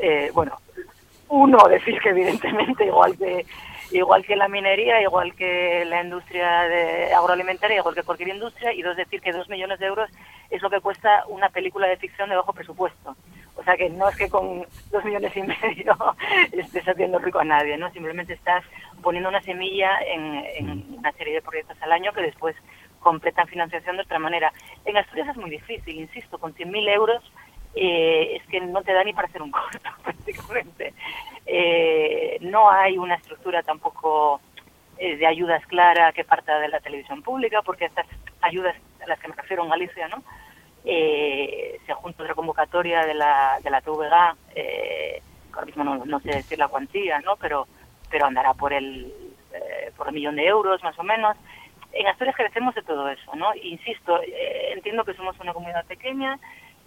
eh, 0.00 0.30
bueno, 0.34 0.56
uno 1.28 1.58
decir 1.68 1.98
que 2.00 2.10
evidentemente 2.10 2.86
igual 2.86 3.16
que 3.16 3.46
igual 3.92 4.24
que 4.24 4.36
la 4.36 4.48
minería, 4.48 5.00
igual 5.00 5.34
que 5.34 5.84
la 5.84 6.02
industria 6.02 6.62
de 6.62 7.14
agroalimentaria, 7.14 7.78
igual 7.78 7.94
que 7.94 8.02
cualquier 8.02 8.30
industria, 8.30 8.72
y 8.72 8.82
dos 8.82 8.96
decir 8.96 9.20
que 9.20 9.32
dos 9.32 9.48
millones 9.48 9.78
de 9.78 9.86
euros 9.86 10.10
es 10.50 10.60
lo 10.62 10.70
que 10.70 10.80
cuesta 10.80 11.24
una 11.28 11.48
película 11.50 11.86
de 11.86 11.96
ficción 11.96 12.28
de 12.28 12.36
bajo 12.36 12.52
presupuesto. 12.52 13.16
O 13.56 13.64
sea 13.64 13.76
que 13.76 13.88
no 13.88 14.08
es 14.08 14.16
que 14.16 14.28
con 14.28 14.66
dos 14.90 15.04
millones 15.04 15.34
y 15.36 15.42
medio 15.42 15.96
estés 16.52 16.86
haciendo 16.86 17.18
rico 17.18 17.38
a 17.38 17.44
nadie, 17.44 17.76
¿no? 17.78 17.90
Simplemente 17.90 18.34
estás 18.34 18.64
poniendo 19.02 19.28
una 19.28 19.40
semilla 19.40 19.98
en, 20.06 20.84
una 20.98 21.12
serie 21.12 21.34
de 21.34 21.42
proyectos 21.42 21.80
al 21.80 21.92
año 21.92 22.12
que 22.12 22.22
después 22.22 22.54
completan 23.00 23.46
financiación 23.46 23.96
de 23.96 24.02
otra 24.02 24.18
manera. 24.18 24.52
En 24.84 24.96
Asturias 24.96 25.28
es 25.28 25.36
muy 25.36 25.50
difícil, 25.50 25.96
insisto, 25.96 26.38
con 26.38 26.54
100.000 26.54 26.88
euros 26.92 27.22
eh, 27.76 28.36
es 28.36 28.46
que 28.48 28.60
no 28.60 28.82
te 28.82 28.92
da 28.92 29.04
ni 29.04 29.12
para 29.12 29.28
hacer 29.28 29.42
un 29.42 29.50
corto 29.50 29.78
prácticamente. 30.02 30.94
Eh, 31.46 32.38
no 32.40 32.70
hay 32.70 32.98
una 32.98 33.14
estructura 33.14 33.62
tampoco 33.62 34.40
eh, 34.98 35.16
de 35.16 35.26
ayudas 35.26 35.64
clara 35.66 36.12
que 36.12 36.24
parta 36.24 36.58
de 36.58 36.68
la 36.68 36.80
televisión 36.80 37.22
pública, 37.22 37.62
porque 37.62 37.84
estas 37.84 38.06
ayudas 38.40 38.74
a 39.02 39.06
las 39.06 39.20
que 39.20 39.28
me 39.28 39.34
refiero 39.34 39.62
en 39.62 39.70
Galicia, 39.70 40.08
¿no? 40.08 40.22
eh, 40.86 41.80
se 41.84 41.92
junta 41.92 42.22
otra 42.22 42.34
convocatoria 42.34 43.04
de 43.04 43.14
la, 43.14 43.58
de 43.62 43.70
la 43.70 43.80
TVG, 43.80 44.36
eh, 44.54 45.22
ahora 45.52 45.66
mismo 45.66 45.84
no, 45.84 46.20
sé 46.20 46.28
decir 46.28 46.58
la 46.58 46.68
cuantía, 46.68 47.18
¿no? 47.20 47.36
pero, 47.36 47.66
pero 48.08 48.26
andará 48.26 48.54
por 48.54 48.72
el, 48.72 49.12
eh, 49.52 49.90
por 49.96 50.08
el 50.08 50.14
millón 50.14 50.36
de 50.36 50.46
euros 50.46 50.82
más 50.82 50.98
o 50.98 51.02
menos. 51.02 51.36
En 51.92 52.06
Asturias 52.06 52.36
carecemos 52.36 52.74
de 52.74 52.82
todo 52.82 53.08
eso, 53.08 53.34
¿no? 53.36 53.54
Insisto, 53.54 54.20
eh, 54.22 54.72
entiendo 54.74 55.04
que 55.04 55.14
somos 55.14 55.38
una 55.40 55.54
comunidad 55.54 55.86
pequeña, 55.86 56.38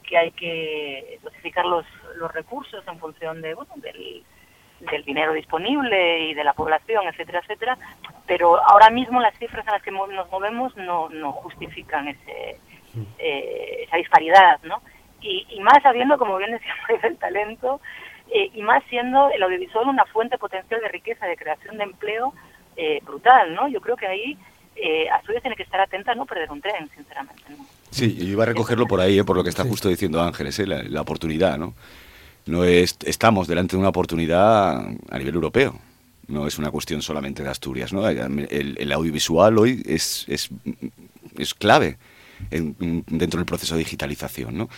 que 0.09 0.17
hay 0.17 0.31
que 0.31 1.19
dosificar 1.21 1.65
los, 1.65 1.85
los 2.15 2.33
recursos 2.33 2.83
en 2.87 2.97
función 2.97 3.41
de, 3.41 3.53
bueno, 3.53 3.71
del, 3.75 4.23
del 4.79 5.03
dinero 5.03 5.33
disponible 5.33 6.29
y 6.29 6.33
de 6.33 6.43
la 6.43 6.53
población, 6.53 7.07
etcétera, 7.07 7.39
etcétera, 7.39 7.77
pero 8.25 8.59
ahora 8.67 8.89
mismo 8.89 9.21
las 9.21 9.37
cifras 9.37 9.65
en 9.67 9.73
las 9.73 9.83
que 9.83 9.91
nos 9.91 10.31
movemos 10.31 10.75
no, 10.77 11.09
no 11.09 11.31
justifican 11.33 12.07
ese, 12.07 12.57
eh, 13.19 13.83
esa 13.83 13.97
disparidad, 13.97 14.59
¿no? 14.63 14.81
Y, 15.21 15.59
más 15.59 15.83
sabiendo, 15.83 16.17
como 16.17 16.37
bien 16.37 16.51
decíamos, 16.51 16.85
el 17.03 17.17
talento, 17.17 17.81
eh, 18.31 18.49
y 18.53 18.61
más 18.63 18.83
siendo 18.89 19.29
el 19.29 19.43
audiovisual 19.43 19.87
una 19.87 20.05
fuente 20.05 20.37
potencial 20.37 20.81
de 20.81 20.87
riqueza, 20.87 21.27
de 21.27 21.37
creación 21.37 21.77
de 21.77 21.83
empleo 21.83 22.33
eh, 22.77 22.99
brutal, 23.03 23.53
¿no? 23.53 23.67
Yo 23.67 23.81
creo 23.81 23.95
que 23.95 24.07
ahí 24.07 24.37
eh, 24.81 25.09
Asturias 25.09 25.43
tiene 25.43 25.55
que 25.55 25.63
estar 25.63 25.79
atenta 25.79 26.11
a 26.11 26.15
no 26.15 26.25
perder 26.25 26.51
un 26.51 26.61
tren, 26.61 26.89
sinceramente. 26.95 27.43
Sí, 27.91 28.17
y 28.19 28.29
iba 28.29 28.43
a 28.43 28.47
recogerlo 28.47 28.87
por 28.87 28.99
ahí, 29.01 29.21
por 29.23 29.35
lo 29.35 29.43
que 29.43 29.49
está 29.49 29.63
justo 29.63 29.89
diciendo 29.89 30.21
Ángeles, 30.21 30.59
la, 30.59 30.83
la, 30.83 31.01
oportunidad, 31.01 31.57
¿no? 31.57 31.73
No 32.45 32.63
es, 32.63 32.97
estamos 33.05 33.47
delante 33.47 33.75
de 33.75 33.79
una 33.79 33.89
oportunidad 33.89 34.77
a 35.09 35.17
nivel 35.17 35.35
europeo. 35.35 35.79
No 36.27 36.45
es 36.45 36.59
una 36.59 36.69
cuestión 36.69 37.01
solamente 37.01 37.43
de 37.43 37.49
Asturias, 37.49 37.91
¿no? 37.91 38.07
El, 38.07 38.75
el 38.77 38.91
audiovisual 38.91 39.57
hoy 39.57 39.81
es, 39.85 40.25
es, 40.27 40.49
es 41.37 41.53
clave 41.55 41.97
dentro 42.49 43.39
del 43.39 43.45
proceso 43.45 43.75
de 43.75 43.79
digitalización, 43.79 44.57
¿no? 44.57 44.69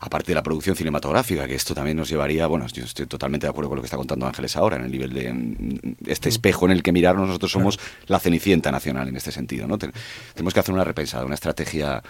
Aparte 0.00 0.28
de 0.28 0.34
la 0.34 0.42
producción 0.42 0.76
cinematográfica, 0.76 1.46
que 1.46 1.54
esto 1.54 1.74
también 1.74 1.96
nos 1.96 2.08
llevaría, 2.08 2.46
bueno, 2.46 2.66
yo 2.66 2.84
estoy 2.84 3.06
totalmente 3.06 3.46
de 3.46 3.50
acuerdo 3.50 3.68
con 3.70 3.76
lo 3.76 3.82
que 3.82 3.86
está 3.86 3.96
contando 3.96 4.26
Ángeles 4.26 4.56
ahora, 4.56 4.76
en 4.76 4.84
el 4.84 4.90
nivel 4.90 5.12
de 5.12 5.98
este 6.06 6.28
espejo 6.28 6.66
en 6.66 6.72
el 6.72 6.82
que 6.82 6.92
mirarnos, 6.92 7.26
nosotros 7.26 7.50
somos 7.52 7.78
la 8.06 8.20
cenicienta 8.20 8.70
nacional 8.70 9.08
en 9.08 9.16
este 9.16 9.32
sentido, 9.32 9.66
¿no? 9.66 9.78
Tenemos 9.78 10.54
que 10.54 10.60
hacer 10.60 10.74
una 10.74 10.84
repensada, 10.84 11.24
una 11.24 11.34
estrategia 11.34 12.02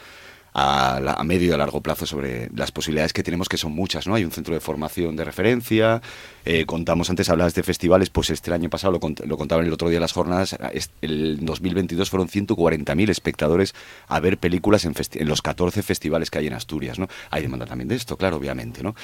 a, 0.59 1.25
medio 1.25 1.49
y 1.49 1.53
a 1.53 1.57
largo 1.57 1.81
plazo 1.81 2.07
sobre 2.07 2.51
las 2.55 2.73
posibilidades 2.73 3.12
que 3.12 3.23
tenemos, 3.23 3.49
que 3.49 3.57
son 3.57 3.73
muchas, 3.73 4.07
¿no? 4.07 4.14
Hay 4.14 4.25
un 4.25 4.31
centro 4.31 4.55
de 4.55 4.61
formación 4.61 5.16
de 5.16 5.25
referencia, 5.25 6.03
eh, 6.44 6.64
contamos 6.66 7.11
antes, 7.11 7.29
hablabas 7.29 7.55
de 7.55 7.62
festivales, 7.62 8.11
pues 8.11 8.31
este 8.31 8.53
año 8.53 8.68
pasado, 8.68 8.92
lo, 8.92 9.01
cont 9.01 9.21
lo 9.21 9.37
contaban 9.37 9.66
el 9.66 9.73
otro 9.73 9.88
día 9.88 10.01
las 10.01 10.12
jornadas, 10.12 10.57
el 11.01 11.38
2022 11.44 12.11
fueron 12.11 12.29
140.000 12.29 13.11
espectadores 13.11 13.75
a 14.09 14.21
ver 14.21 14.38
películas 14.38 14.85
en, 14.85 14.94
en, 15.14 15.29
los 15.29 15.42
14 15.42 15.83
festivales 15.83 16.31
que 16.31 16.38
hay 16.38 16.47
en 16.49 16.55
Asturias, 16.55 16.99
¿no? 16.99 17.09
Hay 17.31 17.42
demanda 17.42 17.66
también 17.66 17.88
de 17.88 17.94
esto, 17.94 18.16
claro, 18.16 18.37
obviamente, 18.37 18.83
¿no? 18.83 18.94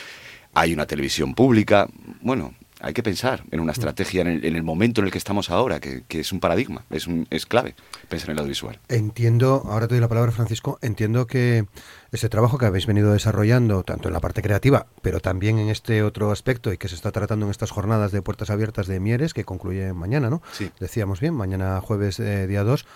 Hay 0.55 0.73
una 0.73 0.87
televisión 0.87 1.35
pública, 1.35 1.89
bueno, 2.21 2.55
hay 2.85 2.93
que 2.95 3.03
pensar 3.03 3.43
en 3.51 3.61
una 3.61 3.73
estrategia 3.73 4.21
en 4.21 4.29
el, 4.29 4.45
en 4.45 4.57
el 4.57 4.63
momento 4.63 5.01
en 5.01 5.07
el 5.07 5.11
que 5.13 5.19
estamos 5.19 5.51
ahora, 5.51 5.81
que, 5.81 6.03
que 6.07 6.21
es 6.21 6.33
un 6.33 6.41
paradigma, 6.41 6.85
es, 6.91 7.07
un, 7.07 7.27
es 7.31 7.47
clave 7.47 7.75
pensar 8.09 8.29
en 8.31 8.33
el 8.35 8.39
audiovisual. 8.41 8.79
Entiendo, 8.89 9.63
ahora 9.67 9.89
te 9.89 9.95
doy 9.95 10.01
la 10.01 10.09
palabra 10.09 10.31
Francisco, 10.33 10.79
entiendo 10.83 11.27
que 11.27 11.67
ese 12.13 12.29
trabajo 12.29 12.59
que 12.59 12.67
habéis 12.67 12.87
venido 12.87 13.13
desarrollando, 13.13 13.83
tanto 13.83 14.09
en 14.09 14.15
la 14.15 14.21
parte 14.21 14.43
creativa, 14.43 14.87
pero 15.03 15.21
también 15.21 15.59
en 15.59 15.69
este 15.69 16.03
otro 16.03 16.31
aspecto 16.31 16.73
y 16.73 16.79
que 16.79 16.89
se 16.89 16.95
está 16.95 17.11
tratando 17.11 17.47
en 17.47 17.51
estas 17.51 17.71
jornadas 17.71 18.13
de 18.13 18.23
puertas 18.23 18.51
abiertas 18.51 18.87
de 18.87 19.01
Mieres, 19.01 19.35
que 19.35 19.45
concluye 19.45 19.93
mañana, 19.93 20.31
¿no? 20.31 20.43
Sí. 20.53 20.71
Decíamos 20.79 21.21
bien, 21.21 21.35
mañana 21.35 21.81
jueves 21.81 22.21
eh, 22.21 22.47
día 22.47 22.63
2. 22.65 22.87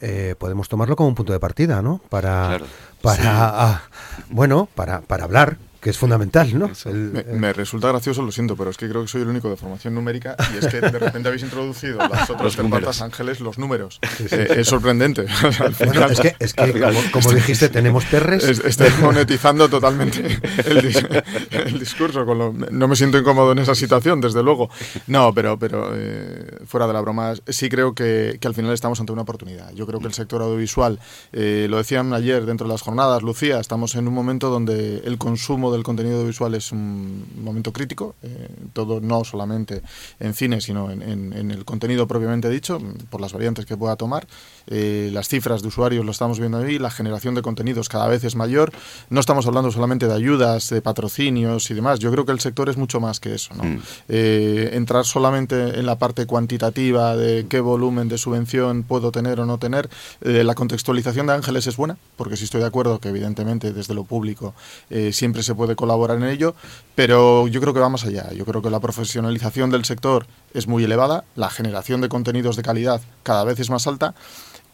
eh, 0.00 0.34
podemos 0.38 0.68
tomarlo 0.68 0.94
como 0.94 1.08
un 1.08 1.14
punto 1.16 1.32
de 1.32 1.40
partida, 1.40 1.82
¿no? 1.82 2.00
Para, 2.08 2.46
Claro. 2.48 2.66
para 3.02 3.22
ah, 3.24 3.82
bueno, 4.30 4.68
para, 4.76 5.00
para 5.00 5.24
hablar, 5.24 5.56
que 5.88 5.92
es 5.92 5.96
fundamental, 5.98 6.58
¿no? 6.58 6.66
Eso. 6.66 6.90
El- 6.90 6.96
Me, 7.12 7.20
eh, 7.20 7.24
me 7.32 7.50
resulta 7.54 7.88
gracioso, 7.88 8.20
lo 8.20 8.30
siento, 8.30 8.56
pero 8.56 8.68
es 8.68 8.76
que 8.76 8.86
creo 8.90 9.00
que 9.00 9.08
soy 9.08 9.22
el 9.22 9.28
único 9.28 9.48
de 9.48 9.56
formación 9.56 9.94
numérica 9.94 10.36
y 10.52 10.58
es 10.58 10.66
que 10.66 10.82
de 10.82 10.98
repente 10.98 11.28
habéis 11.28 11.42
introducido 11.44 11.96
las 12.10 12.28
otras 12.28 12.56
patas 12.56 13.00
ángeles, 13.00 13.40
los 13.40 13.56
números. 13.58 13.98
Eh, 14.30 14.56
es 14.58 14.68
sorprendente. 14.68 15.24
Bueno, 15.78 16.06
es 16.06 16.20
que, 16.20 16.36
es 16.38 16.52
que 16.52 16.72
como, 16.78 17.00
como 17.12 17.32
dijiste, 17.32 17.68
tenemos 17.70 18.04
perres. 18.04 18.44
es- 18.44 18.58
estoy 18.60 18.90
monetizando 19.00 19.68
totalmente 19.70 20.20
el, 20.66 20.82
dis- 20.82 21.24
el 21.50 21.78
discurso. 21.78 22.26
Con 22.26 22.38
lo- 22.38 22.52
no 22.52 22.86
me 22.88 22.94
siento 22.96 23.16
incómodo 23.18 23.52
en 23.52 23.60
esa 23.60 23.74
situación, 23.74 24.20
desde 24.20 24.42
luego. 24.42 24.68
No, 25.06 25.32
pero, 25.32 25.58
pero 25.58 25.92
eh, 25.94 26.58
fuera 26.66 26.86
de 26.86 26.92
la 26.92 27.00
broma, 27.00 27.32
sí 27.46 27.70
creo 27.70 27.94
que, 27.94 28.36
que 28.40 28.46
al 28.48 28.54
final 28.54 28.74
estamos 28.74 29.00
ante 29.00 29.12
una 29.12 29.22
oportunidad. 29.22 29.72
Yo 29.72 29.86
creo 29.86 30.00
que 30.00 30.06
el 30.08 30.12
sector 30.14 30.42
audiovisual, 30.42 30.98
eh, 31.32 31.66
lo 31.70 31.78
decían 31.78 32.12
ayer 32.12 32.44
dentro 32.44 32.66
de 32.66 32.74
las 32.74 32.82
jornadas, 32.82 33.22
Lucía, 33.22 33.58
estamos 33.58 33.94
en 33.94 34.06
un 34.06 34.14
momento 34.14 34.50
donde 34.50 34.98
el 35.04 35.16
consumo 35.18 35.72
del 35.78 35.84
contenido 35.84 36.16
audiovisual 36.16 36.54
es 36.54 36.72
un 36.72 37.24
momento 37.42 37.72
crítico, 37.72 38.14
eh, 38.22 38.48
todo 38.72 39.00
no 39.00 39.24
solamente 39.24 39.82
en 40.20 40.34
cine, 40.34 40.60
sino 40.60 40.90
en, 40.90 41.02
en- 41.02 41.32
en 41.32 41.50
el 41.50 41.64
contenido 41.64 42.06
propiamente 42.06 42.50
dicho, 42.50 42.78
por 43.10 43.20
las 43.20 43.32
variantes 43.32 43.64
que 43.64 43.76
pueda 43.76 43.96
tomar. 43.96 44.26
Eh, 44.66 45.10
las 45.12 45.28
cifras 45.28 45.62
de 45.62 45.68
usuarios 45.68 46.04
lo 46.04 46.10
estamos 46.12 46.38
viendo 46.38 46.58
ahí, 46.58 46.78
la 46.78 46.90
generación 46.90 47.34
de 47.34 47.42
contenidos 47.42 47.88
cada 47.88 48.06
vez 48.06 48.22
es 48.24 48.36
mayor. 48.36 48.70
No 49.08 49.20
estamos 49.20 49.46
hablando 49.46 49.70
solamente 49.70 50.06
de 50.06 50.14
ayudas, 50.14 50.68
de 50.68 50.82
patrocinios 50.82 51.70
y 51.70 51.74
demás. 51.74 51.98
Yo 52.00 52.10
creo 52.12 52.26
que 52.26 52.32
el 52.32 52.40
sector 52.40 52.68
es 52.68 52.76
mucho 52.76 53.00
más 53.00 53.20
que 53.20 53.34
eso. 53.34 53.54
¿no? 53.54 53.64
Mm. 53.64 53.80
Eh, 54.08 54.70
entrar 54.74 55.04
solamente 55.06 55.78
en 55.78 55.86
la 55.86 55.96
parte 55.98 56.26
cuantitativa 56.26 57.16
de 57.16 57.46
qué 57.48 57.60
volumen 57.60 58.08
de 58.08 58.18
subvención 58.18 58.82
puedo 58.82 59.10
tener 59.12 59.40
o 59.40 59.46
no 59.46 59.58
tener. 59.58 59.88
eh, 60.20 60.42
la 60.44 60.54
contextualización 60.54 61.26
de 61.26 61.32
Ángeles 61.34 61.66
es 61.66 61.76
buena, 61.76 61.96
porque 62.16 62.36
sí 62.36 62.44
estoy 62.44 62.60
de 62.60 62.66
acuerdo 62.66 62.98
que 62.98 63.08
evidentemente 63.08 63.72
desde 63.72 63.94
lo 63.94 64.04
público 64.04 64.54
eh, 64.90 65.12
siempre 65.12 65.42
se 65.42 65.54
puede 65.58 65.76
colaborar 65.76 66.16
en 66.16 66.24
ello, 66.24 66.54
pero 66.94 67.46
yo 67.48 67.60
creo 67.60 67.74
que 67.74 67.80
va 67.80 67.90
más 67.90 68.04
allá. 68.06 68.32
Yo 68.32 68.46
creo 68.46 68.62
que 68.62 68.70
la 68.70 68.80
profesionalización 68.80 69.68
del 69.70 69.84
sector 69.84 70.26
es 70.54 70.66
muy 70.66 70.84
elevada, 70.84 71.24
la 71.36 71.50
generación 71.50 72.00
de 72.00 72.08
contenidos 72.08 72.56
de 72.56 72.62
calidad 72.62 73.02
cada 73.22 73.44
vez 73.44 73.60
es 73.60 73.68
más 73.68 73.86
alta. 73.86 74.14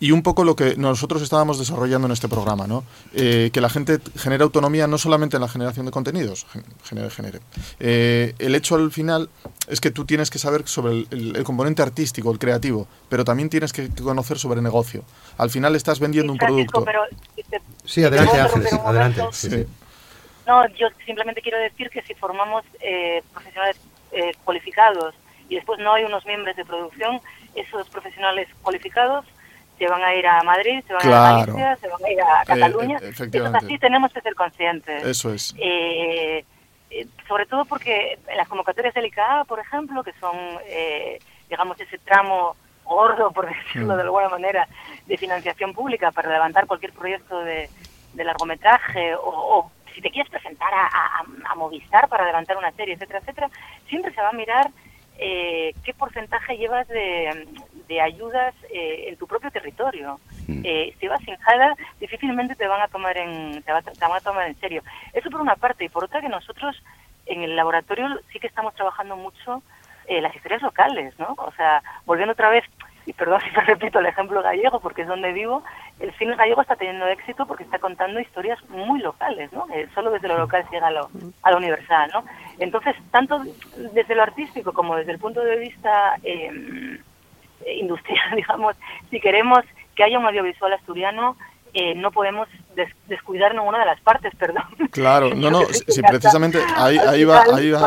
Y 0.00 0.10
un 0.10 0.22
poco 0.22 0.42
lo 0.44 0.56
que 0.56 0.74
nosotros 0.76 1.22
estábamos 1.22 1.58
desarrollando 1.58 2.06
en 2.08 2.12
este 2.12 2.28
programa, 2.28 2.66
¿no? 2.66 2.82
Eh, 3.14 3.50
que 3.52 3.60
la 3.60 3.70
gente 3.70 4.00
genere 4.16 4.42
autonomía 4.42 4.86
no 4.88 4.98
solamente 4.98 5.36
en 5.36 5.40
la 5.40 5.48
generación 5.48 5.86
de 5.86 5.92
contenidos, 5.92 6.46
gen- 6.52 6.64
genere, 6.82 7.10
genere. 7.10 7.40
Eh, 7.78 8.34
el 8.40 8.54
hecho 8.56 8.74
al 8.74 8.90
final 8.90 9.30
es 9.68 9.80
que 9.80 9.92
tú 9.92 10.04
tienes 10.04 10.30
que 10.30 10.38
saber 10.40 10.66
sobre 10.66 10.92
el, 10.92 11.06
el- 11.10 11.36
el 11.36 11.44
componente 11.44 11.80
artístico, 11.80 12.30
el 12.32 12.40
creativo, 12.40 12.88
pero 13.08 13.24
también 13.24 13.48
tienes 13.48 13.72
que 13.72 13.88
conocer 13.88 14.38
sobre 14.38 14.60
negocio. 14.60 15.04
Al 15.38 15.48
final 15.48 15.76
estás 15.76 16.00
vendiendo 16.00 16.32
un 16.32 16.38
Francisco, 16.38 16.82
producto. 16.84 16.84
pero 16.84 17.50
te- 17.50 17.62
Sí, 17.88 18.02
adelante 18.04 18.32
¿Puedo 18.32 18.44
Ángeles, 18.46 18.72
un 18.72 18.80
adelante. 18.80 19.22
Sí, 19.32 19.48
Sí. 19.48 19.66
No, 20.46 20.66
yo 20.68 20.88
simplemente 21.06 21.40
quiero 21.40 21.58
decir 21.58 21.88
que 21.90 22.02
si 22.02 22.14
formamos 22.14 22.64
eh, 22.80 23.22
profesionales 23.32 23.80
eh, 24.12 24.32
cualificados 24.44 25.14
y 25.48 25.56
después 25.56 25.78
no 25.80 25.92
hay 25.94 26.04
unos 26.04 26.24
miembros 26.26 26.54
de 26.56 26.64
producción, 26.64 27.20
esos 27.54 27.88
profesionales 27.88 28.48
cualificados 28.62 29.24
se 29.78 29.88
van 29.88 30.02
a 30.02 30.14
ir 30.14 30.26
a 30.26 30.42
Madrid, 30.42 30.82
se 30.86 30.92
van 30.94 31.02
a 31.02 31.06
ir 31.06 31.12
a 31.12 31.44
Claro. 31.44 31.52
Galicia, 31.54 31.76
se 31.76 31.88
van 31.88 32.04
a 32.04 32.10
ir 32.10 32.20
a 32.20 32.44
Cataluña. 32.44 32.94
eh, 32.96 32.98
Eso 32.98 33.06
es 33.08 33.14
efectivamente. 33.20 33.66
así, 33.66 33.78
tenemos 33.78 34.12
que 34.12 34.20
ser 34.20 34.34
conscientes. 34.34 35.04
Eso 35.04 35.32
es. 35.34 35.54
Eh, 35.58 36.44
eh, 36.90 37.06
sobre 37.26 37.46
todo 37.46 37.64
porque 37.64 38.18
en 38.28 38.36
las 38.36 38.46
convocatorias 38.48 38.94
del 38.94 39.06
ICA, 39.06 39.44
por 39.44 39.58
ejemplo, 39.58 40.04
que 40.04 40.12
son, 40.20 40.36
eh, 40.66 41.18
digamos, 41.48 41.80
ese 41.80 41.98
tramo 41.98 42.54
gordo, 42.84 43.32
por 43.32 43.46
decirlo 43.52 43.94
Mm. 43.94 43.96
de 43.96 44.02
alguna 44.02 44.28
manera, 44.28 44.68
de 45.06 45.16
financiación 45.16 45.72
pública 45.74 46.12
para 46.12 46.30
levantar 46.30 46.66
cualquier 46.66 46.92
proyecto 46.92 47.40
de, 47.40 47.68
de 48.12 48.24
largometraje 48.24 49.14
o, 49.16 49.22
o 49.28 49.70
si 49.94 50.00
te 50.00 50.10
quieres 50.10 50.30
presentar 50.30 50.72
a, 50.74 50.86
a- 50.86 51.24
a 51.50 51.54
Movistar 51.54 52.08
para 52.08 52.24
levantar 52.26 52.56
una 52.56 52.72
serie, 52.72 52.94
etcétera, 52.94 53.20
etcétera, 53.20 53.50
siempre 53.88 54.12
se 54.14 54.20
va 54.20 54.30
a 54.30 54.32
mirar 54.32 54.70
eh, 55.18 55.74
qué 55.84 55.94
porcentaje 55.94 56.56
llevas 56.56 56.88
de, 56.88 57.46
de 57.88 58.00
ayudas 58.00 58.54
eh, 58.72 59.04
en 59.08 59.16
tu 59.16 59.26
propio 59.26 59.50
territorio. 59.50 60.18
Mm. 60.48 60.60
Eh, 60.64 60.94
si 60.98 61.06
vas 61.08 61.22
sin 61.24 61.36
jala, 61.36 61.74
difícilmente 62.00 62.56
te 62.56 62.66
van 62.66 62.80
a 62.82 62.88
tomar 62.88 63.16
en 63.16 63.62
te, 63.62 63.72
va- 63.72 63.82
te 63.82 63.92
van 64.00 64.12
a 64.16 64.20
tomar 64.20 64.46
en 64.48 64.58
serio. 64.60 64.82
Eso 65.12 65.30
por 65.30 65.40
una 65.40 65.56
parte 65.56 65.84
y 65.84 65.88
por 65.88 66.04
otra 66.04 66.20
que 66.20 66.28
nosotros 66.28 66.76
en 67.26 67.42
el 67.42 67.54
laboratorio 67.56 68.08
sí 68.32 68.38
que 68.40 68.48
estamos 68.48 68.74
trabajando 68.74 69.16
mucho 69.16 69.62
eh, 70.06 70.20
las 70.20 70.34
historias 70.36 70.60
locales, 70.60 71.18
¿no? 71.18 71.34
O 71.38 71.52
sea, 71.52 71.82
volviendo 72.04 72.32
otra 72.32 72.50
vez 72.50 72.64
y 73.06 73.12
perdón 73.12 73.40
si 73.44 73.56
me 73.56 73.64
repito 73.64 73.98
el 73.98 74.06
ejemplo 74.06 74.42
gallego 74.42 74.80
porque 74.80 75.02
es 75.02 75.08
donde 75.08 75.32
vivo, 75.32 75.62
el 76.00 76.12
cine 76.14 76.36
gallego 76.36 76.62
está 76.62 76.76
teniendo 76.76 77.06
éxito 77.06 77.46
porque 77.46 77.64
está 77.64 77.78
contando 77.78 78.20
historias 78.20 78.58
muy 78.68 79.00
locales, 79.00 79.52
¿no? 79.52 79.66
Eh, 79.74 79.88
solo 79.94 80.10
desde 80.10 80.28
lo 80.28 80.38
local 80.38 80.64
llega 80.70 80.88
a 80.88 80.90
lo, 80.90 81.10
a 81.42 81.50
lo 81.50 81.56
universal, 81.58 82.10
¿no? 82.12 82.24
Entonces, 82.58 82.96
tanto 83.10 83.42
desde 83.92 84.14
lo 84.14 84.22
artístico 84.22 84.72
como 84.72 84.96
desde 84.96 85.12
el 85.12 85.18
punto 85.18 85.40
de 85.40 85.58
vista 85.58 86.16
eh, 86.22 86.98
eh, 87.64 87.74
industrial, 87.74 88.30
digamos, 88.36 88.76
si 89.10 89.20
queremos 89.20 89.64
que 89.94 90.04
haya 90.04 90.18
un 90.18 90.26
audiovisual 90.26 90.72
asturiano, 90.72 91.36
eh, 91.74 91.94
no 91.96 92.10
podemos 92.12 92.48
des- 92.76 92.88
descuidar 93.08 93.54
ninguna 93.54 93.80
de 93.80 93.86
las 93.86 94.00
partes, 94.00 94.32
perdón. 94.38 94.62
Claro, 94.90 95.34
no, 95.34 95.50
no, 95.50 95.64
si 95.66 95.92
soy 95.92 96.02
precisamente 96.04 96.58
ahí, 96.76 96.96
ahí 96.98 97.24
va, 97.24 97.42
ahí 97.52 97.70
va 97.70 97.80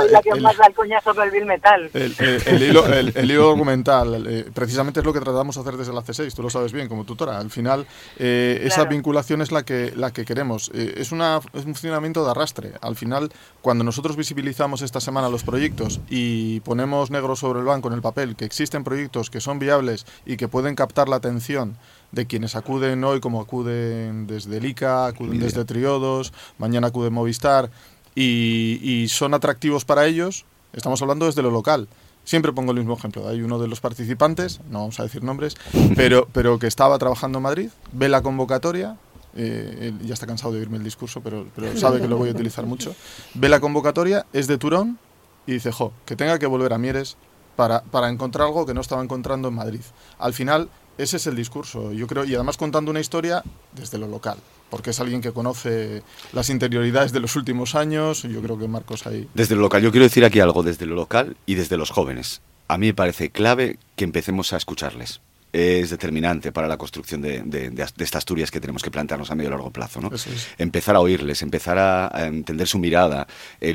el- 1.94 2.64
hilo, 2.64 2.86
el- 2.88 3.14
el 3.16 3.32
hilo 3.32 3.50
argumental, 3.52 4.26
eh, 4.28 4.46
precisamente 4.54 5.00
es 5.00 5.06
lo 5.06 5.14
que 5.14 5.22
tratamos 5.22 5.56
de 5.56 5.62
hacer 5.62 5.78
desde 5.78 5.94
la 5.94 6.02
C6, 6.02 6.34
tú 6.36 6.44
lo 6.44 6.50
sabes 6.50 6.74
bien 6.74 6.88
como 6.90 7.06
tutora. 7.06 7.38
Al 7.40 7.50
final, 7.50 7.86
eh, 8.18 8.60
esa 8.64 8.84
vinculación 8.86 9.42
es 9.42 9.52
la 9.52 9.64
que, 9.64 9.94
la 9.96 10.12
que 10.12 10.26
queremos. 10.26 10.70
Eh, 10.74 10.96
es, 10.98 11.12
una, 11.12 11.38
es 11.54 11.66
un 11.66 11.74
funcionamiento 11.74 12.24
de 12.26 12.32
arrastre. 12.32 12.74
Al 12.82 12.96
final, 12.96 13.32
cuando 13.62 13.84
nosotros 13.84 14.16
visibilizamos 14.18 14.82
esta 14.82 15.00
semana 15.00 15.30
los 15.30 15.44
proyectos 15.44 16.00
y 16.10 16.60
ponemos 16.62 17.10
negro 17.12 17.36
sobre 17.36 17.60
el 17.60 17.66
banco 17.66 17.88
en 17.88 17.94
el 17.94 18.02
papel 18.02 18.36
que 18.36 18.46
existen 18.46 18.84
proyectos 18.84 19.30
que 19.30 19.40
son 19.40 19.60
viables 19.60 20.06
y 20.26 20.36
que 20.38 20.48
pueden 20.48 20.76
captar 20.76 21.08
la 21.10 21.16
atención 21.18 21.78
de 22.18 22.26
quienes 22.26 22.56
acuden 22.56 23.04
hoy, 23.04 23.22
como 23.22 23.40
acuden 23.40 24.28
desde 24.28 24.58
el 24.58 24.66
ICA, 24.66 25.08
acuden 25.08 25.40
desde 25.40 25.64
Triodos, 25.64 26.34
mañana 26.58 26.88
acuden 26.88 27.14
Movistar, 27.14 27.70
y, 28.16 28.80
y 28.82 29.08
son 29.08 29.34
atractivos 29.34 29.86
para 29.86 30.06
ellos, 30.06 30.46
estamos 30.74 31.02
hablando 31.02 31.28
desde 31.28 31.42
lo 31.42 31.52
local. 31.52 31.88
Siempre 32.26 32.52
pongo 32.52 32.74
el 32.74 32.80
mismo 32.80 32.96
ejemplo. 32.96 33.26
Hay 33.30 33.42
uno 33.42 33.58
de 33.58 33.70
los 33.70 33.80
participantes, 33.80 34.60
no 34.70 34.80
vamos 34.80 35.00
a 35.00 35.04
decir 35.04 35.24
nombres, 35.24 35.56
pero, 35.96 36.28
pero 36.34 36.60
que 36.60 36.68
estaba 36.68 36.98
trabajando 36.98 37.38
en 37.38 37.44
Madrid, 37.44 37.70
ve 37.94 38.10
la 38.10 38.22
convocatoria, 38.22 38.98
eh, 39.36 39.94
él 39.94 40.06
ya 40.06 40.16
está 40.16 40.26
cansado 40.26 40.52
de 40.52 40.60
oírme 40.60 40.78
el 40.78 40.84
discurso, 40.84 41.22
pero, 41.22 41.46
pero 41.56 41.78
sabe 41.78 42.02
que 42.02 42.08
lo 42.08 42.18
voy 42.18 42.30
a 42.30 42.32
utilizar 42.32 42.66
mucho, 42.66 42.96
ve 43.36 43.48
la 43.48 43.60
convocatoria, 43.60 44.26
es 44.34 44.48
de 44.48 44.58
Turón 44.58 44.98
y 45.46 45.54
dice, 45.54 45.72
jo, 45.72 45.94
que 46.06 46.16
tenga 46.16 46.40
que 46.40 46.48
volver 46.48 46.74
a 46.74 46.78
Mieres 46.80 47.16
para, 47.56 47.84
para 47.84 48.10
encontrar 48.10 48.48
algo 48.48 48.66
que 48.66 48.74
no 48.74 48.82
estaba 48.82 49.04
encontrando 49.04 49.48
en 49.48 49.54
Madrid. 49.54 49.82
Al 50.18 50.34
final, 50.34 50.70
ese 50.98 51.18
es 51.18 51.28
el 51.28 51.36
discurso, 51.36 51.92
yo 51.92 52.08
creo, 52.08 52.26
y 52.26 52.36
además 52.36 52.58
contando 52.58 52.92
una 52.92 53.00
historia 53.00 53.44
desde 53.74 53.98
lo 53.98 54.08
local, 54.08 54.38
porque 54.70 54.90
es 54.90 55.00
alguien 55.00 55.22
que 55.22 55.32
conoce 55.32 56.04
las 56.34 56.50
interioridades 56.50 57.12
de 57.12 57.20
los 57.20 57.36
últimos 57.36 57.76
años, 57.76 58.24
yo 58.24 58.42
creo 58.42 58.58
que 58.58 58.68
Marcos 58.68 59.06
ahí... 59.08 59.28
Desde 59.34 59.56
lo 59.56 59.62
local, 59.62 59.82
yo 59.82 59.92
quiero 59.92 60.06
decir 60.06 60.26
aquí 60.26 60.40
algo 60.40 60.64
desde 60.64 60.86
lo 60.86 60.96
local 60.96 61.38
y 61.46 61.56
desde 61.56 61.78
los 61.78 61.92
jóvenes. 61.92 62.42
A 62.68 62.78
mí 62.78 62.88
me 62.88 62.94
parece 62.94 63.30
clave 63.30 63.78
que 63.96 64.04
empecemos 64.04 64.54
a 64.54 64.58
escucharles. 64.58 65.22
Es 65.54 65.90
determinante 65.90 66.52
para 66.52 66.68
la 66.68 66.78
construcción 66.78 67.22
de, 67.22 67.42
de- 67.42 67.70
de- 67.70 67.86
de 67.96 68.04
esta 68.04 68.18
Asturias 68.18 68.52
que 68.52 68.60
tenemos 68.60 68.84
que 68.84 68.92
plantearnos 68.92 69.32
a 69.32 69.36
medio 69.36 69.50
y 69.50 69.52
largo 69.52 69.72
plazo. 69.72 70.02
¿no? 70.02 70.10
Es. 70.14 70.48
Empezar 70.58 70.96
a 70.96 71.00
oírles, 71.00 71.42
empezar 71.42 71.78
a, 71.78 72.08
a 72.16 72.28
entender 72.28 72.68
su 72.68 72.80
mirada. 72.80 73.28
Eh, 73.62 73.74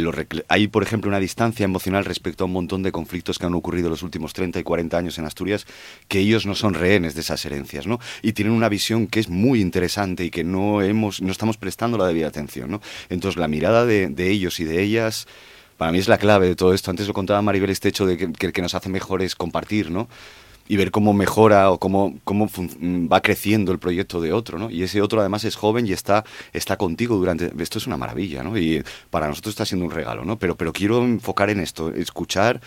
hay, 0.48 0.68
por 0.68 0.82
ejemplo, 0.82 1.08
una 1.08 1.18
distancia 1.18 1.64
emocional 1.64 2.04
respecto 2.04 2.44
a 2.44 2.46
un 2.46 2.52
montón 2.52 2.82
de 2.82 2.92
conflictos 2.92 3.38
que 3.38 3.46
han 3.46 3.54
ocurrido 3.54 3.88
los 3.88 4.02
últimos 4.02 4.32
30 4.32 4.60
y 4.60 4.62
40 4.62 4.98
años 4.98 5.18
en 5.18 5.24
Asturias, 5.24 5.66
que 6.08 6.18
ellos 6.18 6.44
no 6.46 6.54
son 6.54 6.74
rehenes 6.74 7.14
de 7.14 7.22
esas 7.22 7.44
herencias, 7.46 7.86
¿no? 7.86 7.98
Y 8.20 8.32
tienen 8.32 8.52
una 8.52 8.68
visión 8.68 9.06
que 9.06 9.20
es 9.20 9.28
muy 9.28 9.60
interesante 9.60 10.24
y 10.24 10.30
que 10.30 10.44
no, 10.44 10.82
hemos, 10.82 11.22
no 11.22 11.32
estamos 11.32 11.56
prestando 11.56 11.96
la 11.98 12.06
debida 12.06 12.26
atención, 12.28 12.70
¿no? 12.70 12.80
Entonces, 13.08 13.38
la 13.40 13.48
mirada 13.48 13.86
de, 13.86 14.08
de 14.08 14.30
ellos 14.30 14.60
y 14.60 14.64
de 14.64 14.82
ellas 14.82 15.26
para 15.78 15.90
mí 15.90 15.98
es 15.98 16.06
la 16.06 16.18
clave 16.18 16.46
de 16.46 16.54
todo 16.54 16.74
esto. 16.74 16.90
Antes 16.90 17.08
lo 17.08 17.14
contaba 17.14 17.42
Maribel 17.42 17.70
este 17.70 17.88
hecho 17.88 18.06
de 18.06 18.16
que, 18.16 18.30
que, 18.32 18.52
que 18.52 18.62
nos 18.62 18.74
hace 18.74 18.88
mejor 18.88 19.22
es 19.22 19.34
compartir, 19.34 19.90
¿no? 19.90 20.08
Y 20.68 20.76
ver 20.76 20.90
cómo 20.90 21.12
mejora 21.12 21.70
o 21.70 21.78
cómo, 21.78 22.18
cómo 22.24 22.48
va 23.10 23.20
creciendo 23.20 23.72
el 23.72 23.78
proyecto 23.78 24.20
de 24.20 24.32
otro, 24.32 24.58
¿no? 24.58 24.70
Y 24.70 24.82
ese 24.82 25.02
otro 25.02 25.20
además 25.20 25.44
es 25.44 25.56
joven 25.56 25.86
y 25.86 25.92
está, 25.92 26.24
está 26.52 26.76
contigo 26.76 27.16
durante... 27.16 27.52
Esto 27.58 27.78
es 27.78 27.86
una 27.86 27.96
maravilla, 27.96 28.42
¿no? 28.42 28.56
Y 28.56 28.82
para 29.10 29.28
nosotros 29.28 29.52
está 29.52 29.64
siendo 29.64 29.84
un 29.86 29.92
regalo, 29.92 30.24
¿no? 30.24 30.38
Pero, 30.38 30.56
pero 30.56 30.72
quiero 30.72 31.04
enfocar 31.04 31.50
en 31.50 31.60
esto, 31.60 31.92
escuchar 31.92 32.60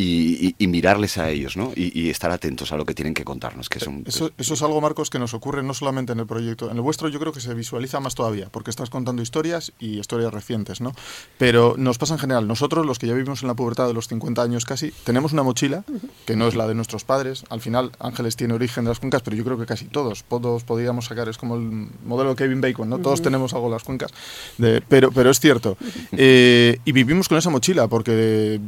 y, 0.00 0.66
mirarles 0.68 1.18
a 1.18 1.28
ellos, 1.30 1.56
¿no? 1.56 1.72
Y, 1.74 2.08
estar 2.08 2.30
atentos 2.30 2.72
a 2.72 2.76
lo 2.76 2.86
que 2.86 2.94
tienen 2.94 3.14
que 3.14 3.24
contarnos. 3.24 3.68
Que 3.68 3.80
son, 3.80 4.04
eso, 4.06 4.30
eso, 4.38 4.54
es 4.54 4.62
algo, 4.62 4.80
Marcos, 4.80 5.10
que 5.10 5.18
nos 5.18 5.34
ocurre 5.34 5.62
no 5.62 5.74
solamente 5.74 6.12
en 6.12 6.20
el 6.20 6.26
proyecto. 6.26 6.70
En 6.70 6.76
el 6.76 6.82
vuestro 6.82 7.08
yo 7.08 7.18
creo 7.18 7.32
que 7.32 7.40
se 7.40 7.52
visualiza 7.54 7.98
más 7.98 8.14
todavía, 8.14 8.48
porque 8.50 8.70
estás 8.70 8.90
contando 8.90 9.22
historias 9.22 9.72
y 9.80 9.98
historias 9.98 10.32
recientes, 10.32 10.80
¿no? 10.80 10.92
Pero 11.36 11.74
nos 11.76 11.98
pasa 11.98 12.14
en 12.14 12.20
general. 12.20 12.46
Nosotros, 12.46 12.86
los 12.86 12.98
que 12.98 13.08
ya 13.08 13.14
vivimos 13.14 13.42
en 13.42 13.48
la 13.48 13.54
pubertad 13.54 13.88
de 13.88 13.94
los 13.94 14.06
50 14.06 14.40
años 14.40 14.64
casi, 14.64 14.92
tenemos 15.04 15.32
una 15.32 15.42
mochila 15.42 15.84
que 16.26 16.36
no 16.36 16.46
es 16.46 16.54
la 16.54 16.68
de 16.68 16.74
nuestros 16.74 17.04
padres. 17.04 17.44
Al 17.50 17.60
final, 17.60 17.90
Ángeles 17.98 18.36
tiene 18.36 18.54
origen 18.54 18.84
de 18.84 18.90
las 18.90 19.00
cuencas, 19.00 19.22
pero 19.22 19.36
yo 19.36 19.44
creo 19.44 19.58
que 19.58 19.66
casi 19.66 19.86
todos, 19.86 20.24
todos 20.24 20.62
podríamos 20.62 21.06
sacar, 21.06 21.28
es 21.28 21.38
como 21.38 21.56
el 21.56 21.88
modelo 22.04 22.36
Kevin 22.36 22.60
Bacon, 22.60 22.88
¿no? 22.88 22.98
Todos 22.98 23.20
tenemos 23.20 23.52
algo 23.52 23.66
en 23.66 23.72
las 23.72 23.82
cuencas. 23.82 24.12
De, 24.58 24.80
pero, 24.80 25.10
pero 25.10 25.30
es 25.30 25.40
cierto. 25.40 25.76
Eh, 26.12 26.78
y 26.84 26.92
vivimos 26.92 27.28
con 27.28 27.38
esa 27.38 27.50
mochila, 27.50 27.88
porque 27.88 28.60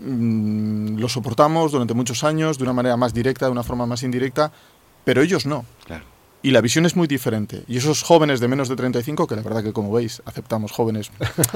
mm, 0.00 0.75
lo 0.98 1.08
soportamos 1.08 1.72
durante 1.72 1.94
muchos 1.94 2.24
años 2.24 2.58
de 2.58 2.64
una 2.64 2.72
manera 2.72 2.96
más 2.96 3.14
directa, 3.14 3.46
de 3.46 3.52
una 3.52 3.62
forma 3.62 3.86
más 3.86 4.02
indirecta, 4.02 4.52
pero 5.04 5.22
ellos 5.22 5.46
no. 5.46 5.64
Y 6.46 6.52
la 6.52 6.60
visión 6.60 6.86
es 6.86 6.94
muy 6.94 7.08
diferente. 7.08 7.64
Y 7.66 7.78
esos 7.78 8.04
jóvenes 8.04 8.38
de 8.38 8.46
menos 8.46 8.68
de 8.68 8.76
35, 8.76 9.26
que 9.26 9.34
la 9.34 9.42
verdad 9.42 9.64
que 9.64 9.72
como 9.72 9.90
veis 9.90 10.22
aceptamos 10.26 10.70
jóvenes 10.70 11.10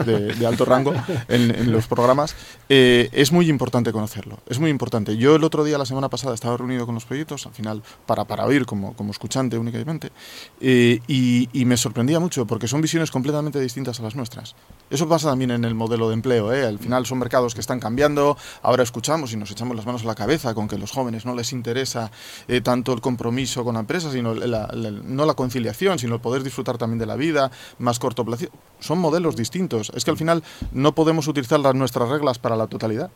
de, 0.05 0.45
alto 0.45 0.65
rango 0.65 0.93
en, 1.29 1.71
los 1.71 1.87
programas, 1.87 2.35
eh, 2.69 3.09
es 3.13 3.31
muy 3.31 3.49
importante 3.49 3.93
conocerlo. 3.93 4.41
Es 4.49 4.59
muy 4.59 4.69
importante. 4.69 5.17
Yo 5.17 5.37
el 5.37 5.45
otro 5.45 5.63
día, 5.63 5.79
la 5.79 5.87
semana 5.87 6.09
pasada, 6.09 6.35
estaba 6.35 6.57
reunido 6.57 6.87
con 6.87 6.97
los 6.97 7.05
proyectos, 7.05 7.47
al 7.47 7.53
final 7.53 7.85
para, 8.05 8.25
para 8.25 8.45
oír 8.47 8.67
como, 8.67 8.97
como 8.97 9.13
escuchante 9.13 9.57
únicamente, 9.57 10.11
eh, 10.61 10.99
y, 11.07 11.49
y, 11.53 11.65
me 11.67 11.77
sorprendía 11.77 12.19
mucho 12.19 12.45
porque 12.45 12.67
son 12.67 12.81
visiones 12.81 13.13
completamente 13.13 13.61
distintas 13.61 14.01
a 14.01 14.03
las 14.03 14.17
nuestras. 14.17 14.57
Eso 14.91 15.09
pasa 15.09 15.29
también 15.29 15.53
en 15.53 15.65
el 15.65 15.77
modelo 15.77 16.09
de 16.09 16.15
empleo. 16.15 16.53
¿eh? 16.53 16.67
Al 16.67 16.81
final 16.81 17.07
son 17.07 17.21
mercados 17.21 17.55
que 17.55 17.61
están 17.61 17.79
cambiando. 17.79 18.37
Ahora 18.61 18.83
escuchamos 18.83 19.33
y 19.33 19.37
nos 19.37 19.53
echamos 19.53 19.77
las 19.77 19.87
manos 19.87 20.03
a 20.03 20.07
la 20.07 20.17
cabeza 20.17 20.53
con 20.53 20.67
que 20.67 20.75
a 20.75 20.79
los 20.79 20.91
jóvenes 20.91 21.25
no 21.25 21.37
les 21.37 21.53
interesa 21.53 22.11
tanto 22.65 22.93
el 22.93 23.01
compromiso 23.01 23.63
con 23.63 23.75
la 23.75 23.81
empresa, 23.81 24.11
sino 24.11 24.35
la 24.35 24.67
no 24.81 25.27
la 25.27 25.35
conciliación, 25.35 25.99
sino 25.99 26.15
el 26.15 26.21
poder 26.21 26.43
disfrutar 26.43 26.79
también 26.79 26.99
de 26.99 27.07
la 27.07 27.17
vida, 27.17 27.51
más 27.79 27.99
corto 27.99 28.25
plazo. 28.25 28.47
Son 28.81 28.99
modelos 28.99 29.37
distintos. 29.37 29.93
Es 29.95 30.05
que 30.05 30.11
al 30.11 30.17
final 30.17 30.43
no 30.73 30.95
podemos 30.95 31.29
utilizar 31.29 31.61
las, 31.61 31.75
nuestras 31.75 32.09
reglas 32.09 32.39
para 32.39 32.57
la 32.57 32.67
totalidad. 32.67 33.11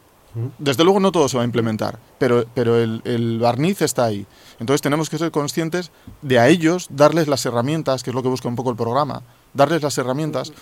Desde 0.58 0.82
luego 0.82 0.98
no 0.98 1.12
todo 1.12 1.28
se 1.28 1.36
va 1.36 1.44
a 1.44 1.46
implementar, 1.46 2.00
pero, 2.18 2.44
pero 2.54 2.76
el, 2.76 3.02
el, 3.04 3.38
barniz 3.38 3.82
está 3.82 4.04
ahí. 4.04 4.26
Entonces 4.58 4.82
tenemos 4.82 5.08
que 5.08 5.16
ser 5.16 5.30
conscientes 5.30 5.92
de 6.22 6.40
a 6.40 6.48
ellos 6.48 6.88
darles 6.90 7.28
las 7.28 7.46
herramientas, 7.46 8.02
que 8.02 8.10
es 8.10 8.14
lo 8.14 8.22
que 8.22 8.28
busca 8.28 8.48
un 8.48 8.56
poco 8.56 8.70
el 8.70 8.76
programa, 8.76 9.22
darles 9.52 9.82
las 9.82 9.96
herramientas 9.96 10.52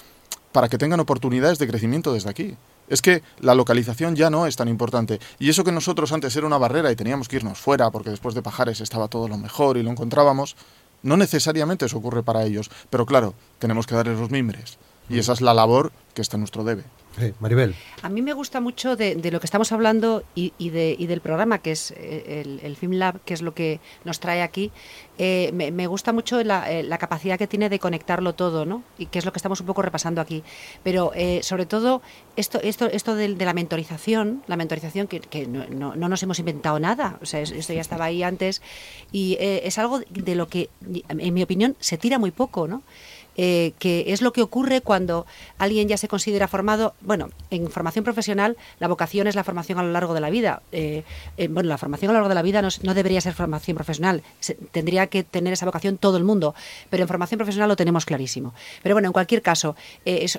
para 0.52 0.68
que 0.68 0.78
tengan 0.78 1.00
oportunidades 1.00 1.58
de 1.58 1.66
crecimiento 1.66 2.12
desde 2.12 2.30
aquí. 2.30 2.56
Es 2.88 3.00
que 3.00 3.22
la 3.40 3.54
localización 3.54 4.14
ya 4.14 4.28
no 4.28 4.46
es 4.46 4.56
tan 4.56 4.68
importante. 4.68 5.18
Y 5.38 5.48
eso 5.48 5.64
que 5.64 5.72
nosotros 5.72 6.12
antes 6.12 6.36
era 6.36 6.46
una 6.46 6.58
barrera 6.58 6.92
y 6.92 6.96
teníamos 6.96 7.26
que 7.26 7.36
irnos 7.36 7.58
fuera 7.58 7.90
porque 7.90 8.10
después 8.10 8.34
de 8.34 8.42
Pajares 8.42 8.80
estaba 8.80 9.08
todo 9.08 9.28
lo 9.28 9.38
mejor 9.38 9.78
y 9.78 9.82
lo 9.82 9.90
encontrábamos, 9.90 10.56
no 11.02 11.16
necesariamente 11.16 11.86
eso 11.86 11.98
ocurre 11.98 12.22
para 12.22 12.44
ellos, 12.44 12.70
pero 12.90 13.06
claro, 13.06 13.34
tenemos 13.58 13.86
que 13.86 13.94
darles 13.94 14.18
los 14.18 14.30
mimbres. 14.30 14.78
Y 15.08 15.18
esa 15.18 15.32
es 15.32 15.40
la 15.40 15.54
labor 15.54 15.92
que 16.14 16.22
está 16.22 16.36
en 16.36 16.40
nuestro 16.42 16.64
debe. 16.64 16.84
Maribel. 17.40 17.74
A 18.02 18.08
mí 18.08 18.22
me 18.22 18.32
gusta 18.32 18.60
mucho 18.60 18.96
de, 18.96 19.16
lo 19.30 19.40
que 19.40 19.46
estamos 19.46 19.72
hablando 19.72 20.24
y, 20.34 20.50
de, 20.70 20.96
del 20.98 21.20
programa, 21.20 21.58
que 21.58 21.72
es 21.72 21.92
eh, 21.92 22.42
el, 22.44 22.60
el 22.62 22.76
Film 22.76 22.92
Lab, 22.92 23.20
que 23.24 23.34
es 23.34 23.42
lo 23.42 23.54
que 23.54 23.80
nos 24.04 24.20
trae 24.20 24.42
aquí. 24.42 24.72
Eh, 25.18 25.50
me, 25.52 25.86
gusta 25.86 26.12
mucho 26.12 26.40
eh, 26.40 26.44
la, 26.44 26.98
capacidad 26.98 27.38
que 27.38 27.46
tiene 27.46 27.68
de 27.68 27.78
conectarlo 27.78 28.34
todo, 28.34 28.64
¿no? 28.64 28.82
Y 28.98 29.06
que 29.06 29.18
es 29.18 29.24
lo 29.24 29.32
que 29.32 29.38
estamos 29.38 29.60
un 29.60 29.66
poco 29.66 29.82
repasando 29.82 30.20
aquí. 30.20 30.42
Pero 30.82 31.12
sobre 31.42 31.66
todo, 31.66 32.02
esto, 32.36 32.60
esto, 32.62 32.86
esto 32.86 33.14
de, 33.14 33.28
la 33.28 33.54
mentorización, 33.54 34.42
la 34.46 34.56
mentorización 34.56 35.06
que, 35.06 35.46
no, 35.46 35.94
no, 35.94 36.08
nos 36.08 36.22
hemos 36.22 36.38
inventado 36.38 36.80
nada, 36.80 37.18
o 37.22 37.26
sea, 37.26 37.40
esto 37.40 37.72
ya 37.72 37.80
estaba 37.80 38.06
ahí 38.06 38.22
antes, 38.22 38.62
y 39.12 39.36
es 39.38 39.78
algo 39.78 40.00
de 40.10 40.34
lo 40.34 40.48
que, 40.48 40.70
en 41.08 41.34
mi 41.34 41.42
opinión, 41.42 41.76
se 41.80 41.98
tira 41.98 42.18
muy 42.18 42.30
poco, 42.30 42.66
¿no? 42.66 42.82
Eh, 43.36 43.72
que 43.78 44.04
es 44.08 44.20
lo 44.20 44.32
que 44.34 44.42
ocurre 44.42 44.82
cuando 44.82 45.26
alguien 45.56 45.88
ya 45.88 45.96
se 45.96 46.06
considera 46.06 46.48
formado. 46.48 46.94
Bueno, 47.00 47.30
en 47.50 47.70
formación 47.70 48.04
profesional 48.04 48.58
la 48.78 48.88
vocación 48.88 49.26
es 49.26 49.34
la 49.34 49.42
formación 49.42 49.78
a 49.78 49.82
lo 49.82 49.90
largo 49.90 50.12
de 50.12 50.20
la 50.20 50.28
vida. 50.28 50.62
Eh, 50.70 51.02
eh, 51.38 51.48
bueno, 51.48 51.70
la 51.70 51.78
formación 51.78 52.10
a 52.10 52.12
lo 52.12 52.18
largo 52.18 52.28
de 52.28 52.34
la 52.34 52.42
vida 52.42 52.60
no, 52.60 52.94
debería 52.94 53.22
ser 53.22 53.32
formación 53.32 53.74
profesional, 53.74 54.22
tendría 54.70 55.06
que 55.06 55.24
tener 55.24 55.54
esa 55.54 55.64
vocación 55.64 55.96
todo 55.96 56.18
el 56.18 56.24
mundo, 56.24 56.54
pero 56.90 57.04
en 57.04 57.08
formación 57.08 57.38
profesional 57.38 57.68
lo 57.70 57.76
tenemos 57.76 58.04
clarísimo. 58.04 58.52
Pero 58.82 58.94
bueno, 58.94 59.08
en 59.08 59.12
cualquier 59.12 59.40
caso, 59.40 59.76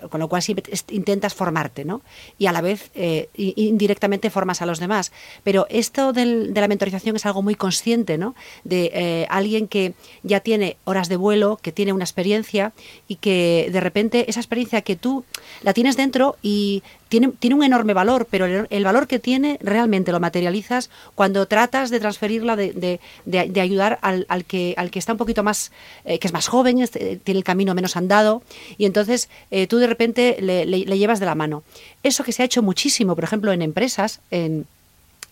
con 0.10 0.20
lo 0.20 0.28
cual 0.28 0.44
siempre 0.44 0.64
intentas 0.90 1.34
formarte, 1.34 1.86
¿no? 1.86 2.02
Y 2.38 2.46
a 2.46 2.52
la 2.52 2.62
vez 2.62 2.92
indirectamente 3.36 4.30
formas 4.30 4.62
a 4.62 4.66
los 4.66 4.80
demás. 4.80 5.12
Pero 5.44 5.66
esto 5.70 6.14
de 6.14 6.52
la 6.54 6.68
mentorización 6.68 7.16
es 7.16 7.26
algo 7.26 7.42
muy 7.42 7.56
consciente, 7.56 8.18
¿no? 8.18 8.36
De 8.64 9.26
alguien 9.30 9.68
que 9.68 9.94
ya 10.22 10.42
tiene 10.42 10.78
horas 10.84 11.10
de 11.10 11.16
vuelo, 11.16 11.58
que 11.62 11.72
tiene 11.72 11.94
una 11.94 12.04
experiencia 12.04 12.74
y 13.08 13.16
que 13.16 13.70
de 13.72 13.80
repente 13.80 14.30
esa 14.30 14.40
experiencia 14.40 14.82
que 14.82 14.96
tú 14.96 15.24
la 15.62 15.74
tienes 15.74 15.98
dentro 15.98 16.38
y 16.42 16.84
tiene, 17.10 17.30
tiene 17.40 17.56
un 17.56 17.64
enorme 17.64 17.94
valor, 17.94 18.28
pero 18.30 18.46
el, 18.46 18.84
valor 18.84 19.08
que 19.08 19.20
tiene 19.20 19.60
realmente 19.62 20.12
lo 20.12 20.20
materializas 20.20 20.90
cuando 21.14 21.46
tratas 21.46 21.90
de 21.92 22.00
transferirla, 22.00 22.56
de, 22.56 23.00
de, 23.26 23.62
ayudar 23.62 24.00
al, 24.02 24.26
al, 24.30 24.46
que, 24.46 24.74
al 24.78 24.90
que 24.90 25.00
está 25.00 25.12
un 25.12 25.20
poquito 25.20 25.44
más, 25.44 25.72
eh, 26.06 26.18
que 26.18 26.28
es 26.28 26.34
más 26.34 26.48
joven, 26.48 26.82
eh, 26.82 27.20
tiene 27.24 27.38
el 27.38 27.44
camino 27.44 27.76
menos 27.76 27.96
andado, 27.98 28.42
y 28.78 28.86
entonces 28.86 29.30
eh, 29.52 29.68
tú 29.68 29.78
de 29.78 29.88
repente 29.88 30.38
le, 30.40 30.66
le 30.66 30.98
llevas 30.98 31.20
de 31.20 31.28
la 31.28 31.36
mano. 31.36 31.64
Eso 32.02 32.24
que 32.24 32.32
se 32.32 32.42
ha 32.42 32.46
hecho 32.46 32.64
muchísimo, 32.64 33.14
por 33.14 33.24
ejemplo, 33.24 33.52
en 33.52 33.62
empresas, 33.62 34.20
en 34.32 34.66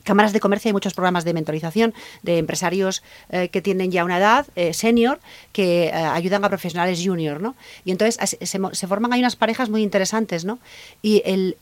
cámaras 0.04 0.34
de 0.34 0.40
comercio 0.40 0.70
hay 0.70 0.74
muchos 0.74 0.94
programas 0.94 1.24
de 1.26 1.34
mentorización 1.34 1.94
de 2.24 2.38
empresarios 2.38 3.04
eh, 3.30 3.50
que 3.50 3.62
tienen 3.62 3.92
ya 3.92 4.04
una 4.04 4.18
edad 4.18 4.48
eh, 4.56 4.74
senior 4.74 5.20
que 5.52 5.86
eh, 5.86 5.94
ayudan 5.94 6.44
a 6.44 6.50
profesionales 6.50 7.02
junior, 7.04 7.42
¿no? 7.42 7.56
Y 7.86 7.92
entonces 7.92 8.18
se, 8.30 8.46
se, 8.46 8.88
forman 8.88 9.14
ahí 9.14 9.20
unas 9.20 9.36
parejas 9.36 9.70
muy 9.70 9.84
interesantes, 9.84 10.46
¿no? 10.46 10.60
Y 11.02 11.22
el, 11.26 11.58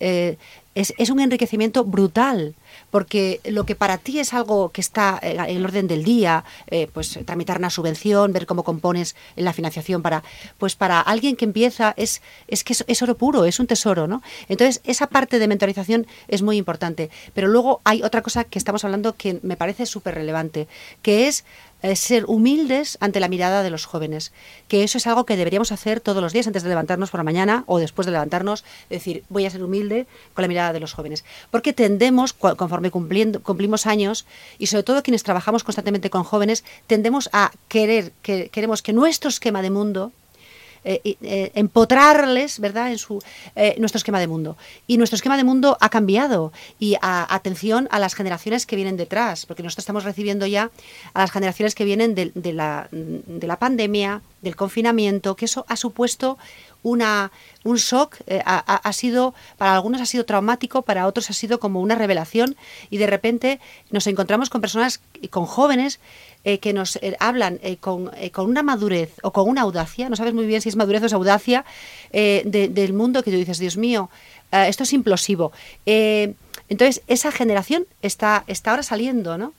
es, 0.80 0.94
es, 0.98 1.10
un 1.10 1.20
enriquecimiento 1.20 1.84
brutal 1.84 2.56
porque 2.90 3.42
lo 3.46 3.66
que 3.66 3.76
para 3.76 3.98
ti 3.98 4.20
es 4.20 4.34
algo 4.34 4.70
que 4.72 4.82
está 4.82 5.20
en 5.22 5.40
el 5.40 5.66
orden 5.66 5.88
del 5.88 6.04
día, 6.04 6.44
eh, 6.68 6.88
pues 6.94 7.20
tramitar 7.26 7.58
una 7.58 7.70
subvención, 7.70 8.34
ver 8.34 8.46
cómo 8.46 8.64
compones 8.64 9.16
la 9.36 9.54
financiación 9.54 10.02
para, 10.02 10.24
pues 10.58 10.76
para 10.76 11.00
alguien 11.02 11.36
que 11.36 11.46
empieza 11.46 11.94
es, 11.98 12.22
es 12.48 12.64
que 12.64 12.74
es, 12.88 13.02
oro 13.02 13.16
puro, 13.16 13.46
es 13.46 13.60
un 13.60 13.68
tesoro, 13.68 14.08
¿no? 14.08 14.22
Entonces, 14.48 14.82
esa 14.86 15.08
parte 15.08 15.40
de 15.40 15.48
mentorización 15.48 16.08
es 16.28 16.42
muy 16.42 16.58
importante. 16.58 17.10
Pero 17.34 17.48
luego 17.48 17.82
hay 17.84 18.02
otra 18.04 18.22
cosa 18.22 18.44
que 18.44 18.60
estamos 18.60 18.84
hablando 18.84 19.16
que 19.16 19.40
me 19.44 19.58
parece 19.58 19.86
súper 19.86 20.16
relevante, 20.16 20.68
que 21.02 21.28
es 21.28 21.46
ser 21.96 22.26
humildes 22.28 22.98
ante 23.00 23.20
la 23.20 23.28
mirada 23.28 23.64
de 23.64 23.70
los 23.70 23.86
jóvenes, 23.86 24.32
que 24.68 24.84
eso 24.84 24.98
es 24.98 25.08
algo 25.08 25.26
que 25.26 25.38
deberíamos 25.38 25.72
hacer 25.72 26.02
todos 26.02 26.22
los 26.22 26.34
días 26.34 26.48
antes 26.48 26.64
de 26.64 26.70
levantarnos 26.70 27.10
por 27.10 27.20
la 27.20 27.24
mañana 27.24 27.64
o 27.68 27.80
después 27.80 28.06
de 28.06 28.12
levantarnos, 28.12 28.66
decir, 28.90 29.24
voy 29.30 29.46
a 29.46 29.50
ser 29.50 29.64
humilde 29.64 30.08
con 30.34 30.44
la 30.44 30.48
mirada 30.48 30.74
de 30.74 30.80
los 30.80 30.94
jóvenes, 30.94 31.24
porque 31.52 31.74
tendemos, 31.74 32.34
conforme 32.34 32.92
cumpliendo, 32.92 33.42
cumplimos 33.42 33.86
años, 33.86 34.26
y 34.58 34.68
sobre 34.68 34.84
todo 34.84 35.04
quienes 35.04 35.24
trabajamos 35.24 35.64
constantemente 35.64 36.10
con 36.10 36.24
jóvenes, 36.24 36.64
tendemos 36.88 37.30
a 37.34 37.52
querer, 37.68 38.12
que 38.22 38.50
queremos 38.50 38.82
que 38.82 38.94
nuestro 38.94 39.30
esquema 39.30 39.62
de 39.62 39.70
mundo 39.70 40.12
eh, 40.84 41.02
eh, 41.22 41.52
empotrarles, 41.56 42.60
¿verdad?, 42.60 42.92
en 42.92 42.98
su, 42.98 43.22
eh, 43.56 43.76
nuestro 43.80 43.98
esquema 43.98 44.20
de 44.20 44.28
mundo. 44.28 44.58
Y 44.88 44.98
nuestro 44.98 45.16
esquema 45.16 45.38
de 45.38 45.44
mundo 45.44 45.78
ha 45.82 45.90
cambiado. 45.90 46.52
Y 46.80 46.96
atención 47.02 47.88
a 47.92 48.00
las 48.00 48.16
generaciones 48.16 48.66
que 48.66 48.76
vienen 48.76 48.98
detrás, 48.98 49.46
porque 49.46 49.64
nosotros 49.64 49.84
estamos 49.84 50.04
recibiendo 50.04 50.46
ya 50.46 50.72
a 51.14 51.22
las 51.22 51.32
generaciones 51.32 51.76
que 51.76 51.86
vienen 51.86 52.16
de, 52.16 52.54
la, 52.54 52.88
de 52.92 53.48
la 53.48 53.60
pandemia, 53.60 54.22
del 54.42 54.56
confinamiento, 54.56 55.36
que 55.36 55.46
eso 55.46 55.66
ha 55.68 55.76
supuesto 55.76 56.38
una, 56.84 57.32
un 57.64 57.78
shock, 57.78 58.18
ha, 58.46 58.94
sido, 58.94 59.34
para 59.58 59.74
algunos 59.74 60.02
ha 60.02 60.06
sido 60.06 60.26
traumático, 60.26 60.82
para 60.82 61.08
otros 61.08 61.30
ha 61.30 61.34
sido 61.34 61.60
como 61.60 61.82
una 61.82 61.96
revelación 61.96 62.56
y 62.90 62.98
de 62.98 63.08
repente 63.08 63.60
nos 63.92 64.08
encontramos 64.08 64.50
con 64.50 64.62
personas, 64.62 65.02
con 65.30 65.46
jóvenes 65.46 66.00
eh, 66.46 66.60
que 66.60 66.72
nos 66.72 66.96
eh, 66.96 67.18
hablan 67.20 67.60
eh, 67.64 67.76
con, 67.76 68.10
con, 68.32 68.50
una 68.50 68.64
madurez 68.64 69.12
o 69.24 69.34
con 69.34 69.50
una 69.50 69.64
audacia, 69.64 70.08
no 70.08 70.16
sabes 70.16 70.34
muy 70.34 70.46
bien 70.46 70.62
si 70.62 70.70
es 70.70 70.78
madurez 70.78 71.04
o 71.04 71.08
es 71.08 71.14
audacia, 71.14 71.66
del 72.14 72.94
mundo 72.94 73.24
que 73.24 73.32
tú 73.32 73.36
dices, 73.36 73.60
Dios 73.60 73.76
mío, 73.76 74.10
esto 74.52 74.84
es 74.84 74.94
implosivo. 74.94 75.52
entonces, 75.86 77.02
esa 77.08 77.32
generación 77.34 77.86
está, 78.02 78.46
está 78.48 78.72
ahora 78.72 78.84
saliendo, 78.84 79.38
¿no? 79.38 79.54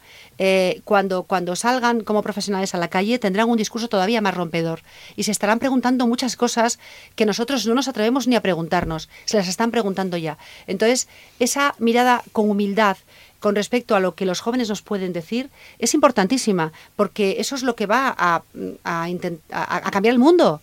Cuando, 0.84 1.24
cuando 1.24 1.54
salgan 1.54 2.00
como 2.00 2.22
profesionales 2.22 2.74
a 2.74 2.78
la 2.78 2.88
calle 2.88 3.18
tendrán 3.18 3.50
un 3.50 3.58
discurso 3.58 3.88
todavía 3.88 4.20
más 4.20 4.34
rompedor 4.34 4.80
y 5.14 5.24
se 5.24 5.32
estarán 5.32 5.58
preguntando 5.58 6.06
muchas 6.06 6.36
cosas 6.36 6.78
que 7.14 7.26
nosotros 7.26 7.66
no 7.66 7.74
nos 7.74 7.88
atrevemos 7.88 8.26
ni 8.26 8.36
a 8.36 8.40
preguntarnos, 8.40 9.08
se 9.26 9.36
las 9.36 9.48
están 9.48 9.70
preguntando 9.70 10.16
ya. 10.16 10.38
Entonces, 10.66 11.08
esa 11.38 11.74
mirada 11.78 12.22
con 12.32 12.48
humildad, 12.48 12.96
con 13.40 13.54
respecto 13.54 13.96
a 13.96 14.00
lo 14.00 14.14
que 14.14 14.26
los 14.26 14.40
jóvenes 14.40 14.68
nos 14.68 14.82
pueden 14.82 15.12
decir 15.12 15.50
es 15.78 15.94
importantísima, 15.94 16.72
porque 16.94 17.36
eso 17.38 17.54
es 17.54 17.62
lo 17.62 17.74
que 17.74 17.86
va 17.86 18.14
a, 18.16 18.42
a, 18.84 19.06
a 19.52 19.90
cambiar 19.90 20.12
el 20.12 20.18
mundo. 20.18 20.60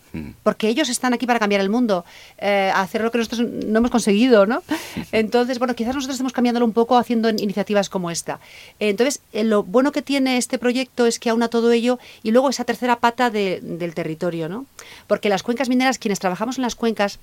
Porque 0.48 0.70
ellos 0.70 0.88
están 0.88 1.14
aquí 1.14 1.28
para 1.28 1.39
cambiar 1.39 1.60
el 1.60 1.70
mundo, 1.70 2.06
eh, 2.38 2.72
hacer 2.74 3.02
lo 3.02 3.12
que 3.12 3.18
nosotros 3.18 3.41
no 3.41 3.80
hemos 3.80 3.91
conseguido, 3.91 4.45
¿no? 4.45 4.64
Entonces, 5.12 5.60
bueno, 5.60 5.76
quizás 5.76 5.93
nosotros 5.93 6.14
estemos 6.14 6.32
cambiándolo 6.32 6.66
un 6.66 6.72
poco 6.72 6.95
haciendo 6.95 7.30
iniciativas 7.30 7.89
como 7.89 8.12
esta. 8.12 8.39
Entonces, 8.80 9.20
eh, 9.34 9.43
lo 9.43 9.64
bueno 9.64 9.91
que 9.91 10.02
tiene 10.02 10.38
este 10.38 10.58
proyecto 10.58 11.06
es 11.06 11.20
que 11.20 11.32
aúna 11.32 11.50
todo 11.50 11.74
ello 11.74 12.00
y 12.24 12.32
luego 12.32 12.50
esa 12.50 12.64
tercera 12.64 12.95
pata 12.95 13.30
del 13.30 13.93
territorio, 13.93 14.48
¿no? 14.48 14.66
Porque 15.08 15.28
las 15.28 15.43
cuencas 15.43 15.68
mineras, 15.68 16.00
quienes 16.00 16.20
trabajamos 16.20 16.56
en 16.58 16.62
las 16.62 16.76
cuencas, 16.76 17.20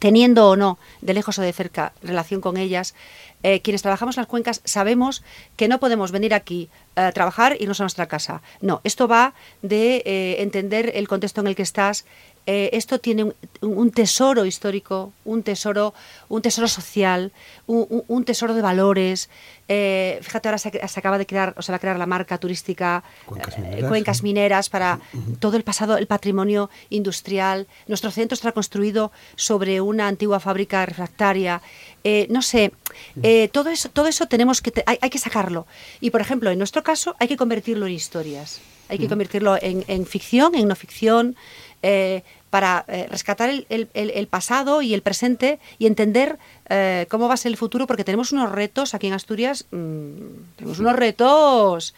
teniendo 0.00 0.48
o 0.48 0.56
no, 0.56 0.78
de 1.00 1.14
lejos 1.14 1.38
o 1.38 1.42
de 1.42 1.52
cerca, 1.52 1.92
relación 2.02 2.40
con 2.40 2.56
ellas, 2.56 2.96
eh, 3.44 3.60
quienes 3.60 3.82
trabajamos 3.82 4.16
en 4.16 4.22
las 4.22 4.28
cuencas 4.28 4.62
sabemos 4.64 5.22
que 5.56 5.68
no 5.68 5.78
podemos 5.78 6.10
venir 6.10 6.34
aquí 6.34 6.68
a 6.96 7.12
trabajar 7.12 7.56
y 7.58 7.62
irnos 7.62 7.80
a 7.80 7.84
nuestra 7.84 8.06
casa. 8.06 8.42
No, 8.60 8.80
esto 8.84 9.08
va 9.08 9.32
de 9.62 10.02
entender 10.38 10.92
el 10.94 11.08
contexto 11.08 11.40
en 11.40 11.46
el 11.48 11.56
que 11.56 11.62
estás, 11.62 12.04
eh, 12.44 12.70
esto 12.72 12.98
tiene 12.98 13.32
un, 13.60 13.90
tesoro 13.92 14.44
histórico, 14.44 15.12
un 15.24 15.44
tesoro, 15.44 15.94
un 16.28 16.42
tesoro 16.42 16.66
social, 16.66 17.32
un, 17.66 18.24
tesoro 18.24 18.54
de 18.54 18.62
valores. 18.62 19.30
Eh, 19.68 20.18
fíjate, 20.22 20.48
ahora 20.48 20.58
se, 20.58 20.68
acaba 20.96 21.18
de 21.18 21.26
crear, 21.26 21.54
o 21.56 21.62
se 21.62 21.70
va 21.70 21.76
a 21.76 21.78
crear 21.78 21.98
la 21.98 22.06
marca 22.06 22.38
turística 22.38 23.04
Cuencas 23.26 24.18
eh, 24.18 24.22
Mineras, 24.24 24.68
para 24.70 24.98
todo 25.38 25.56
el 25.56 25.62
pasado, 25.62 25.96
el 25.96 26.08
patrimonio 26.08 26.68
industrial. 26.90 27.68
Nuestro 27.86 28.10
centro 28.10 28.34
está 28.34 28.50
construido 28.50 29.12
sobre 29.36 29.80
una 29.80 30.08
antigua 30.08 30.40
fábrica 30.40 30.84
refractaria. 30.84 31.62
no 32.28 32.42
sé, 32.42 32.72
todo 33.52 33.70
eso, 33.70 33.88
todo 33.88 34.08
eso 34.08 34.26
tenemos 34.26 34.60
que 34.62 34.72
hay, 34.84 35.10
que 35.10 35.18
sacarlo. 35.18 35.68
Y 36.00 36.10
por 36.10 36.20
ejemplo, 36.20 36.50
en 36.50 36.58
nuestro 36.58 36.82
caso, 36.82 37.14
hay 37.20 37.28
que 37.28 37.36
convertirlo 37.36 37.86
en 37.86 37.92
historias. 37.92 38.60
Hay 38.88 38.98
que 38.98 39.08
convertirlo 39.08 39.56
en, 39.62 39.84
en 39.86 40.04
ficción, 40.04 40.54
en 40.54 40.68
no 40.68 40.76
ficción. 40.76 41.34
Eh, 41.82 42.22
para 42.48 42.84
eh, 42.86 43.08
rescatar 43.10 43.48
el, 43.48 44.28
pasado 44.28 44.82
y 44.82 44.92
el 44.92 45.00
presente 45.00 45.58
y 45.78 45.86
entender 45.86 46.38
eh, 46.68 47.06
cómo 47.08 47.26
va 47.26 47.34
a 47.34 47.36
ser 47.38 47.50
el 47.50 47.56
futuro, 47.56 47.86
porque 47.86 48.04
tenemos 48.04 48.30
unos 48.30 48.52
retos 48.52 48.92
aquí 48.92 49.06
en 49.06 49.14
Asturias, 49.14 49.64
mm, 49.70 50.56
tenemos 50.56 50.78
unos 50.78 50.94
retos, 50.94 51.94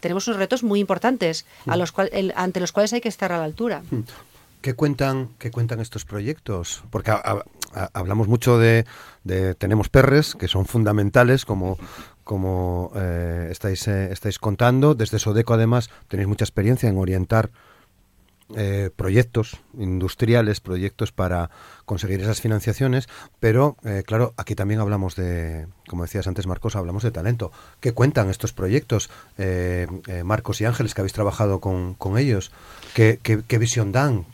tenemos 0.00 0.28
unos 0.28 0.38
retos 0.38 0.62
muy 0.62 0.78
importantes 0.78 1.46
a 1.66 1.78
los 1.78 1.94
ante 2.34 2.60
los 2.60 2.70
cuales 2.72 2.92
hay 2.92 3.00
que 3.00 3.08
estar 3.08 3.32
a 3.32 3.38
la 3.38 3.44
altura. 3.44 3.82
¿Qué 4.60 4.74
cuentan, 4.74 5.30
qué 5.38 5.50
cuentan 5.50 5.80
estos 5.80 6.04
proyectos? 6.04 6.84
Porque 6.90 7.10
hablamos 7.94 8.28
mucho 8.28 8.58
de, 8.58 8.84
tenemos 9.56 9.88
perres 9.88 10.34
que 10.34 10.48
son 10.48 10.66
fundamentales 10.66 11.46
como 11.46 11.78
como 12.24 12.92
estáis 13.50 13.88
estáis 13.88 14.38
contando 14.38 14.94
desde 14.94 15.18
Sodeco 15.18 15.54
además 15.54 15.88
tenéis 16.08 16.28
mucha 16.28 16.44
experiencia 16.44 16.90
en 16.90 16.98
orientar 16.98 17.50
eh, 18.56 18.90
proyectos 18.94 19.56
industriales, 19.78 20.60
proyectos 20.60 21.12
para 21.12 21.48
conseguir 21.86 22.20
esas 22.20 22.42
financiaciones, 22.42 23.08
pero 23.40 23.78
eh, 23.84 24.02
claro, 24.06 24.34
aquí 24.36 24.54
también 24.54 24.80
hablamos 24.80 25.16
de, 25.16 25.66
como 25.88 26.02
decías 26.02 26.26
antes 26.26 26.46
Marcos, 26.46 26.76
hablamos 26.76 27.02
de 27.02 27.10
talento. 27.10 27.52
¿Qué 27.80 27.92
cuentan 27.92 28.28
estos 28.28 28.52
proyectos, 28.52 29.08
eh, 29.38 29.86
Marcos 30.24 30.60
y 30.60 30.66
Ángeles, 30.66 30.92
que 30.92 31.00
habéis 31.00 31.14
trabajado 31.14 31.60
con, 31.60 32.18
ellos? 32.18 32.52
¿Qué, 32.92 33.18
visión 33.58 33.92
dan? 33.92 34.26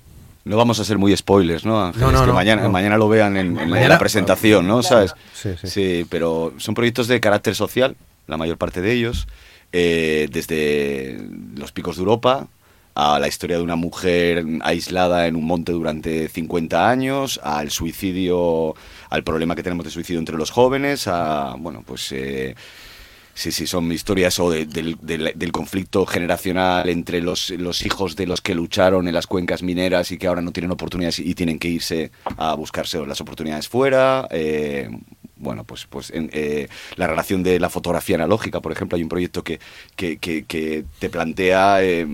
No 0.44 0.56
vamos 0.56 0.80
a 0.80 0.84
ser 0.84 0.98
muy 0.98 1.16
spoilers, 1.16 1.64
¿no, 1.64 1.80
Ángeles? 1.80 2.20
que 2.20 2.32
mañana, 2.32 2.68
mañana 2.68 2.98
lo 2.98 3.08
vean 3.08 3.36
en, 3.36 3.70
la 3.70 3.98
presentación, 4.00 4.66
¿no? 4.66 4.82
¿Sabes? 4.82 5.14
Sí, 5.32 5.50
sí. 5.62 6.04
pero 6.10 6.52
son 6.56 6.74
proyectos 6.74 7.06
de 7.06 7.20
carácter 7.20 7.54
social, 7.54 7.96
la 8.26 8.36
mayor 8.36 8.58
parte 8.58 8.80
de 8.80 8.90
ellos, 8.90 9.28
desde 9.70 11.24
los 11.54 11.70
picos 11.70 11.94
de 11.94 12.00
Europa, 12.00 12.48
a 12.94 13.18
la 13.18 13.28
historia 13.28 13.56
de 13.56 13.62
una 13.62 13.76
mujer 13.76 14.44
aislada 14.62 15.26
en 15.26 15.36
un 15.36 15.44
monte 15.44 15.72
durante 15.72 16.28
50 16.28 16.90
años, 16.90 17.40
al 17.42 17.70
suicidio, 17.70 18.74
al 19.08 19.24
problema 19.24 19.54
que 19.54 19.62
tenemos 19.62 19.84
de 19.84 19.90
suicidio 19.90 20.18
entre 20.18 20.36
los 20.36 20.50
jóvenes, 20.50 21.06
a, 21.06 21.54
bueno, 21.58 21.82
pues... 21.86 22.12
Eh, 22.12 22.54
sí, 23.34 23.52
sí, 23.52 23.66
son 23.66 23.90
historias 23.90 24.38
o 24.38 24.50
del, 24.50 24.68
del, 25.00 25.52
conflicto 25.52 26.04
generacional 26.04 26.88
entre 26.88 27.22
los, 27.22 27.50
los, 27.50 27.86
hijos 27.86 28.16
de 28.16 28.26
los 28.26 28.40
que 28.40 28.54
lucharon 28.54 29.08
en 29.08 29.14
las 29.14 29.26
cuencas 29.26 29.62
mineras 29.62 30.10
y 30.12 30.18
que 30.18 30.26
ahora 30.26 30.42
no 30.42 30.52
tienen 30.52 30.70
oportunidades 30.70 31.20
y 31.20 31.34
tienen 31.34 31.58
que 31.58 31.68
irse 31.68 32.10
a 32.36 32.54
buscarse 32.54 33.04
las 33.06 33.20
oportunidades 33.20 33.68
fuera. 33.68 34.28
Eh, 34.30 34.90
bueno, 35.40 35.64
pues, 35.64 35.86
pues 35.88 36.10
en, 36.10 36.30
eh, 36.32 36.68
la 36.96 37.06
relación 37.06 37.42
de 37.42 37.58
la 37.58 37.70
fotografía 37.70 38.16
analógica, 38.16 38.60
por 38.60 38.72
ejemplo, 38.72 38.96
hay 38.96 39.02
un 39.02 39.08
proyecto 39.08 39.42
que, 39.42 39.58
que, 39.96 40.18
que, 40.18 40.84
te 40.98 41.08
plantea 41.08 41.82
eh, 41.82 42.06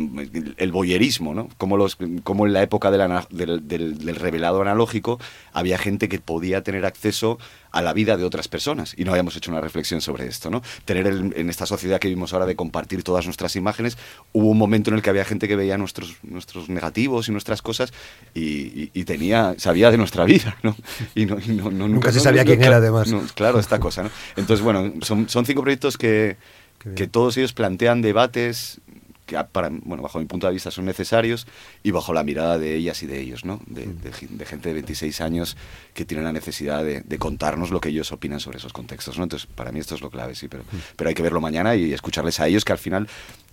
el 0.57 0.73
boyerismo, 0.73 1.35
¿no? 1.35 1.49
Como, 1.59 1.77
los, 1.77 1.99
como 2.23 2.47
en 2.47 2.53
la 2.53 2.63
época 2.63 2.91
del, 2.91 3.67
del, 3.67 4.17
revelado 4.17 4.63
analógico 4.63 5.19
había 5.53 5.77
gente 5.77 6.09
que 6.09 6.21
podía 6.21 6.63
tener 6.63 6.87
acceso 6.87 7.39
a 7.77 7.83
la 7.83 7.93
vida 7.93 8.17
de 8.17 8.25
otras 8.25 8.49
personas 8.49 8.95
y 8.97 9.05
no 9.05 9.11
habíamos 9.13 9.37
hecho 9.37 9.51
una 9.51 9.61
reflexión 9.61 10.01
sobre 10.01 10.27
esto, 10.27 10.49
¿no? 10.49 10.63
Tener 10.87 11.07
en 11.07 11.51
esta 11.51 11.67
sociedad 11.67 12.01
que 12.01 12.09
vivimos 12.09 12.33
ahora 12.33 12.47
de 12.47 12.57
compartir 12.57 13.03
todas 13.03 13.27
nuestras 13.27 13.55
imágenes, 13.55 13.99
hubo 14.33 14.49
un 14.49 14.57
momento 14.57 14.89
en 14.89 14.97
el 14.97 15.03
que 15.03 15.11
había 15.11 15.27
gente 15.27 15.47
que 15.47 15.57
veía 15.57 15.77
nuestros, 15.77 16.17
nuestros 16.23 16.71
negativos 16.71 17.29
y 17.29 17.33
nuestras 17.33 17.61
cosas 17.61 17.93
y, 18.35 18.87
tenía, 19.05 19.55
sabía 19.59 19.91
de 19.91 19.99
nuestra 19.99 20.25
vida, 20.25 20.57
¿no? 20.63 20.75
Y, 21.15 21.27
no, 21.27 21.39
nunca, 21.71 22.13
se 22.13 22.21
sabía 22.21 22.45
quién 22.47 22.63
era 22.63 22.77
además. 22.77 23.13
claro, 23.35 23.61
esta 23.61 23.79
cosa, 23.79 24.05
¿no? 24.05 24.11
Entonces, 24.37 24.65
bueno, 24.65 24.95
son, 25.03 25.29
son 25.29 25.45
cinco 25.45 25.61
proyectos 25.61 25.99
que, 25.99 26.37
que 26.95 27.07
todos 27.07 27.37
ellos 27.37 27.53
plantean 27.53 28.01
debates 28.01 28.81
que 29.27 29.37
para, 29.53 29.69
bueno, 29.71 30.03
bajo 30.03 30.19
mi 30.19 30.25
punto 30.25 30.47
de 30.47 30.53
vista 30.53 30.71
son 30.71 30.85
necesarios 30.85 31.47
y 31.83 31.91
bajo 31.91 32.15
la 32.15 32.23
mirada 32.23 32.59
de 32.59 32.75
ellas 32.77 33.03
y 33.03 33.07
de 33.07 33.21
ellos, 33.21 33.45
¿no? 33.45 33.61
De, 33.67 33.87
mm. 33.87 34.41
gente 34.47 34.69
de 34.69 34.75
26 34.75 35.21
años 35.21 35.57
que 35.93 36.05
tienen 36.05 36.25
la 36.25 36.33
necesidad 36.33 36.85
de, 36.85 37.19
contarnos 37.19 37.71
lo 37.71 37.81
que 37.81 37.89
ellos 37.89 38.13
opinan 38.13 38.41
sobre 38.41 38.59
esos 38.59 38.73
contextos, 38.73 39.19
¿no? 39.19 39.25
Entonces, 39.25 39.49
para 39.53 39.73
mí 39.73 39.81
esto 39.81 39.95
es 39.95 40.01
lo 40.01 40.11
clave, 40.11 40.35
sí, 40.35 40.49
pero, 40.49 40.63
mm. 40.63 40.77
pero 40.97 41.09
hay 41.09 41.15
que 41.15 41.23
verlo 41.23 41.41
mañana 41.41 41.75
y 41.75 41.93
escucharles 41.93 42.41
a 42.41 42.47
ellos, 42.47 42.65
que 42.65 42.73
al 42.73 42.79
final 42.79 43.09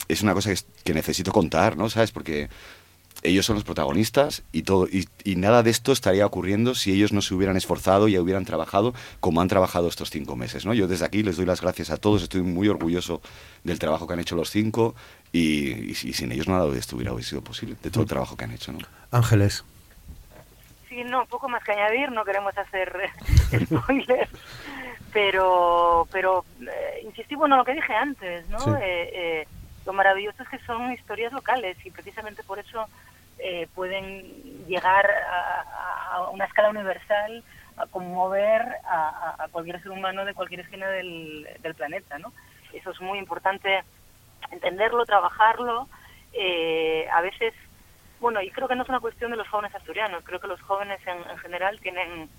es 0.08 0.22
una 0.22 0.34
cosa 0.34 0.54
que, 0.54 0.62
que 0.84 0.94
necesito 0.94 1.32
contar, 1.32 1.76
¿no? 1.76 1.90
¿Sabes? 1.90 2.12
Porque 2.12 2.50
ellos 3.24 3.46
son 3.46 3.56
los 3.56 3.64
protagonistas 3.64 4.44
y 4.52 4.64
todo 4.64 4.88
y, 4.88 5.36
nada 5.36 5.64
de 5.64 5.72
esto 5.72 5.92
estaría 5.92 6.26
ocurriendo 6.26 6.76
si 6.76 6.92
ellos 6.92 7.14
no 7.14 7.22
se 7.22 7.34
hubieran 7.34 7.58
esforzado 7.58 8.08
y 8.08 8.18
hubieran 8.18 8.46
trabajado 8.46 8.94
como 9.20 9.42
han 9.42 9.48
trabajado 9.48 9.88
estos 9.88 10.10
cinco 10.10 10.36
meses 10.36 10.66
no 10.66 10.74
yo 10.74 10.88
desde 10.88 11.06
aquí 11.06 11.24
les 11.24 11.38
doy 11.38 11.46
las 11.46 11.62
gracias 11.62 11.90
a 11.90 11.98
todos 11.98 12.22
estoy 12.24 12.42
muy 12.42 12.68
orgulloso 12.68 13.22
del 13.64 13.80
trabajo 13.80 14.08
que 14.08 14.14
han 14.14 14.20
hecho 14.20 14.36
los 14.36 14.50
cinco 14.52 14.96
y, 15.34 15.94
sin 15.96 16.32
ellos 16.32 16.48
nada 16.48 16.68
de 16.68 16.80
esto 16.80 16.96
hubiera 16.96 17.18
sido 17.22 17.42
posible 17.42 17.76
de 17.82 17.90
todo 17.90 18.04
el 18.04 18.10
trabajo 18.10 18.38
que 18.38 18.46
han 18.46 18.52
hecho 18.52 18.72
no 18.72 18.80
Ángeles. 19.12 19.66
Sí 20.88 21.04
no 21.04 21.26
poco 21.26 21.50
más 21.50 21.64
que 21.64 21.74
añadir 21.74 22.12
no 22.12 22.24
queremos 22.24 22.58
hacer 22.58 23.12
spoilers 23.66 24.30
pero 25.12 26.08
pero 26.12 26.46
eh, 26.62 27.02
insistimos 27.04 27.50
en 27.50 27.58
lo 27.58 27.66
que 27.66 27.74
dije 27.74 27.94
antes 27.94 28.48
no 28.50 28.78
eh, 28.78 29.10
eh, 29.14 29.48
lo 29.86 29.94
maravilloso 29.94 30.44
es 30.44 30.50
que 30.50 30.60
son 30.60 30.92
historias 30.94 31.34
locales 31.34 31.78
y 31.86 31.92
precisamente 31.92 32.44
por 32.44 32.60
eso 32.60 32.88
eh, 33.40 33.68
pueden 33.76 34.66
llegar 34.68 35.10
a, 36.12 36.30
una 36.32 36.46
escala 36.46 36.70
universal, 36.70 37.44
a 37.76 37.86
conmover 37.88 38.62
a, 38.86 39.48
cualquier 39.52 39.82
ser 39.82 39.92
humano 39.92 40.24
de 40.24 40.34
cualquier 40.34 40.62
esquina 40.62 40.88
del, 40.88 41.48
planeta, 41.76 42.20
¿no? 42.20 42.32
Eso 42.72 42.92
es 42.92 43.02
muy 43.02 43.20
importante 43.20 43.84
entenderlo, 44.54 45.06
trabajarlo. 45.06 45.88
Eh, 46.34 47.08
a 47.12 47.22
veces, 47.22 47.54
bueno, 48.20 48.41
y 48.41 48.49
creo 48.49 48.68
que 48.68 48.76
no 48.76 48.84
es 48.84 48.89
una 48.89 48.99
cuestión 48.99 49.32
de 49.32 49.38
los 49.38 49.47
jóvenes 49.47 49.76
asturianos, 49.76 50.24
creo 50.24 50.39
que 50.39 50.47
los 50.47 50.62
jóvenes 50.62 50.99
en, 51.06 51.38
general 51.39 51.80
tienen, 51.80 52.30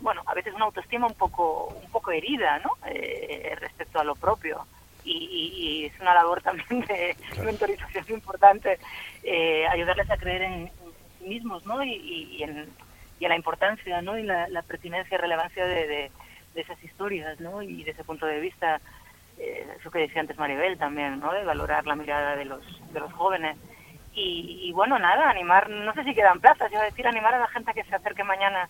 bueno, 0.00 0.22
a 0.26 0.34
veces 0.34 0.52
una 0.54 0.66
autoestima 0.66 1.06
un 1.06 1.14
poco, 1.14 1.68
un 1.82 1.90
poco 1.90 2.10
herida, 2.10 2.58
¿no? 2.58 2.70
Eh, 2.86 3.56
respecto 3.58 4.00
a 4.00 4.04
lo 4.04 4.14
propio 4.14 4.66
y, 5.06 5.84
es 5.86 6.00
una 6.00 6.14
labor 6.14 6.42
también 6.42 6.80
de 6.86 7.16
mentorización 7.44 8.04
importante, 8.10 8.78
eh, 9.22 9.66
ayudarles 9.66 10.10
a 10.10 10.16
creer 10.16 10.42
en, 10.42 10.70
sí 11.18 11.24
mismos 11.24 11.64
¿no? 11.66 11.82
y, 11.82 12.42
en, 12.42 12.68
la 13.20 13.36
importancia 13.36 14.02
¿no? 14.02 14.18
y 14.18 14.22
la, 14.22 14.62
pertinencia 14.66 15.16
y 15.16 15.20
relevancia 15.20 15.66
de, 15.66 16.10
esas 16.54 16.82
historias 16.82 17.38
¿no? 17.40 17.60
y 17.62 17.84
de 17.84 17.90
ese 17.90 18.04
punto 18.04 18.24
de 18.24 18.40
vista, 18.40 18.80
eh, 19.38 19.66
eso 19.78 19.90
que 19.90 20.00
decía 20.00 20.20
antes 20.20 20.38
Maribel 20.38 20.78
también, 20.78 21.20
¿no? 21.20 21.32
de 21.32 21.44
valorar 21.44 21.86
la 21.86 21.94
mirada 21.94 22.36
de 22.36 22.44
los, 22.44 22.60
de 22.92 23.00
los 23.00 23.12
jóvenes. 23.12 23.56
Y, 24.18 24.72
bueno, 24.72 24.98
nada, 24.98 25.28
animar, 25.28 25.68
no 25.68 25.92
sé 25.92 26.02
si 26.04 26.14
quedan 26.14 26.40
plazas, 26.40 26.72
yo 26.72 26.80
a 26.80 26.84
decir, 26.84 27.06
animar 27.06 27.34
a 27.34 27.38
la 27.38 27.48
gente 27.48 27.70
a 27.70 27.74
que 27.74 27.84
se 27.84 27.94
acerque 27.94 28.24
mañana 28.24 28.66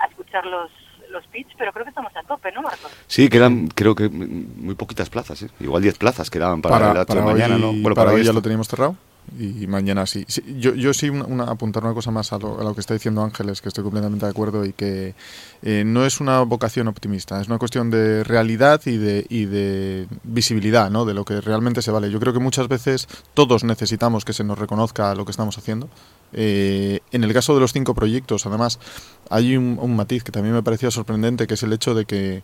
a 0.00 0.06
escuchar 0.06 0.44
los, 0.44 0.68
los 1.10 1.24
pitch, 1.28 1.54
pero 1.56 1.72
creo 1.72 1.84
que 1.84 1.90
estamos 1.90 2.10
a 2.16 2.24
tope, 2.24 2.50
¿no, 2.50 2.60
Marcos? 2.60 2.90
Sí, 3.06 3.28
quedan, 3.28 3.68
creo 3.68 3.94
que 3.94 4.08
muy 4.08 4.74
poquitas 4.74 5.08
plazas, 5.08 5.42
¿eh? 5.42 5.48
igual 5.60 5.80
10 5.80 5.96
plazas 5.96 6.28
quedaban 6.28 6.60
para, 6.60 6.90
el 6.90 6.96
acto 6.96 7.14
de 7.14 7.22
mañana, 7.22 7.56
¿no? 7.56 7.68
Bueno, 7.68 7.94
para, 7.94 8.10
hoy 8.10 8.24
ya 8.24 8.32
lo 8.32 8.42
teníamos 8.42 8.66
cerrado. 8.66 8.96
Y 9.38 9.66
mañana 9.66 10.06
sí. 10.06 10.24
Yo, 10.58 10.74
yo 10.74 10.94
sí 10.94 11.10
apuntar 11.46 11.84
una 11.84 11.94
cosa 11.94 12.10
más 12.10 12.32
a 12.32 12.38
lo, 12.38 12.60
a 12.60 12.64
lo 12.64 12.74
que 12.74 12.80
está 12.80 12.94
diciendo 12.94 13.22
Ángeles, 13.22 13.60
que 13.60 13.68
estoy 13.68 13.82
completamente 13.82 14.26
de 14.26 14.30
acuerdo 14.30 14.64
y 14.64 14.72
que 14.72 15.14
eh, 15.62 15.82
no 15.84 16.04
es 16.04 16.20
una 16.20 16.40
vocación 16.42 16.88
optimista, 16.88 17.40
es 17.40 17.48
una 17.48 17.58
cuestión 17.58 17.90
de 17.90 18.22
realidad 18.24 18.80
y 18.86 18.96
de, 18.96 19.26
y 19.28 19.46
de 19.46 20.06
visibilidad, 20.22 20.90
¿no? 20.90 21.04
De 21.04 21.14
lo 21.14 21.24
que 21.24 21.40
realmente 21.40 21.82
se 21.82 21.90
vale. 21.90 22.10
Yo 22.10 22.20
creo 22.20 22.32
que 22.32 22.38
muchas 22.38 22.68
veces 22.68 23.08
todos 23.34 23.64
necesitamos 23.64 24.24
que 24.24 24.32
se 24.32 24.44
nos 24.44 24.58
reconozca 24.58 25.14
lo 25.14 25.24
que 25.24 25.30
estamos 25.30 25.58
haciendo. 25.58 25.88
Eh, 26.32 27.00
en 27.12 27.24
el 27.24 27.32
caso 27.32 27.54
de 27.54 27.60
los 27.60 27.72
cinco 27.72 27.94
proyectos, 27.94 28.46
además, 28.46 28.78
hay 29.30 29.56
un 29.56 29.96
matiz 29.96 30.24
que 30.24 30.32
también 30.32 30.54
me 30.54 30.62
parecía 30.62 30.90
sorprendente, 30.90 31.46
que 31.46 31.54
es 31.54 31.62
el 31.62 31.72
hecho 31.72 31.94
de 31.94 32.04
que 32.04 32.42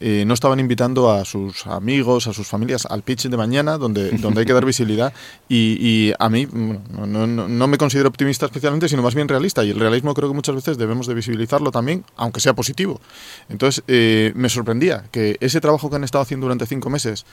eh, 0.00 0.24
no 0.26 0.34
estaban 0.34 0.58
invitando 0.60 1.10
a 1.10 1.24
sus 1.24 1.66
amigos, 1.66 2.26
a 2.26 2.32
sus 2.32 2.46
familias 2.48 2.86
al 2.86 3.02
pitch 3.02 3.28
de 3.28 3.36
mañana, 3.36 3.76
donde, 3.78 4.10
donde 4.12 4.40
hay 4.40 4.46
que 4.46 4.52
dar 4.54 4.64
visibilidad. 4.74 5.12
Y, 5.48 5.76
y 5.80 6.12
a 6.18 6.28
mí 6.28 6.48
no, 6.50 7.06
no- 7.06 7.26
no 7.48 7.66
me 7.68 7.76
considero 7.78 8.08
optimista 8.08 8.46
especialmente, 8.46 8.88
sino 8.88 9.02
más 9.02 9.14
bien 9.14 9.28
realista. 9.28 9.62
Y 9.64 9.70
el 9.70 9.78
realismo 9.78 10.14
creo 10.14 10.28
que 10.28 10.34
muchas 10.34 10.54
veces 10.54 10.78
debemos 10.78 11.06
de 11.06 11.14
visibilizarlo 11.14 11.70
también, 11.70 12.04
aunque 12.16 12.40
sea 12.40 12.54
positivo. 12.54 13.00
Entonces, 13.48 13.84
eh, 13.88 14.32
me 14.34 14.48
sorprendía 14.48 15.04
que 15.10 15.36
ese 15.40 15.60
trabajo 15.60 15.90
que 15.90 15.96
han 15.96 16.04
estado 16.04 16.22
haciendo 16.22 16.46
durante 16.46 16.66
cinco 16.66 16.88
meses, 16.90 17.26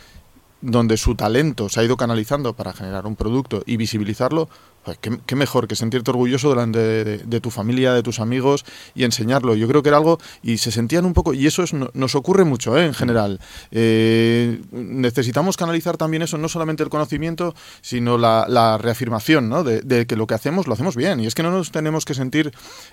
donde 0.59 0.97
su 0.97 1.13
talento 1.15 1.69
se 1.69 1.79
ha 1.79 1.83
ido 1.83 1.97
canalizando 1.97 2.53
para 2.53 2.73
generar 2.73 3.05
un 3.05 3.15
producto 3.15 3.61
y 3.65 3.77
visibilizarlo, 3.77 4.49
qué, 5.01 5.19
qué 5.25 5.35
mejor 5.35 5.67
que 5.67 5.75
sentirte 5.75 6.11
orgulloso 6.11 6.49
delante 6.49 6.79
de, 6.79 7.03
de- 7.03 7.17
de 7.19 7.41
tu 7.41 7.49
familia, 7.51 7.93
de 7.93 8.03
tus 8.03 8.19
amigos 8.19 8.65
y 8.95 9.03
enseñarlo. 9.03 9.55
Yo 9.55 9.67
creo 9.67 9.83
que 9.83 9.89
era 9.89 9.97
algo 9.97 10.19
y 10.43 10.57
se 10.57 10.71
sentían 10.71 11.05
un 11.05 11.13
poco, 11.13 11.33
y 11.33 11.45
eso 11.47 11.63
es, 11.63 11.73
no- 11.73 11.89
nos 11.93 12.15
ocurre 12.15 12.43
mucho 12.43 12.77
¿eh? 12.77 12.85
en 12.85 12.93
general. 12.93 13.39
Eh, 13.71 14.61
necesitamos 14.71 15.57
canalizar 15.57 15.97
también 15.97 16.23
eso, 16.23 16.37
no 16.37 16.49
solamente 16.49 16.83
el 16.83 16.89
conocimiento, 16.89 17.55
sino 17.81 18.17
la, 18.17 18.45
la 18.47 18.77
reafirmación 18.77 19.49
¿no? 19.49 19.63
de, 19.63 19.81
de 19.81 20.05
que 20.05 20.15
lo 20.15 20.27
que 20.27 20.33
hacemos 20.35 20.67
lo 20.67 20.73
hacemos 20.73 20.95
bien. 20.95 21.19
Y 21.19 21.27
es 21.27 21.35
que 21.35 21.43
no 21.43 21.51
nos 21.51 21.71
tenemos 21.71 22.05
que 22.05 22.13
sentir 22.13 22.51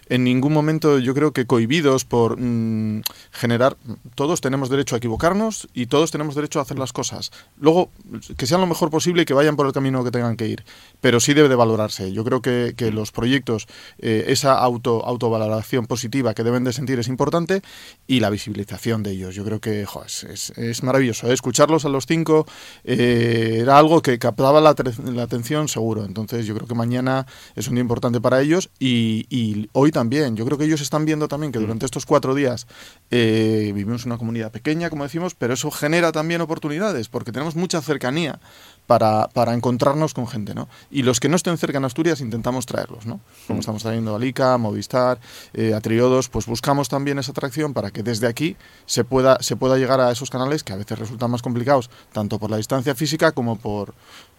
en 0.08 0.24
ningún 0.24 0.52
momento, 0.52 0.98
yo 0.98 1.14
creo 1.14 1.32
que 1.32 1.46
cohibidos 1.46 2.04
por 2.04 2.38
mm, 2.40 3.02
generar. 3.32 3.76
Todos 4.14 4.40
tenemos 4.40 4.68
derecho 4.70 4.94
a 4.94 4.98
equivocarnos 4.98 5.68
y 5.74 5.86
todos 5.86 6.10
tenemos 6.10 6.34
derecho 6.34 6.58
a 6.58 6.62
hacer 6.62 6.78
las 6.78 6.92
cosas. 6.92 7.32
Luego, 7.58 7.90
que 8.36 8.46
sean 8.46 8.60
lo 8.60 8.66
mejor 8.66 8.90
posible 8.90 9.22
y 9.22 9.24
que 9.24 9.34
vayan 9.34 9.56
por 9.56 9.66
el 9.66 9.72
camino 9.72 10.04
que 10.04 10.10
tengan 10.10 10.36
que 10.36 10.48
ir. 10.48 10.64
Pero 11.00 11.20
sí 11.20 11.34
debe 11.34 11.48
de 11.48 11.54
valorarse. 11.84 12.12
Yo 12.12 12.24
creo 12.24 12.40
que, 12.40 12.74
que 12.76 12.90
los 12.90 13.12
proyectos, 13.12 13.66
eh, 13.98 14.24
esa 14.28 14.58
auto, 14.58 15.04
autovaloración 15.04 15.86
positiva 15.86 16.34
que 16.34 16.42
deben 16.42 16.64
de 16.64 16.72
sentir 16.72 16.98
es 16.98 17.08
importante 17.08 17.62
y 18.06 18.20
la 18.20 18.30
visibilización 18.30 19.02
de 19.02 19.12
ellos. 19.12 19.34
Yo 19.34 19.44
creo 19.44 19.60
que 19.60 19.84
jo, 19.86 20.04
es, 20.04 20.24
es- 20.24 20.50
es 20.56 20.82
maravilloso. 20.82 21.28
¿eh? 21.28 21.34
Escucharlos 21.34 21.84
a 21.84 21.88
los 21.88 22.06
cinco 22.06 22.46
eh, 22.84 23.58
era 23.62 23.78
algo 23.78 24.00
que 24.02 24.18
captaba 24.18 24.60
la, 24.60 24.74
la 25.12 25.22
atención 25.22 25.68
seguro. 25.68 26.04
Entonces 26.04 26.46
yo 26.46 26.54
creo 26.54 26.66
que 26.66 26.74
mañana 26.74 27.26
es 27.54 27.68
un 27.68 27.74
día 27.74 27.82
importante 27.82 28.20
para 28.20 28.40
ellos 28.40 28.70
y, 28.78 29.26
y 29.28 29.68
hoy 29.72 29.90
también. 29.90 30.36
Yo 30.36 30.44
creo 30.44 30.58
que 30.58 30.64
ellos 30.64 30.80
están 30.80 31.04
viendo 31.04 31.28
también 31.28 31.52
que 31.52 31.58
durante 31.58 31.84
estos 31.86 32.06
cuatro 32.06 32.34
días 32.34 32.66
eh, 33.10 33.72
vivimos 33.74 34.04
una 34.06 34.16
comunidad 34.18 34.50
pequeña, 34.50 34.90
como 34.90 35.04
decimos, 35.04 35.34
pero 35.34 35.54
eso 35.54 35.70
genera 35.70 36.12
también 36.12 36.40
oportunidades 36.40 37.08
porque 37.08 37.32
tenemos 37.32 37.56
mucha 37.56 37.80
cercanía 37.82 38.40
para, 38.86 39.28
para 39.28 39.54
encontrarnos 39.54 40.14
con 40.14 40.26
gente, 40.26 40.54
¿no? 40.54 40.68
Y 40.90 41.02
los 41.02 41.20
que 41.20 41.28
no 41.28 41.36
estén 41.36 41.56
cerca 41.58 41.78
en 41.78 41.84
Asturias 41.84 42.20
intentamos 42.20 42.66
traerlos, 42.66 43.06
¿no? 43.06 43.20
Como 43.46 43.60
estamos 43.60 43.82
trayendo 43.82 44.14
a 44.14 44.18
Lica, 44.18 44.56
Movistar, 44.58 45.18
eh, 45.54 45.74
a 45.74 45.80
Triodos, 45.80 46.28
pues 46.28 46.46
buscamos 46.46 46.88
también 46.88 47.18
esa 47.18 47.32
atracción 47.32 47.72
para 47.72 47.90
que 47.90 48.02
desde 48.02 48.26
aquí 48.26 48.56
se 48.86 49.04
pueda, 49.04 49.38
se 49.40 49.56
pueda 49.56 49.78
llegar 49.78 50.00
a 50.00 50.10
esos 50.10 50.30
canales 50.30 50.62
que 50.62 50.72
a 50.72 50.76
veces 50.76 50.98
resultan 50.98 51.30
más 51.30 51.42
complicados, 51.42 51.90
tanto 52.12 52.38
por 52.38 52.50
la 52.50 52.58
distancia 52.58 52.94
física 52.94 53.32
como 53.32 53.56
por 53.56 53.94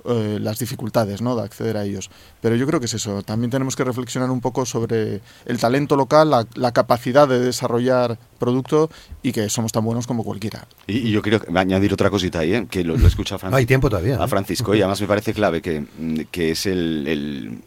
eh, 0.08 0.38
las 0.42 0.60
dificultades, 0.60 1.22
¿no? 1.22 1.36
De 1.36 1.44
acceder 1.44 1.78
a 1.78 1.84
ellos. 1.86 2.10
Pero 2.42 2.56
yo 2.56 2.66
creo 2.68 2.80
que 2.80 2.86
es 2.86 2.94
eso. 2.94 3.22
También 3.24 3.52
tenemos 3.52 3.76
que 3.76 3.84
reflexionar 3.84 4.30
un 4.32 4.42
poco 4.42 4.66
sobre 4.66 5.22
el 5.46 5.60
talento 5.60 5.96
local, 5.96 6.30
la, 6.30 6.48
la 6.56 6.72
capacidad 6.72 7.28
de 7.28 7.40
desarrollar 7.40 8.18
producto 8.40 8.90
y 9.24 9.32
que 9.32 9.50
somos 9.50 9.72
tan 9.72 9.84
buenos 9.86 10.08
como 10.08 10.24
cualquiera. 10.24 10.68
Y, 10.88 10.98
y 10.98 11.12
yo 11.12 11.22
quiero 11.22 11.42
añadir 11.58 11.94
otra 11.94 12.10
cosita 12.10 12.40
ahí, 12.40 12.54
¿eh? 12.54 12.68
que 12.70 12.84
lo, 12.84 12.98
lo 12.98 13.06
he 13.06 13.08
escuchado 13.08 13.36
a 13.36 13.40
Francisco. 13.40 13.58
Hay 13.58 13.66
tiempo 13.66 13.90
todavía. 13.90 14.20
a 14.22 14.26
¿eh? 14.26 14.28
Francisco 14.28 14.74
y 14.76 14.80
además 14.82 15.02
me 15.02 15.08
parece 15.08 15.34
clave 15.34 15.62
que, 15.62 15.86
que 16.32 16.52
es 16.52 16.66
el, 16.66 17.08
el- 17.08 17.60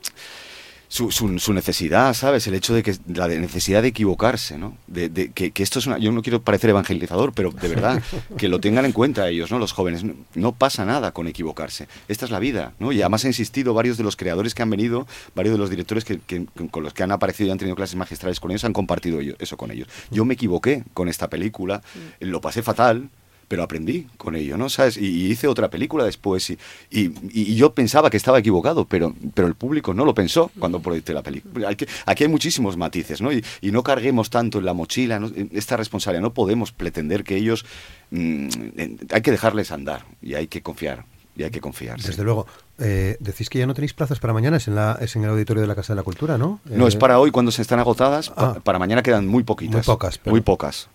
su, 0.88 1.10
su- 1.10 1.38
su 1.38 1.52
necesidad, 1.52 2.14
¿sabes? 2.14 2.46
El 2.46 2.54
hecho 2.54 2.72
de 2.74 2.82
que 2.82 2.96
la 3.14 3.28
necesidad 3.28 3.82
de 3.82 3.88
equivocarse, 3.88 4.56
¿no? 4.56 4.76
De, 4.86 5.08
de- 5.10 5.30
que, 5.32 5.50
que 5.50 5.62
esto 5.62 5.78
es 5.78 5.86
una... 5.86 5.98
Yo 5.98 6.10
no 6.12 6.22
quiero 6.22 6.40
parecer 6.40 6.70
evangelizador, 6.70 7.32
pero 7.34 7.50
de 7.50 7.68
verdad, 7.68 8.02
que 8.38 8.48
lo 8.48 8.58
tengan 8.58 8.84
en 8.86 8.92
cuenta 8.92 9.28
ellos, 9.28 9.50
¿no? 9.50 9.58
Los 9.58 9.72
jóvenes. 9.72 10.02
No, 10.02 10.14
no 10.34 10.52
pasa 10.52 10.84
nada 10.86 11.12
con 11.12 11.28
equivocarse. 11.28 11.88
Esta 12.08 12.24
es 12.24 12.30
la 12.30 12.38
vida, 12.38 12.72
¿no? 12.78 12.90
Y 12.92 13.02
además 13.02 13.24
ha 13.24 13.28
insistido 13.28 13.74
varios 13.74 13.98
de 13.98 14.04
los 14.04 14.16
creadores 14.16 14.54
que 14.54 14.62
han 14.62 14.70
venido, 14.70 15.06
varios 15.34 15.52
de 15.54 15.58
los 15.58 15.68
directores 15.70 16.04
que, 16.04 16.20
que- 16.26 16.46
con 16.70 16.82
los 16.82 16.94
que 16.94 17.02
han 17.02 17.12
aparecido 17.12 17.48
y 17.48 17.50
han 17.52 17.58
tenido 17.58 17.76
clases 17.76 17.96
magistrales 17.96 18.40
con 18.40 18.50
ellos, 18.50 18.64
han 18.64 18.72
compartido 18.72 19.20
eso 19.38 19.56
con 19.56 19.70
ellos. 19.70 19.88
Yo 20.10 20.24
me 20.24 20.34
equivoqué 20.34 20.84
con 20.94 21.08
esta 21.08 21.28
película, 21.28 21.82
lo 22.20 22.40
pasé 22.40 22.62
fatal, 22.62 23.10
pero 23.48 23.62
aprendí 23.62 24.06
con 24.18 24.36
ello, 24.36 24.56
¿no? 24.58 24.68
¿Sabes? 24.68 24.96
Y, 24.98 25.06
y 25.06 25.30
hice 25.32 25.48
otra 25.48 25.68
película 25.70 26.04
después 26.04 26.50
y, 26.50 26.58
y- 26.90 27.12
y 27.32 27.54
yo 27.56 27.72
pensaba 27.72 28.10
que 28.10 28.16
estaba 28.18 28.38
equivocado, 28.38 28.84
pero, 28.84 29.14
pero 29.34 29.48
el 29.48 29.54
público 29.54 29.94
no 29.94 30.04
lo 30.04 30.14
pensó 30.14 30.50
cuando 30.58 30.80
proyecté 30.80 31.14
la 31.14 31.22
película. 31.22 31.70
Aquí 32.06 32.24
hay 32.24 32.28
muchísimos 32.28 32.76
matices, 32.76 33.20
¿no? 33.22 33.32
Y, 33.32 33.42
no 33.62 33.82
carguemos 33.82 34.30
tanto 34.30 34.58
en 34.58 34.64
la 34.66 34.74
mochila 34.74 35.18
¿no? 35.18 35.30
esta 35.52 35.76
responsabilidad. 35.76 36.22
No 36.22 36.32
podemos 36.34 36.72
pretender 36.72 37.24
que 37.24 37.36
ellos... 37.36 37.64
mm, 38.10 38.48
hay 39.12 39.22
que 39.22 39.30
dejarles 39.30 39.72
andar 39.72 40.04
y 40.22 40.34
hay 40.34 40.46
que 40.46 40.62
confiar. 40.62 41.04
Y 41.36 41.44
hay 41.44 41.50
que 41.50 41.60
confiar. 41.60 42.00
Desde 42.00 42.24
luego. 42.24 42.46
Eh, 42.80 43.16
decís 43.20 43.48
que 43.48 43.60
ya 43.60 43.66
no 43.66 43.74
tenéis 43.74 43.92
plazas 43.94 44.18
para 44.18 44.32
mañana, 44.32 44.56
es 44.56 44.66
en, 44.66 44.74
la, 44.74 44.98
es 45.00 45.14
en 45.14 45.22
el 45.24 45.30
auditorio 45.30 45.60
de 45.60 45.68
la 45.68 45.74
Casa 45.76 45.92
de 45.92 45.96
la 45.96 46.02
Cultura, 46.02 46.36
¿no? 46.36 46.60
No, 46.64 46.88
es 46.88 46.96
Eh, 46.96 46.98
para 46.98 47.18
hoy 47.20 47.30
cuando 47.30 47.52
se 47.52 47.62
están 47.62 47.78
agotadas. 47.78 48.32
Ah. 48.36 48.56
para 48.64 48.78
mañana 48.80 49.02
quedan 49.04 49.26
muy 49.28 49.44
poquitas. 49.44 49.74
Muy 49.86 49.94
pocas, 49.94 50.18
pero- 50.18 50.32
Muy 50.32 50.40
pocas. 50.40 50.88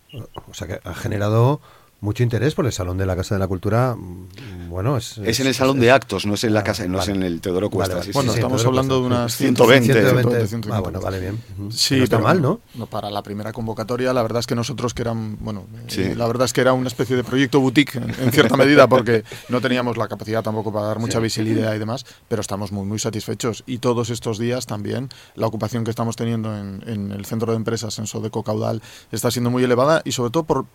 O 0.50 0.54
sea 0.54 0.68
que 0.68 0.80
ha 0.84 0.94
generado 0.94 1.62
mucho 2.04 2.22
interés 2.22 2.54
por 2.54 2.66
el 2.66 2.72
Salón 2.74 2.98
de 2.98 3.06
la 3.06 3.16
Casa 3.16 3.36
de 3.36 3.40
la 3.40 3.48
Cultura. 3.48 3.96
mm, 3.96 4.70
Bueno, 4.70 4.98
es... 4.98 5.18
Es 5.20 5.40
en 5.40 5.48
el 5.48 5.54
salón 5.54 5.80
de 5.80 5.92
actos, 5.92 6.26
no 6.26 6.34
es 6.34 6.44
en 6.44 6.54
la 6.54 6.64
casa, 6.64 6.86
no 6.88 7.00
es 7.00 7.08
en 7.08 7.22
el 7.24 7.40
Teodoro 7.42 7.70
Cuesta. 7.70 7.96
Vale, 7.96 8.08
vale. 8.08 8.14
Bueno, 8.14 8.32
sí. 8.32 8.40
estamos 8.40 8.66
hablando 8.66 9.00
de 9.00 9.06
unas 9.08 9.36
120, 9.38 9.94
120. 9.94 10.48
120. 10.48 10.70
Ah, 10.74 10.80
bueno, 10.80 11.00
vale, 11.00 11.20
bien. 11.20 11.40
Sí, 11.72 11.98
no 11.98 12.04
está 12.04 12.18
pero 12.18 12.28
mal, 12.28 12.42
¿no? 12.42 12.60
Para 12.88 13.10
la 13.12 13.22
primera 13.24 13.54
convocatoria, 13.54 14.12
la 14.14 14.22
verdad 14.24 14.40
es 14.40 14.48
que 14.48 14.56
nosotros 14.56 14.94
que 14.94 15.04
eran, 15.04 15.38
bueno, 15.40 15.66
eh, 15.76 15.84
Sí. 15.88 16.16
la 16.16 16.26
verdad 16.28 16.46
es 16.46 16.54
que 16.54 16.62
era 16.62 16.74
una 16.74 16.88
especie 16.88 17.16
de 17.16 17.24
proyecto 17.24 17.60
boutique 17.60 17.96
en, 17.98 18.10
en 18.20 18.32
cierta 18.32 18.58
medida 18.58 18.88
porque 18.88 19.24
no 19.50 19.62
teníamos 19.62 19.96
la 19.96 20.08
capacidad 20.08 20.44
tampoco 20.44 20.74
para 20.74 20.88
dar 20.88 21.00
mucha 21.00 21.20
Sí. 21.20 21.24
visibilidad 21.24 21.74
y 21.76 21.80
demás, 21.80 22.06
pero 22.28 22.42
estamos 22.42 22.72
muy 22.72 22.86
muy 22.86 23.00
satisfechos 23.00 23.64
y 23.68 23.78
todos 23.78 24.10
estos 24.10 24.40
días 24.40 24.66
también 24.66 25.10
la 25.36 25.48
ocupación 25.48 25.84
que 25.84 25.92
estamos 25.92 26.16
teniendo 26.16 26.58
en, 26.58 26.84
en 26.88 27.12
el 27.12 27.26
centro 27.26 27.52
de 27.52 27.58
empresas 27.58 27.98
en 28.00 28.08
Sodeco 28.08 28.44
Caudal 28.44 28.82
está 29.12 29.30
siendo 29.32 29.50
muy 29.52 29.64
elevada 29.64 30.02
y 30.04 30.12
sobre 30.12 30.32
todo 30.32 30.44
por 30.44 30.66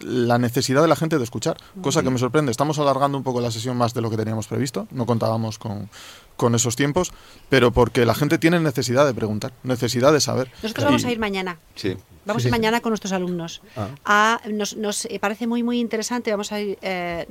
la 0.00 0.38
necesidad 0.38 0.82
de 0.82 0.88
la 0.88 0.96
gente 0.96 1.18
de 1.18 1.24
escuchar, 1.24 1.56
cosa 1.82 2.02
que 2.02 2.10
me 2.10 2.18
sorprende. 2.18 2.50
Estamos 2.50 2.78
alargando 2.78 3.16
un 3.18 3.24
poco 3.24 3.40
la 3.40 3.50
sesión 3.50 3.76
más 3.76 3.94
de 3.94 4.00
lo 4.00 4.10
que 4.10 4.16
teníamos 4.16 4.46
previsto, 4.46 4.86
no 4.90 5.06
contábamos 5.06 5.58
con, 5.58 5.88
con 6.36 6.54
esos 6.54 6.76
tiempos, 6.76 7.12
pero 7.48 7.70
porque 7.72 8.04
la 8.04 8.14
gente 8.14 8.38
tiene 8.38 8.60
necesidad 8.60 9.06
de 9.06 9.14
preguntar, 9.14 9.52
necesidad 9.62 10.12
de 10.12 10.20
saber. 10.20 10.50
Nosotros 10.62 10.84
vamos 10.84 11.02
Y- 11.04 11.06
a 11.06 11.10
ir 11.12 11.18
mañana. 11.18 11.58
Sí. 11.74 11.96
Vamos 12.24 12.42
Sí, 12.42 12.48
a 12.48 12.50
ir 12.50 12.54
sí. 12.54 12.58
mañana 12.60 12.80
con 12.80 12.90
nuestros 12.90 13.12
alumnos. 13.12 13.62
Ah. 13.76 13.88
A- 14.04 14.48
nos, 14.48 14.76
nos, 14.76 15.04
eh, 15.04 15.18
parece 15.20 15.46
muy 15.46 15.62
muy 15.62 15.78
interesante. 15.80 16.30
Vamos 16.32 16.50
a 16.52 16.60
ir. 16.60 16.76
eh, 16.82 17.26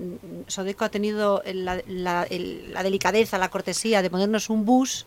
Sodeco 0.47 0.85
ha 0.85 0.89
tenido 0.89 1.43
la, 1.53 1.81
la- 1.87 2.23
el- 2.23 2.71
la 2.73 2.81
delicadeza, 2.81 3.37
la 3.37 3.49
cortesía 3.49 4.01
de 4.01 4.09
ponernos 4.09 4.49
un 4.49 4.63
bus, 4.65 5.05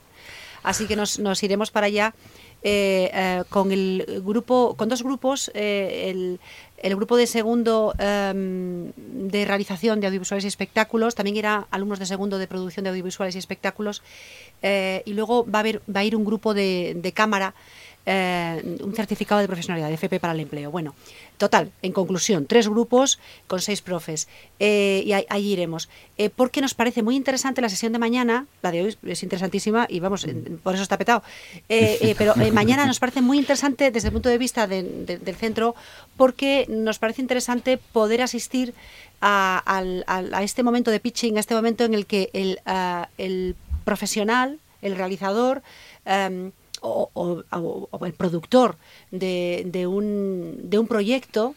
así 0.62 0.86
que 0.86 0.94
nos, 0.94 1.18
nos 1.18 1.42
iremos 1.42 1.70
para 1.70 1.86
allá 1.86 2.14
eh, 2.62 3.08
eh, 3.14 3.44
con 3.48 3.70
el 3.72 4.20
grupo, 4.24 4.74
con 4.76 4.88
dos 4.88 5.02
grupos. 5.02 5.50
eh, 5.54 6.10
el, 6.10 6.40
el 6.82 6.96
grupo 6.96 7.16
de 7.16 7.26
segundo 7.26 7.94
em, 7.98 8.92
de 8.96 9.44
realización 9.44 10.00
de 10.00 10.06
audiovisuales 10.06 10.44
y 10.44 10.48
espectáculos, 10.48 11.14
también 11.14 11.36
irá 11.36 11.66
alumnos 11.70 11.98
de 11.98 12.06
segundo 12.06 12.38
de 12.38 12.46
producción 12.46 12.84
de 12.84 12.90
audiovisuales 12.90 13.34
y 13.34 13.38
espectáculos, 13.38 14.02
eh, 14.62 15.02
y 15.04 15.14
luego 15.14 15.44
va 15.44 15.60
a 15.60 15.64
va 15.64 16.00
a 16.00 16.04
ir 16.04 16.16
un 16.16 16.24
grupo 16.24 16.54
de 16.54 17.12
cámara 17.14 17.54
eh, 18.10 18.78
un 18.82 18.94
certificado 18.94 19.38
de 19.42 19.46
profesionalidad 19.46 19.88
de 19.88 19.94
FP 19.94 20.18
para 20.18 20.32
el 20.32 20.40
empleo. 20.40 20.70
Bueno, 20.70 20.94
total, 21.36 21.72
en 21.82 21.92
conclusión, 21.92 22.46
tres 22.46 22.66
grupos 22.66 23.18
con 23.46 23.60
seis 23.60 23.82
profes. 23.82 24.28
Eh, 24.58 25.02
y 25.04 25.12
ahí, 25.12 25.26
ahí 25.28 25.52
iremos. 25.52 25.90
Eh, 26.16 26.30
porque 26.30 26.62
nos 26.62 26.72
parece 26.72 27.02
muy 27.02 27.16
interesante 27.16 27.60
la 27.60 27.68
sesión 27.68 27.92
de 27.92 27.98
mañana, 27.98 28.46
la 28.62 28.70
de 28.72 28.82
hoy 28.82 28.96
es 29.02 29.22
interesantísima 29.22 29.86
y 29.90 30.00
vamos, 30.00 30.26
por 30.62 30.72
eso 30.72 30.82
está 30.82 30.96
petado. 30.96 31.22
Pero 31.68 32.34
mañana 32.52 32.86
nos 32.86 32.98
parece 32.98 33.20
muy 33.20 33.36
interesante 33.38 33.90
desde 33.90 34.08
el 34.08 34.12
punto 34.12 34.30
de 34.30 34.38
vista 34.38 34.66
de- 34.66 34.82
de- 34.82 35.18
del 35.18 35.36
centro, 35.36 35.74
porque 36.16 36.64
nos 36.70 36.98
parece 36.98 37.20
interesante 37.20 37.76
poder 37.76 38.22
asistir 38.22 38.72
a, 39.20 39.82
este 40.42 40.62
momento 40.62 40.90
de 40.90 41.00
pitching, 41.00 41.36
a 41.36 41.40
este 41.40 41.54
momento 41.54 41.84
en 41.84 41.92
el 41.92 42.06
que 42.06 42.30
el, 42.32 42.60
ah, 42.64 43.08
el 43.18 43.54
profesional, 43.84 44.58
el 44.80 44.96
realizador, 44.96 45.62
em, 46.06 46.52
o, 46.82 47.44
el 48.04 48.12
productor 48.14 48.76
de, 49.10 49.62
de 49.66 49.86
un, 49.86 50.70
de 50.70 50.78
un 50.78 50.86
proyecto 50.86 51.54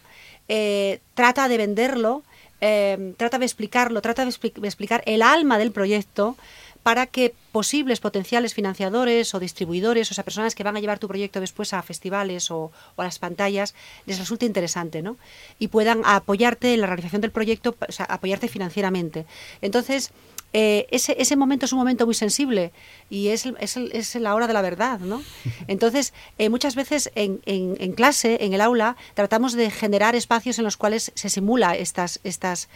eh, 0.48 1.00
trata 1.14 1.48
de 1.48 1.56
venderlo, 1.56 2.22
eh, 2.60 3.14
trata 3.16 3.38
de 3.38 3.44
explicarlo, 3.46 4.02
trata 4.02 4.24
de, 4.24 4.30
expli- 4.30 4.54
de 4.54 4.68
explicar 4.68 5.02
el 5.06 5.22
alma 5.22 5.58
del 5.58 5.72
proyecto 5.72 6.36
para 6.82 7.06
que 7.06 7.32
posibles 7.52 8.00
potenciales 8.00 8.54
financiadores 8.54 9.34
o 9.36 9.38
distribuidores, 9.38 10.10
o 10.10 10.14
sea, 10.14 10.24
personas 10.24 10.56
que 10.56 10.64
van 10.64 10.76
a 10.76 10.80
llevar 10.80 10.98
tu 10.98 11.06
proyecto 11.06 11.38
después 11.38 11.72
a 11.74 11.82
festivales 11.82 12.50
o, 12.50 12.72
o 12.96 13.02
a 13.02 13.04
las 13.04 13.20
pantallas, 13.20 13.76
les 14.04 14.18
resulte 14.18 14.46
interesante, 14.46 15.00
¿no? 15.00 15.16
Y 15.60 15.68
puedan 15.68 16.02
apoyarte 16.04 16.74
en 16.74 16.80
la 16.80 16.88
realización 16.88 17.20
del 17.20 17.30
proyecto, 17.30 17.76
o 17.78 18.02
apoyarte 18.08 18.48
financieramente. 18.48 19.26
Entonces, 19.60 20.10
eh, 20.52 20.86
ese, 20.90 21.16
ese 21.18 21.36
momento 21.36 21.66
es 21.66 21.72
un 21.72 21.78
momento 21.78 22.04
muy 22.06 22.14
sensible 22.14 22.72
y 23.08 23.28
es, 23.28 23.46
es, 23.60 23.76
es 23.76 24.14
la 24.16 24.34
hora 24.34 24.46
de 24.46 24.52
la 24.52 24.62
verdad, 24.62 25.00
¿no? 25.00 25.22
Entonces, 25.68 26.12
eh, 26.38 26.48
muchas 26.48 26.74
veces 26.74 27.10
en, 27.14 27.40
en, 27.46 27.76
en, 27.80 27.92
clase, 27.92 28.44
en 28.44 28.52
el 28.52 28.60
aula, 28.60 28.96
tratamos 29.14 29.54
de 29.54 29.70
generar 29.70 30.14
espacios 30.14 30.58
en 30.58 30.64
los 30.64 30.76
cuales 30.76 31.12
se 31.14 31.28
simula 31.28 31.76
estas, 31.76 32.20
estas 32.24 32.68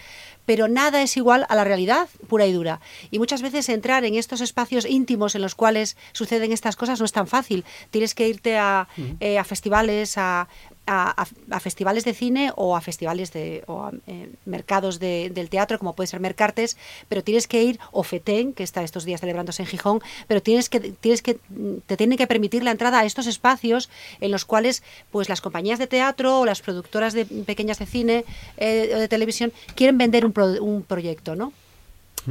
pero 0.47 0.69
nada 0.69 1.03
es 1.03 1.17
igual 1.17 1.45
a 1.49 1.55
la 1.55 1.65
realidad 1.65 2.09
pura 2.29 2.47
y 2.47 2.53
dura. 2.53 2.81
Y 3.11 3.19
muchas 3.19 3.43
veces 3.43 3.69
entrar 3.69 4.05
en 4.05 4.15
estos 4.15 4.41
espacios 4.41 4.87
íntimos 4.87 5.35
en 5.35 5.43
los 5.43 5.55
cuales 5.55 5.97
suceden 6.13 6.53
estas 6.53 6.77
cosas 6.77 7.01
no 7.01 7.05
es 7.05 7.13
tan 7.13 7.27
fácil. 7.27 7.65
Tienes 7.91 8.15
que 8.15 8.29
irte 8.29 8.57
a, 8.57 8.89
eh, 9.21 9.39
a 9.39 9.45
festivales, 9.45 10.17
a, 10.17 10.49
a, 10.87 11.27
a, 11.51 11.61
festivales 11.61 12.05
de 12.05 12.15
cine 12.15 12.53
o 12.57 12.77
a 12.77 12.81
festivales 12.81 13.33
de 13.33 13.65
o 13.67 13.83
a, 13.83 13.93
eh, 14.07 14.31
mercados 14.45 14.99
de, 14.99 15.31
del 15.31 15.49
teatro, 15.49 15.79
como 15.79 15.95
puede 15.95 16.07
ser 16.07 16.21
Mercartes, 16.21 16.77
pero 17.09 17.23
tienes 17.23 17.49
que 17.49 17.63
ir, 17.63 17.79
o 17.93 18.03
FETEN, 18.03 18.53
que 18.53 18.63
está 18.63 18.83
estos 18.83 19.05
días 19.05 19.21
celebrándose 19.21 19.63
en 19.63 19.69
Gijón, 19.69 20.01
pero 20.29 20.41
tienes 20.43 20.69
que, 20.69 20.81
tienes 20.81 21.23
que, 21.23 21.39
te 21.87 21.97
tiene 21.97 22.17
que 22.17 22.27
permitir 22.27 22.63
la 22.63 22.71
entrada 22.71 23.01
a 23.01 23.05
estos 23.05 23.27
espacios 23.27 23.91
en 24.21 24.31
los 24.31 24.45
cuales 24.45 24.83
pues 25.11 25.29
las 25.29 25.41
compañías 25.41 25.79
de 25.79 25.87
teatro 25.87 26.41
o 26.41 26.47
las 26.47 26.63
productoras 26.63 27.13
de 27.13 27.25
pequeñas 27.25 27.79
de 27.79 27.87
cine 27.87 28.25
eh, 28.57 28.93
o 28.95 28.99
de 28.99 29.09
televisión 29.09 29.53
quieren 29.75 29.99
vender 29.99 30.25
un, 30.25 30.33
pro, 30.33 30.47
un 30.63 30.83
proyecto, 30.83 31.35
¿no? 31.37 31.53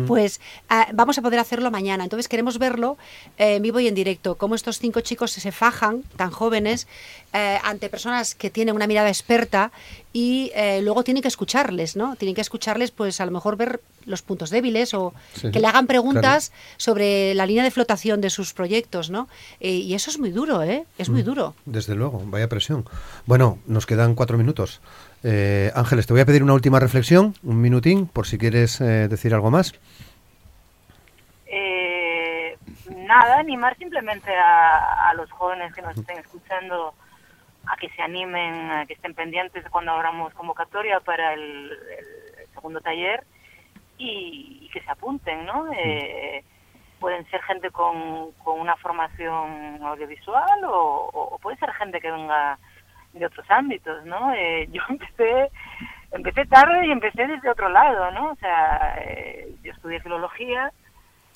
pues 0.08 0.42
uh, 0.70 0.94
vamos 0.94 1.18
a 1.18 1.22
poder 1.22 1.40
hacerlo 1.40 1.72
mañana. 1.72 2.04
Entonces 2.04 2.28
queremos 2.28 2.58
verlo 2.58 2.98
eh, 3.38 3.56
en 3.56 3.62
vivo 3.62 3.80
y 3.80 3.88
en 3.88 3.96
directo, 3.96 4.36
cómo 4.36 4.56
estos 4.56 4.80
cinco 4.80 5.02
chicos 5.02 5.32
se 5.32 5.52
fajan, 5.52 6.04
tan 6.18 6.32
jóvenes, 6.32 6.88
eh, 7.36 7.60
ante 7.64 7.90
personas 7.90 8.34
que 8.34 8.50
tienen 8.50 8.74
una 8.76 8.88
mirada 8.88 9.10
experta 9.10 9.72
y 10.14 10.52
eh, 10.56 10.80
luego 10.82 11.04
tienen 11.04 11.22
que 11.22 11.28
escucharles, 11.28 11.98
¿no? 11.98 12.16
Tienen 12.16 12.34
que 12.34 12.42
escucharles, 12.42 12.92
pues 12.92 13.20
a 13.20 13.26
lo 13.26 13.32
mejor 13.32 13.58
ver 13.58 13.82
los 14.06 14.22
puntos 14.22 14.50
débiles 14.50 14.94
o 14.94 15.14
sí, 15.34 15.52
que 15.52 15.60
le 15.60 15.68
hagan 15.68 15.88
preguntas 15.88 16.50
claro. 16.50 16.64
sobre 16.78 17.34
la 17.34 17.46
línea 17.46 17.64
de 17.64 17.72
flotación 17.72 18.22
de 18.22 18.30
sus 18.30 18.54
proyectos, 18.54 19.10
¿no? 19.10 19.28
Eh, 19.60 19.72
y 19.72 19.94
eso 19.96 20.10
es 20.10 20.18
muy 20.18 20.32
duro, 20.32 20.64
¿eh? 20.64 20.86
Es 20.98 21.10
muy 21.10 21.24
Mm, 21.24 21.26
duro. 21.26 21.56
Desde 21.66 21.96
luego, 21.96 22.22
vaya 22.26 22.48
presión. 22.48 22.86
Bueno, 23.26 23.60
nos 23.66 23.86
quedan 23.86 24.16
cuatro 24.16 24.38
minutos. 24.38 24.80
Eh, 25.24 25.72
Ángeles, 25.76 26.08
te 26.08 26.14
voy 26.14 26.22
a 26.22 26.26
pedir 26.26 26.44
una 26.44 26.54
última 26.54 26.80
reflexión, 26.80 27.36
un 27.44 27.60
minutín, 27.60 28.08
por 28.08 28.28
si 28.28 28.38
quieres 28.38 28.80
eh, 28.80 29.08
decir 29.10 29.34
algo 29.34 29.52
más. 29.52 29.74
Eh, 31.48 32.58
nada, 33.08 33.40
animar 33.40 33.76
simplemente 33.78 34.32
a, 34.36 35.10
a, 35.10 35.14
los 35.16 35.30
jóvenes 35.32 35.74
que 35.74 35.82
nos 35.82 35.98
estén 35.98 36.20
escuchando 36.20 36.94
a 37.68 37.78
que 37.78 37.90
se 37.90 38.02
animen, 38.02 38.72
a 38.72 38.86
que 38.86 38.94
estén 38.94 39.14
pendientes 39.14 39.64
de 39.64 39.70
cuando 39.70 39.92
abramos 39.92 40.34
convocatoria 40.34 41.00
para 41.00 41.34
el, 41.34 41.72
el 41.72 42.48
segundo 42.54 42.82
taller 42.82 43.24
y, 43.98 44.60
y, 44.62 44.70
que 44.70 44.82
se 44.82 44.92
apunten, 44.92 45.46
¿no? 45.46 45.72
Eh, 45.74 46.44
pueden 47.00 47.26
ser 47.30 47.42
gente 47.44 47.72
con, 47.72 48.32
con 48.44 48.60
una 48.60 48.76
formación 48.78 49.80
audiovisual 49.84 50.64
o, 50.66 51.10
o, 51.14 51.40
puede 51.40 51.58
ser 51.58 51.72
gente 51.74 52.00
que 52.00 52.12
venga 52.12 52.58
de 53.14 53.26
otros 53.26 53.46
ámbitos, 53.50 54.06
¿no? 54.06 54.34
Eh, 54.34 54.68
yo 54.72 54.82
empecé 54.90 55.52
empecé 56.12 56.46
tarde 56.46 56.88
y 56.88 56.92
empecé 56.92 57.28
desde 57.28 57.50
otro 57.50 57.70
lado, 57.70 58.12
¿no? 58.12 58.32
O 58.32 58.36
sea, 58.36 58.96
eh, 59.00 59.54
yo 59.64 59.72
estudié 59.72 60.00
filología 60.00 60.72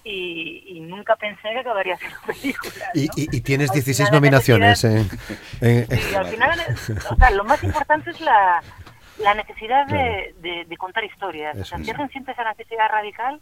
y, 0.04 0.64
y, 0.66 0.80
nunca 0.80 1.16
pensé 1.16 1.42
que 1.42 1.60
acabaría 1.60 1.96
haciendo 1.96 2.18
películas. 2.28 2.78
¿no? 2.94 3.02
Y, 3.02 3.10
y, 3.16 3.38
y, 3.38 3.42
tienes 3.42 3.72
16 3.72 4.12
nominaciones. 4.12 4.84
En, 4.84 5.10
sí, 5.10 6.16
al 6.16 6.28
final, 6.28 6.60
o 7.12 7.16
sea, 7.16 7.30
lo 7.32 7.44
más 7.44 7.64
importante 7.64 8.12
es 8.12 8.22
la, 8.22 8.62
la 9.20 9.34
necesidad 9.34 9.86
de, 9.88 10.34
de, 10.40 10.66
de, 10.66 10.78
contar 10.78 11.04
historias. 11.04 11.56
Eso 11.56 11.64
o 11.64 11.66
sea, 11.66 11.78
si 11.80 11.92
alguien 11.92 12.10
siente 12.10 12.32
esa 12.32 12.44
necesidad 12.44 12.90
radical, 12.90 13.40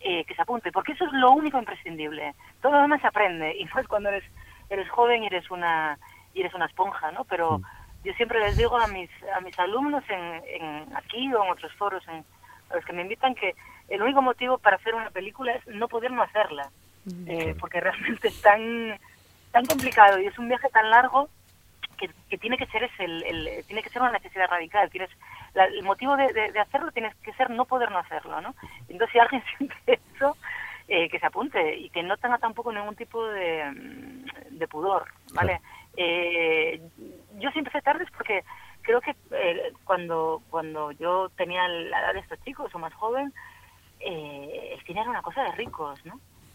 eh, 0.00 0.24
que 0.26 0.34
se 0.34 0.42
apunte, 0.42 0.70
porque 0.70 0.92
eso 0.92 1.04
es 1.06 1.12
lo 1.12 1.30
único 1.30 1.58
imprescindible. 1.58 2.34
Todo 2.60 2.72
lo 2.72 2.82
demás 2.82 3.00
se 3.00 3.06
aprende, 3.06 3.56
y 3.58 3.66
pues 3.66 3.86
cuando 3.88 4.10
eres, 4.10 4.24
eres 4.68 4.88
joven 4.90 5.22
y 5.22 5.26
eres 5.26 5.50
una, 5.50 5.98
y 6.34 6.40
eres 6.40 6.54
una 6.54 6.66
esponja, 6.66 7.10
¿no? 7.12 7.24
Pero 7.24 7.60
yo 8.04 8.12
siempre 8.14 8.40
les 8.40 8.56
digo 8.56 8.76
a 8.76 8.86
mis, 8.88 9.10
a 9.34 9.40
mis 9.40 9.58
alumnos 9.58 10.04
en, 10.08 10.42
en 10.46 10.96
aquí 10.96 11.32
o 11.32 11.44
en 11.44 11.50
otros 11.50 11.72
foros, 11.74 12.06
en, 12.08 12.24
a 12.70 12.76
los 12.76 12.84
que 12.84 12.92
me 12.92 13.02
invitan, 13.02 13.34
que 13.34 13.54
el 13.88 14.02
único 14.02 14.22
motivo 14.22 14.58
para 14.58 14.76
hacer 14.76 14.94
una 14.94 15.10
película 15.10 15.52
es 15.52 15.66
no 15.66 15.88
poder 15.88 16.10
no 16.10 16.22
hacerla, 16.22 16.70
eh, 17.26 17.54
porque 17.58 17.80
realmente 17.80 18.28
es 18.28 18.40
tan, 18.40 18.98
tan 19.52 19.66
complicado 19.66 20.18
y 20.20 20.26
es 20.26 20.38
un 20.38 20.48
viaje 20.48 20.68
tan 20.70 20.90
largo 20.90 21.28
que, 21.98 22.10
que 22.28 22.38
tiene 22.38 22.56
que 22.56 22.66
ser 22.66 22.82
ese, 22.84 23.04
el, 23.04 23.22
el, 23.22 23.64
tiene 23.66 23.82
que 23.82 23.90
ser 23.90 24.02
una 24.02 24.12
necesidad 24.12 24.48
radical. 24.48 24.90
Tienes 24.90 25.10
la, 25.54 25.66
el 25.66 25.82
motivo 25.82 26.16
de, 26.16 26.32
de, 26.32 26.52
de, 26.52 26.60
hacerlo 26.60 26.90
tiene 26.92 27.12
que 27.22 27.32
ser 27.34 27.50
no 27.50 27.64
poder 27.64 27.90
no 27.90 27.98
hacerlo, 27.98 28.40
¿no? 28.40 28.54
Entonces 28.88 29.12
si 29.12 29.18
alguien 29.18 29.42
siente 29.58 30.00
eso, 30.14 30.36
eh, 30.88 31.08
que 31.08 31.18
se 31.18 31.26
apunte 31.26 31.76
y 31.76 31.88
que 31.90 32.02
no 32.02 32.16
tenga 32.16 32.38
tampoco 32.38 32.72
ningún 32.72 32.96
tipo 32.96 33.26
de, 33.26 33.72
de 34.50 34.68
pudor, 34.68 35.06
¿vale? 35.32 35.60
Eh, 35.96 36.80
yo 37.34 37.50
siempre 37.50 37.60
empecé 37.60 37.82
tarde 37.82 38.04
porque 38.16 38.44
creo 38.82 39.00
que 39.00 39.14
eh, 39.30 39.72
cuando 39.84 40.42
cuando 40.50 40.92
yo 40.92 41.30
tenía 41.36 41.66
la 41.68 42.00
edad 42.00 42.14
de 42.14 42.20
estos 42.20 42.42
chicos 42.44 42.74
o 42.74 42.78
más 42.78 42.92
joven, 42.94 43.32
eh, 44.04 44.74
el 44.74 44.84
cine 44.84 45.00
era 45.00 45.10
una 45.10 45.22
cosa 45.22 45.42
de 45.42 45.52
ricos, 45.52 45.98
¿no? 46.04 46.14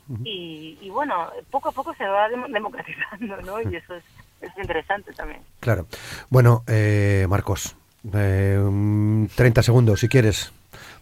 Uh 0.09 0.17
-huh. 0.17 0.21
y, 0.25 0.77
y, 0.81 0.89
bueno, 0.89 1.29
poco 1.51 1.69
a 1.69 1.71
poco 1.71 1.93
se 1.93 2.05
va 2.05 2.27
democratizando, 2.29 3.37
¿no? 3.41 3.61
Y 3.61 3.75
eso 3.75 3.95
es, 3.95 4.03
es 4.41 4.51
interesante 4.57 5.13
también. 5.13 5.41
Claro. 5.59 5.85
Bueno, 6.29 6.63
eh, 6.67 7.25
Marcos, 7.29 7.75
eh, 8.13 9.27
30 9.35 9.63
segundos, 9.63 9.99
si 9.99 10.07
quieres, 10.07 10.51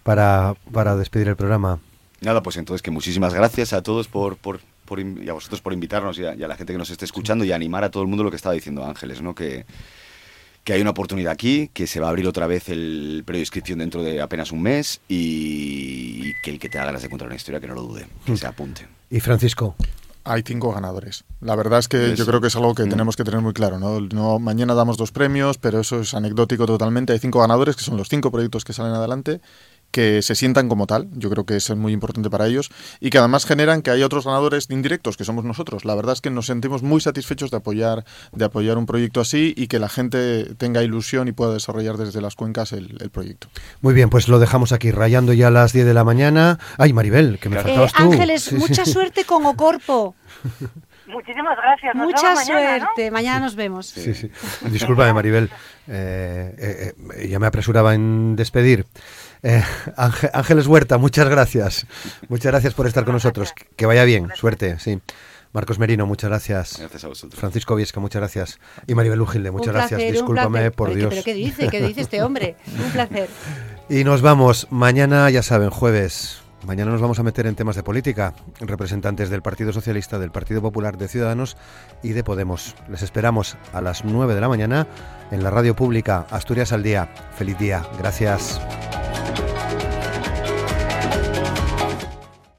para, 0.03 0.55
para 0.71 0.95
despedir 0.95 1.27
el 1.29 1.35
programa. 1.35 1.79
Nada, 2.21 2.41
pues 2.41 2.57
entonces 2.57 2.81
que 2.81 2.91
muchísimas 2.91 3.33
gracias 3.33 3.73
a 3.73 3.83
todos 3.83 4.07
por, 4.07 4.37
por, 4.37 4.59
por 4.85 4.99
y 4.99 5.29
a 5.29 5.33
vosotros 5.33 5.61
por 5.61 5.73
invitarnos 5.73 6.17
y 6.17 6.25
a, 6.25 6.33
y 6.33 6.43
a, 6.43 6.47
la 6.47 6.55
gente 6.55 6.73
que 6.73 6.79
nos 6.79 6.89
esté 6.89 7.05
escuchando 7.05 7.45
y 7.45 7.51
animar 7.51 7.83
a 7.83 7.91
todo 7.91 8.03
el 8.03 8.09
mundo 8.09 8.23
lo 8.23 8.31
que 8.31 8.37
estaba 8.37 8.55
diciendo 8.55 8.83
Ángeles, 8.85 9.21
¿no? 9.21 9.35
Que, 9.35 9.65
que 10.68 10.74
hay 10.74 10.82
una 10.82 10.89
oportunidad 10.89 11.32
aquí, 11.32 11.70
que 11.74 11.88
se 11.88 12.01
va 12.01 12.07
a 12.07 12.09
abrir 12.09 12.28
otra 12.28 12.45
vez 12.45 12.68
el 12.68 13.24
periodo 13.26 13.38
de 13.38 13.43
inscripción 13.43 13.80
dentro 13.80 14.03
de 14.03 14.20
apenas 14.20 14.51
un 14.51 14.61
mes 14.61 14.99
y 15.07 16.34
que 16.43 16.51
el 16.51 16.59
que 16.59 16.68
te 16.68 16.78
haga 16.78 16.88
ganas 16.88 17.03
de 17.03 17.09
contar 17.09 17.28
una 17.28 17.38
historia 17.38 17.61
que 17.61 17.68
no 17.68 17.74
lo 17.74 17.84
dude, 17.84 18.05
que 18.26 18.36
se 18.36 18.47
apunte. 18.47 18.86
Y 19.09 19.22
Francisco. 19.22 19.78
Hay 20.26 20.43
cinco 20.45 20.74
ganadores. 20.74 21.24
La 21.39 21.55
verdad 21.55 21.80
es 21.80 21.88
que 21.88 22.07
eso. 22.07 22.15
yo 22.15 22.26
creo 22.26 22.41
que 22.41 22.47
es 22.47 22.55
algo 22.57 22.76
que 22.76 22.84
mm. 22.84 22.89
tenemos 22.89 23.15
que 23.15 23.24
tener 23.24 23.39
muy 23.39 23.53
claro. 23.53 23.80
¿no? 23.80 24.01
¿no? 24.01 24.39
Mañana 24.39 24.74
damos 24.74 24.97
dos 24.97 25.13
premios, 25.13 25.57
pero 25.57 25.80
eso 25.80 26.01
es 26.01 26.13
anecdótico 26.13 26.65
totalmente. 26.65 27.13
Hay 27.13 27.20
cinco 27.20 27.39
ganadores, 27.39 27.78
que 27.78 27.84
son 27.84 27.95
los 27.95 28.09
cinco 28.09 28.30
proyectos 28.30 28.65
que 28.65 28.74
salen 28.74 28.91
adelante 28.91 29.39
que 29.91 30.21
se 30.21 30.35
sientan 30.35 30.69
como 30.69 30.88
tal, 30.88 31.07
yo 31.13 31.29
creo 31.29 31.45
que 31.45 31.55
es 31.55 31.75
muy 31.75 31.93
importante 31.93 32.29
para 32.29 32.47
ellos, 32.47 32.69
y 32.99 33.09
que 33.09 33.17
además 33.17 33.45
generan 33.45 33.81
que 33.81 33.91
hay 33.91 34.03
otros 34.03 34.25
ganadores 34.25 34.69
indirectos, 34.69 35.17
que 35.17 35.23
somos 35.23 35.45
nosotros. 35.45 35.85
La 35.85 35.95
verdad 35.95 36.13
es 36.13 36.21
que 36.21 36.29
nos 36.29 36.45
sentimos 36.47 36.83
muy 36.83 37.01
satisfechos 37.01 37.51
de 37.51 37.57
apoyar, 37.57 38.05
de 38.31 38.45
apoyar 38.45 38.77
un 38.77 38.85
proyecto 38.85 39.21
así 39.21 39.53
y 39.55 39.67
que 39.67 39.79
la 39.79 39.89
gente 39.89 40.55
tenga 40.55 40.83
ilusión 40.83 41.27
y 41.27 41.31
pueda 41.31 41.53
desarrollar 41.53 41.97
desde 41.97 42.21
las 42.21 42.35
cuencas 42.35 42.73
el, 42.73 42.97
el 42.99 43.09
proyecto. 43.09 43.47
Muy 43.81 43.93
bien, 43.93 44.09
pues 44.09 44.27
lo 44.27 44.39
dejamos 44.39 44.71
aquí, 44.71 44.91
rayando 44.91 45.33
ya 45.33 45.47
a 45.47 45.51
las 45.51 45.73
10 45.73 45.85
de 45.85 45.93
la 45.93 46.03
mañana. 46.03 46.59
Ay, 46.77 46.93
Maribel, 46.93 47.39
que 47.39 47.49
me 47.49 47.55
claro. 47.55 47.69
faltabas 47.69 47.91
eh, 47.91 47.95
tú. 47.97 48.11
Ángeles, 48.11 48.43
sí, 48.43 48.55
mucha 48.55 48.85
sí. 48.85 48.91
suerte 48.93 49.25
con 49.25 49.45
Ocorpo. 49.45 50.15
Muchísimas 51.07 51.57
gracias. 51.57 51.95
Nos 51.95 52.07
Mucha 52.07 52.35
mañana, 52.35 52.79
suerte. 52.79 53.05
¿no? 53.05 53.13
Mañana 53.13 53.39
nos 53.39 53.55
vemos. 53.55 53.88
Sí, 53.88 54.13
sí. 54.13 54.29
Discúlpame, 54.69 55.13
Maribel. 55.13 55.49
Eh, 55.88 56.93
eh, 57.15 57.27
ya 57.29 57.39
me 57.39 57.47
apresuraba 57.47 57.95
en 57.95 58.35
despedir. 58.35 58.85
Eh, 59.43 59.63
Ángeles 60.33 60.67
Huerta, 60.67 60.97
muchas 60.97 61.29
gracias. 61.29 61.85
Muchas 62.29 62.51
gracias 62.51 62.73
por 62.73 62.88
estar 62.88 63.05
con 63.05 63.13
nosotros. 63.13 63.53
Que 63.75 63.85
vaya 63.85 64.03
bien, 64.03 64.29
suerte, 64.35 64.79
sí. 64.79 64.99
Marcos 65.53 65.79
Merino, 65.79 66.05
muchas 66.05 66.29
gracias. 66.29 66.77
Gracias 66.79 67.03
a 67.03 67.07
vosotros. 67.07 67.39
Francisco 67.39 67.75
Viesca, 67.75 67.99
muchas 67.99 68.19
gracias. 68.19 68.59
Y 68.85 68.95
Maribel 68.95 69.21
Ugilde, 69.21 69.51
muchas 69.51 69.73
placer, 69.73 69.97
gracias. 69.97 70.13
Discúlpame, 70.13 70.71
por 70.71 70.89
¿Pero 70.89 70.99
Dios. 70.99 71.09
¿Pero 71.09 71.23
qué 71.23 71.33
dice? 71.33 71.69
¿Qué 71.69 71.81
dice 71.81 72.01
este 72.01 72.21
hombre? 72.21 72.55
Un 72.83 72.91
placer. 72.91 73.29
Y 73.89 74.03
nos 74.03 74.21
vamos. 74.21 74.67
Mañana, 74.69 75.29
ya 75.29 75.41
saben, 75.41 75.69
jueves. 75.69 76.41
Mañana 76.65 76.91
nos 76.91 77.01
vamos 77.01 77.19
a 77.19 77.23
meter 77.23 77.45
en 77.47 77.55
temas 77.55 77.75
de 77.75 77.83
política. 77.83 78.33
Representantes 78.59 79.29
del 79.29 79.41
Partido 79.41 79.71
Socialista, 79.71 80.19
del 80.19 80.31
Partido 80.31 80.61
Popular, 80.61 80.97
de 80.97 81.07
Ciudadanos 81.07 81.55
y 82.03 82.09
de 82.09 82.23
Podemos. 82.23 82.75
Les 82.89 83.03
esperamos 83.03 83.57
a 83.73 83.81
las 83.81 84.03
9 84.03 84.33
de 84.33 84.41
la 84.41 84.49
mañana 84.49 84.87
en 85.31 85.43
la 85.43 85.51
radio 85.51 85.75
pública 85.75 86.25
Asturias 86.31 86.71
al 86.71 86.83
Día. 86.83 87.09
Feliz 87.35 87.57
día. 87.57 87.83
Gracias. 87.99 88.59